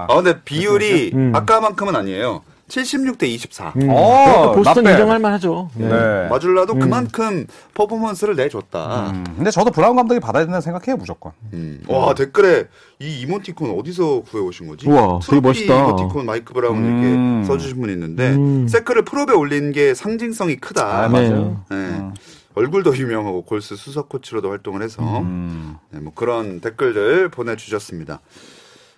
아, 0.09 0.15
근데 0.15 0.41
비율이 0.43 1.11
음. 1.13 1.31
아까만큼은 1.35 1.95
아니에요. 1.95 2.41
76대 2.69 3.23
24. 3.23 3.73
음. 3.75 3.89
어, 3.89 4.53
보스턴 4.53 4.83
bad. 4.83 4.91
인정할 4.91 5.19
만하죠. 5.19 5.69
네. 5.75 5.87
네. 5.89 6.27
마줄라도 6.29 6.75
그만큼 6.75 7.45
퍼포먼스를 7.73 8.35
내줬다. 8.35 9.09
음, 9.09 9.23
근데 9.35 9.51
저도 9.51 9.71
브라운 9.71 9.95
감독이 9.95 10.19
받아야 10.19 10.43
된다고 10.43 10.61
생각해요, 10.61 10.95
무조건. 10.95 11.33
음. 11.53 11.81
와 11.87 12.13
댓글에 12.13 12.67
이 12.99 13.21
이모티콘 13.21 13.77
어디서 13.77 14.21
구해 14.29 14.43
오신 14.43 14.67
거지? 14.67 14.87
우와, 14.87 15.19
되게 15.23 15.41
멋있다. 15.41 15.77
이모티콘 15.77 16.25
마이크 16.25 16.53
브라운 16.53 16.77
음. 16.77 17.41
이렇게 17.41 17.47
써주신 17.47 17.81
분이 17.81 17.91
있는데 17.93 18.29
음. 18.35 18.67
새크를 18.67 19.03
플옵에 19.03 19.33
올린 19.33 19.71
게 19.71 19.93
상징성이 19.93 20.55
크다. 20.57 20.85
아, 21.03 21.07
네. 21.07 21.29
맞아요. 21.29 21.63
네. 21.69 22.09
얼굴도 22.55 22.95
유명하고 22.97 23.43
골스 23.43 23.75
수석 23.75 24.09
코치로도 24.09 24.49
활동을 24.49 24.81
해서 24.81 25.01
음. 25.21 25.77
네, 25.91 25.99
뭐 25.99 26.11
그런 26.13 26.59
댓글들 26.59 27.29
보내주셨습니다. 27.29 28.19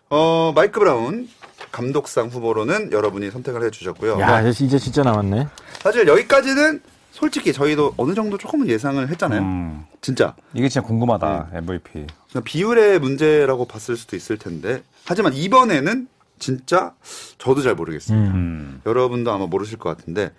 어 0.09 0.51
마이크 0.55 0.79
브라운 0.79 1.29
감독상 1.71 2.27
후보로는 2.27 2.91
여러분이 2.91 3.31
선택을 3.31 3.63
해주셨고요. 3.65 4.19
야, 4.19 4.41
이제, 4.41 4.77
진짜 4.77 5.03
남았네. 5.03 5.47
사실 5.79 6.07
여기까지는 6.07 6.81
솔직히 7.11 7.53
저희도 7.53 7.95
어느 7.97 8.13
정도 8.13 8.37
조금은 8.37 8.67
예상을 8.67 9.07
했잖아요. 9.09 9.41
음. 9.41 9.85
진짜 10.01 10.35
이게 10.53 10.69
진짜 10.69 10.85
궁금하다, 10.85 11.49
MVP. 11.53 12.07
그냥 12.31 12.43
비율의 12.43 12.99
문제라고 12.99 13.65
봤을 13.65 13.97
수도 13.97 14.15
있을 14.15 14.37
텐데 14.37 14.81
하지만 15.05 15.33
이번에는 15.33 16.07
진짜 16.39 16.93
저도 17.37 17.61
잘 17.61 17.75
모르겠습니다. 17.75 18.31
음. 18.33 18.81
여러분도 18.85 19.31
아마 19.31 19.45
모르실 19.45 19.77
것 19.77 19.95
같은데 19.95 20.31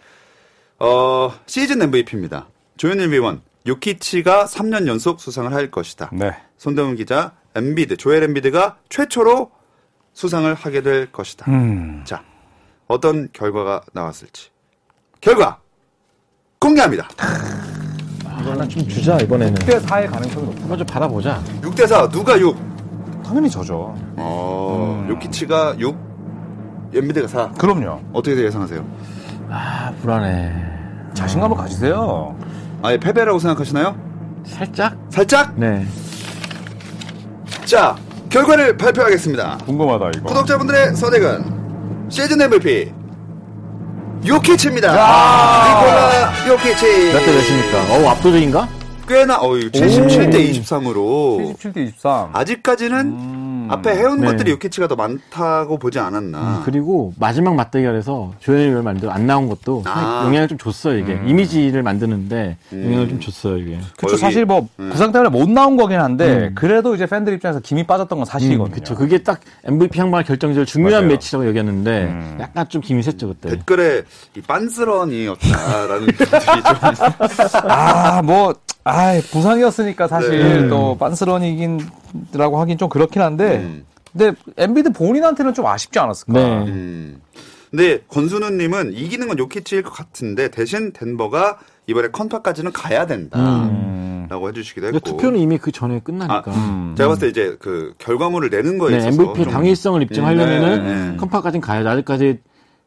어, 0.79 1.33
시즌 1.47 1.81
MVP입니다. 1.81 2.47
조현일 2.77 3.13
위원 3.13 3.43
요키치가 3.67 4.47
3년 4.47 4.89
연속 4.89 5.21
수상을 5.21 5.53
할 5.53 5.71
것이다. 5.71 6.11
네. 6.13 6.33
손대문 6.59 6.97
기자 6.97 7.33
엠비드 7.55 7.97
조엘 7.99 8.25
엠비드가 8.25 8.79
최초로 8.89 9.51
수상을 10.13 10.53
하게 10.55 10.83
될 10.83 11.11
것이다. 11.13 11.51
음. 11.51 12.03
자 12.05 12.23
어떤 12.87 13.29
결과가 13.33 13.83
나왔을지 13.93 14.51
결과 15.21 15.59
공개합니다. 16.59 17.09
하나 18.25 18.67
좀 18.67 18.87
주자, 18.89 19.17
이번에는. 19.19 19.55
6대 19.55 19.81
4의 19.81 20.11
가능성이 20.11 20.47
높다. 20.47 20.61
한번 20.63 20.79
좀 20.79 20.87
받아보자. 20.87 21.43
6대4 21.63 22.11
누가 22.11 22.39
6? 22.39 22.57
당연히 23.25 23.49
저죠. 23.49 23.95
어, 24.17 25.05
음. 25.07 25.11
요키치가 25.11 25.77
6, 25.79 25.97
엠비드가 26.95 27.29
4. 27.29 27.51
그럼요. 27.53 28.01
어떻게 28.13 28.37
예상하세요? 28.37 28.85
아, 29.49 29.93
불안해. 30.03 30.53
자신감을 31.15 31.57
가지세요. 31.57 32.37
아예 32.83 32.97
패배라고 32.99 33.39
생각하시나요? 33.39 33.97
살짝? 34.45 34.97
살짝? 35.11 35.59
네. 35.59 35.87
자, 37.65 37.97
결과를 38.33 38.77
발표하겠습니다. 38.79 39.59
궁금하다, 39.67 40.11
이거. 40.17 40.29
구독자분들의 40.29 40.97
선택은 40.97 42.09
시즌 42.09 42.41
MVP 42.41 42.91
요키치입니다. 44.27 44.91
니콜라 44.91 46.49
요키치. 46.49 47.13
몇대 47.13 47.27
몇입니까? 47.27 47.95
어우, 47.95 48.09
압도적인가? 48.09 48.69
꽤나 49.07 49.39
어유 49.43 49.71
77대 49.71 50.51
23으로 50.63 51.55
77대 51.59 51.89
23. 51.89 52.31
아직까지는 52.33 52.99
음. 53.01 53.52
앞에 53.69 53.97
해온 53.97 54.21
네. 54.21 54.27
것들이 54.29 54.51
요키치가 54.53 54.89
더 54.89 54.97
많다고 54.97 55.79
보지 55.79 55.99
않았나. 55.99 56.63
그리고 56.65 57.13
마지막 57.19 57.55
맞대결에서 57.55 58.35
조현일 58.41 58.83
만들 58.83 59.11
안 59.11 59.27
나온 59.27 59.49
것도 59.49 59.83
아. 59.87 60.23
영향을 60.27 60.49
좀 60.49 60.59
줬어요, 60.59 60.99
이게. 60.99 61.21
이미지를 61.27 61.83
만드는데 61.83 62.57
음. 62.73 62.85
영향을 62.87 63.09
좀 63.09 63.21
줬어요, 63.21 63.59
이게. 63.59 63.79
그쵸, 63.97 64.13
여기- 64.13 64.17
사실 64.21 64.45
뭐, 64.45 64.69
음. 64.79 64.91
부상 64.91 65.13
때문에 65.13 65.31
못 65.31 65.49
나온 65.49 65.77
거긴 65.77 66.01
한데, 66.01 66.49
음. 66.49 66.53
그래도 66.55 66.95
이제 66.95 67.07
팬들 67.07 67.33
입장에서 67.35 67.61
김이 67.61 67.85
빠졌던 67.87 68.19
건 68.19 68.25
사실이거든요. 68.27 68.75
그쵸. 68.75 68.95
그게 68.95 69.23
딱 69.23 69.41
MVP 69.65 69.99
향방을 70.01 70.25
결정질 70.25 70.67
중요한 70.67 71.05
맞아요. 71.05 71.09
매치라고 71.09 71.49
여겼는데 71.49 72.03
음. 72.05 72.39
약간 72.41 72.69
좀 72.69 72.81
김이 72.83 73.03
샜죠, 73.03 73.29
그때. 73.29 73.51
댓글에 73.57 74.03
이 74.37 74.41
빤스런이었다라는 74.43 76.07
분들이 76.17 76.29
좀 76.31 77.71
아, 77.71 78.23
뭐, 78.23 78.55
아 78.85 79.21
부상이었으니까 79.31 80.09
사실 80.09 80.63
네. 80.63 80.69
또 80.69 80.97
빤스런이긴 80.99 81.81
라고 82.33 82.61
하긴 82.61 82.79
좀 82.79 82.89
그렇긴 82.89 83.23
한데, 83.23 83.59
음. 83.59 83.85
근데 84.13 84.33
엠비드 84.57 84.93
본인한테는 84.93 85.55
좀 85.55 85.67
아쉽지 85.67 85.99
않았을까? 85.99 86.33
네. 86.33 86.59
음. 86.69 87.21
근데 87.71 88.01
권순우님은 88.09 88.93
이기는 88.93 89.27
건 89.29 89.39
요키치일 89.39 89.83
것 89.83 89.93
같은데 89.93 90.51
대신 90.51 90.93
덴버가 90.93 91.59
이번에 91.87 92.09
컨파까지는 92.09 92.73
가야 92.73 93.07
된다라고 93.07 93.47
음. 93.71 94.49
해주시기도 94.49 94.89
했고. 94.89 95.01
투표는 95.01 95.39
이미 95.41 95.57
그 95.57 95.73
전에 95.73 96.01
끝나니까. 96.01 96.43
아, 96.47 96.55
음. 96.55 96.95
제가 96.99 97.09
봤을 97.09 97.21
때 97.23 97.29
이제 97.31 97.57
그 97.61 97.95
결과물을 97.97 98.51
내는 98.51 98.77
거에 98.77 98.91
네, 98.93 98.99
있어서 98.99 99.23
MVP 99.23 99.45
좀- 99.45 99.53
당위성을 99.53 100.03
입증하려면은 100.03 100.79
음, 100.81 100.85
네, 100.87 101.11
네. 101.13 101.17
컨파까지는 101.17 101.63
가야죠. 101.63 101.89
아직까지 101.89 102.41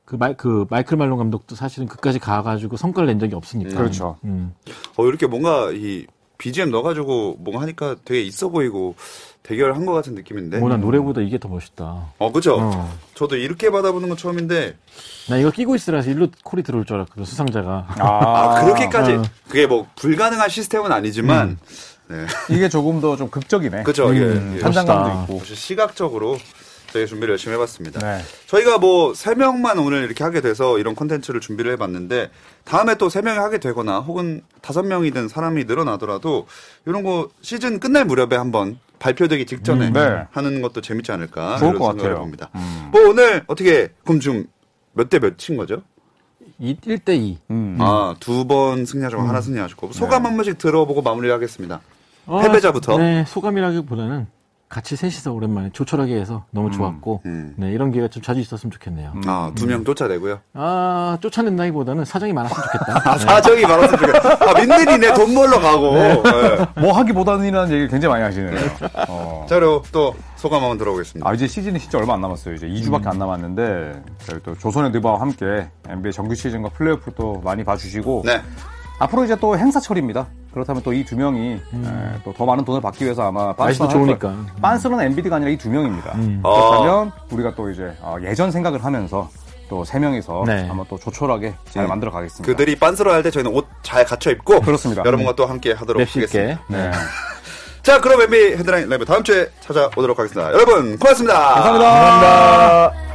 그, 0.05 0.17
마이, 0.17 0.35
그 0.37 0.67
마이클 0.69 0.97
말론 0.97 1.17
감독도 1.17 1.55
사실은 1.55 1.87
그까지 1.87 2.19
가가지고 2.19 2.77
성과를 2.77 3.07
낸 3.07 3.17
적이 3.17 3.33
없으니까. 3.33 3.75
그렇죠. 3.75 4.17
음. 4.23 4.53
어, 4.97 5.07
이렇게 5.07 5.25
뭔가 5.25 5.71
이 5.73 6.05
BGM 6.37 6.71
넣어가지고 6.71 7.37
뭔가 7.39 7.61
하니까 7.61 7.95
되게 8.05 8.21
있어 8.21 8.49
보이고 8.49 8.95
대결한 9.43 9.85
것 9.85 9.93
같은 9.93 10.15
느낌인데. 10.15 10.59
오, 10.59 10.67
난 10.69 10.81
노래보다 10.81 11.21
이게 11.21 11.37
더 11.37 11.47
멋있다. 11.47 12.13
어, 12.17 12.31
그죠? 12.31 12.57
어. 12.59 12.91
저도 13.13 13.35
이렇게 13.35 13.69
받아보는 13.69 14.07
건 14.09 14.17
처음인데, 14.17 14.75
나 15.29 15.37
이거 15.37 15.51
끼고 15.51 15.75
있으라서 15.75 16.09
일로 16.09 16.29
콜이 16.43 16.63
들어올 16.63 16.83
줄 16.85 16.95
알았거든, 16.95 17.25
수상자가. 17.25 17.85
아, 17.99 18.63
그렇게까지, 18.63 19.11
어. 19.13 19.23
그게 19.47 19.67
뭐, 19.67 19.85
불가능한 19.97 20.49
시스템은 20.49 20.91
아니지만, 20.91 21.49
음. 21.49 21.57
네. 22.07 22.25
이게 22.55 22.69
조금 22.69 22.99
더 23.01 23.15
좀 23.15 23.29
극적이네. 23.29 23.83
그죠? 23.83 24.09
음, 24.09 24.15
예, 24.15 24.57
예. 24.57 24.61
현장감도. 24.61 25.33
있고. 25.33 25.45
시각적으로 25.45 26.37
저희가 26.95 27.07
준비를 27.07 27.33
열심히 27.33 27.55
해봤습니다. 27.55 27.99
네. 27.99 28.21
저희가 28.47 28.77
뭐, 28.77 29.13
세 29.13 29.35
명만 29.35 29.77
오늘 29.79 30.03
이렇게 30.05 30.23
하게 30.23 30.41
돼서 30.41 30.79
이런 30.79 30.95
콘텐츠를 30.95 31.41
준비를 31.41 31.71
해봤는데, 31.73 32.31
다음에 32.63 32.95
또 32.95 33.09
세 33.09 33.21
명이 33.21 33.37
하게 33.37 33.57
되거나, 33.59 33.99
혹은 33.99 34.41
다섯 34.61 34.83
명이든 34.83 35.27
사람이 35.27 35.65
늘어나더라도, 35.65 36.47
이런 36.85 37.03
거 37.03 37.29
시즌 37.41 37.79
끝날 37.79 38.05
무렵에 38.05 38.35
한번 38.35 38.79
발표되기 38.99 39.45
직전에 39.45 39.87
음, 39.89 39.93
네. 39.93 40.23
하는 40.31 40.61
것도 40.61 40.81
재밌지 40.81 41.11
않을까. 41.11 41.57
것 41.57 41.59
생각을 41.59 41.79
같아요. 41.97 42.19
봅니다. 42.19 42.49
음. 42.55 42.89
뭐 42.91 43.09
오늘 43.09 43.43
어떻게, 43.47 43.89
그럼 44.05 44.19
지금 44.19 44.45
몇 44.93 45.09
대 45.09 45.19
몇인 45.19 45.57
거죠? 45.57 45.81
1대 46.61 47.09
2. 47.09 47.37
음. 47.51 47.77
아, 47.81 48.15
두 48.21 48.45
번 48.47 48.85
승리하시고 48.85 49.21
하나 49.21 49.41
승리하셨고. 49.41 49.91
소감 49.91 50.25
한 50.25 50.35
번씩 50.37 50.57
들어보고 50.57 51.01
마무리하겠습니다. 51.01 51.81
패배자부터? 52.41 52.97
네, 52.97 53.25
소감이라기보다는 53.27 54.27
같이 54.67 54.95
셋이서 54.95 55.31
오랜만에 55.31 55.69
조촐하게 55.71 56.15
해서 56.19 56.45
너무 56.51 56.71
좋았고, 56.71 57.21
음. 57.25 57.53
네, 57.55 57.71
이런 57.71 57.91
기회가 57.91 58.07
좀 58.09 58.21
자주 58.23 58.39
있었으면 58.39 58.71
좋겠네요. 58.71 59.13
아, 59.27 59.51
두 59.55 59.67
명 59.67 59.85
쫓아내고요. 59.85 60.39
아, 60.53 61.17
쫓아낸다기보다는 61.21 62.03
사정이 62.03 62.33
많았으면 62.33 62.63
좋겠다. 62.65 63.01
아, 63.11 63.17
사정이 63.17 63.61
많았으면 63.61 63.99
좋겠다. 63.99 64.49
아, 64.49 64.53
민들이네. 64.59 65.13
돈 65.13 65.33
벌러 65.35 65.59
가고. 65.59 65.93
네. 65.93 66.21
뭐 66.81 66.93
하기보다는이라는 66.93 67.69
얘기를 67.69 67.87
굉장히 67.89 68.11
많이 68.13 68.23
하시네요. 68.23 68.69
어. 69.07 69.45
자, 69.47 69.55
그리고 69.59 69.83
또 69.91 70.15
소감 70.35 70.61
한번 70.63 70.77
들어보겠습니다. 70.79 71.29
아, 71.29 71.33
이제 71.33 71.47
시즌이 71.47 71.79
진짜 71.79 71.97
얼마 71.99 72.15
안 72.15 72.21
남았어요. 72.21 72.55
이제 72.55 72.67
2주밖에 72.67 73.07
안 73.07 73.19
남았는데, 73.19 74.01
저희 74.25 74.39
또 74.43 74.57
조선의 74.57 74.91
드바와 74.93 75.21
함께 75.21 75.69
NBA 75.87 76.11
정규 76.11 76.33
시즌과 76.35 76.69
플레이오프 76.69 77.11
또 77.15 77.39
많이 77.45 77.63
봐주시고, 77.63 78.23
네. 78.25 78.41
앞으로 78.99 79.23
이제 79.25 79.35
또 79.35 79.57
행사철입니다. 79.57 80.27
그렇다면 80.53 80.81
또 80.83 80.93
이 80.93 81.03
두 81.03 81.15
명이 81.17 81.59
또더 82.23 82.45
많은 82.45 82.63
돈을 82.63 82.79
받기 82.81 83.03
위해서 83.03 83.27
아마 83.27 83.53
할 83.57 83.73
좋으니까. 83.73 84.33
빤스는 84.61 85.01
엔비디가 85.01 85.35
아니라 85.35 85.51
이 85.51 85.57
두 85.57 85.69
명입니다. 85.69 86.11
음. 86.15 86.39
그렇다면 86.41 87.11
우리가 87.31 87.55
또 87.55 87.69
이제 87.69 87.93
어, 88.01 88.15
예전 88.23 88.51
생각을 88.51 88.83
하면서 88.83 89.29
또세 89.67 89.99
명이서 89.99 90.43
네. 90.45 90.67
아마 90.69 90.83
또 90.87 90.97
조촐하게 90.97 91.53
잘 91.71 91.83
음. 91.85 91.89
만들어 91.89 92.11
가겠습니다. 92.11 92.45
그들이 92.45 92.77
빤스러 92.77 93.11
할때 93.13 93.31
저희는 93.31 93.51
옷 93.51 93.65
잘 93.81 94.05
갖춰 94.05 94.31
입고. 94.31 94.61
그렇습니다. 94.61 95.03
여러분과 95.05 95.35
또 95.35 95.45
함께 95.45 95.73
하도록. 95.73 96.01
하겠습니다. 96.01 96.61
네. 96.67 96.91
자, 97.83 97.99
그럼 98.01 98.21
NBA 98.21 98.57
헤드라인 98.57 98.87
라이브 98.89 99.05
다음 99.05 99.23
주에 99.23 99.47
찾아오도록 99.61 100.17
하겠습니다. 100.17 100.51
여러분, 100.53 100.97
고맙습니다. 100.97 101.53
감사합니다. 101.55 103.14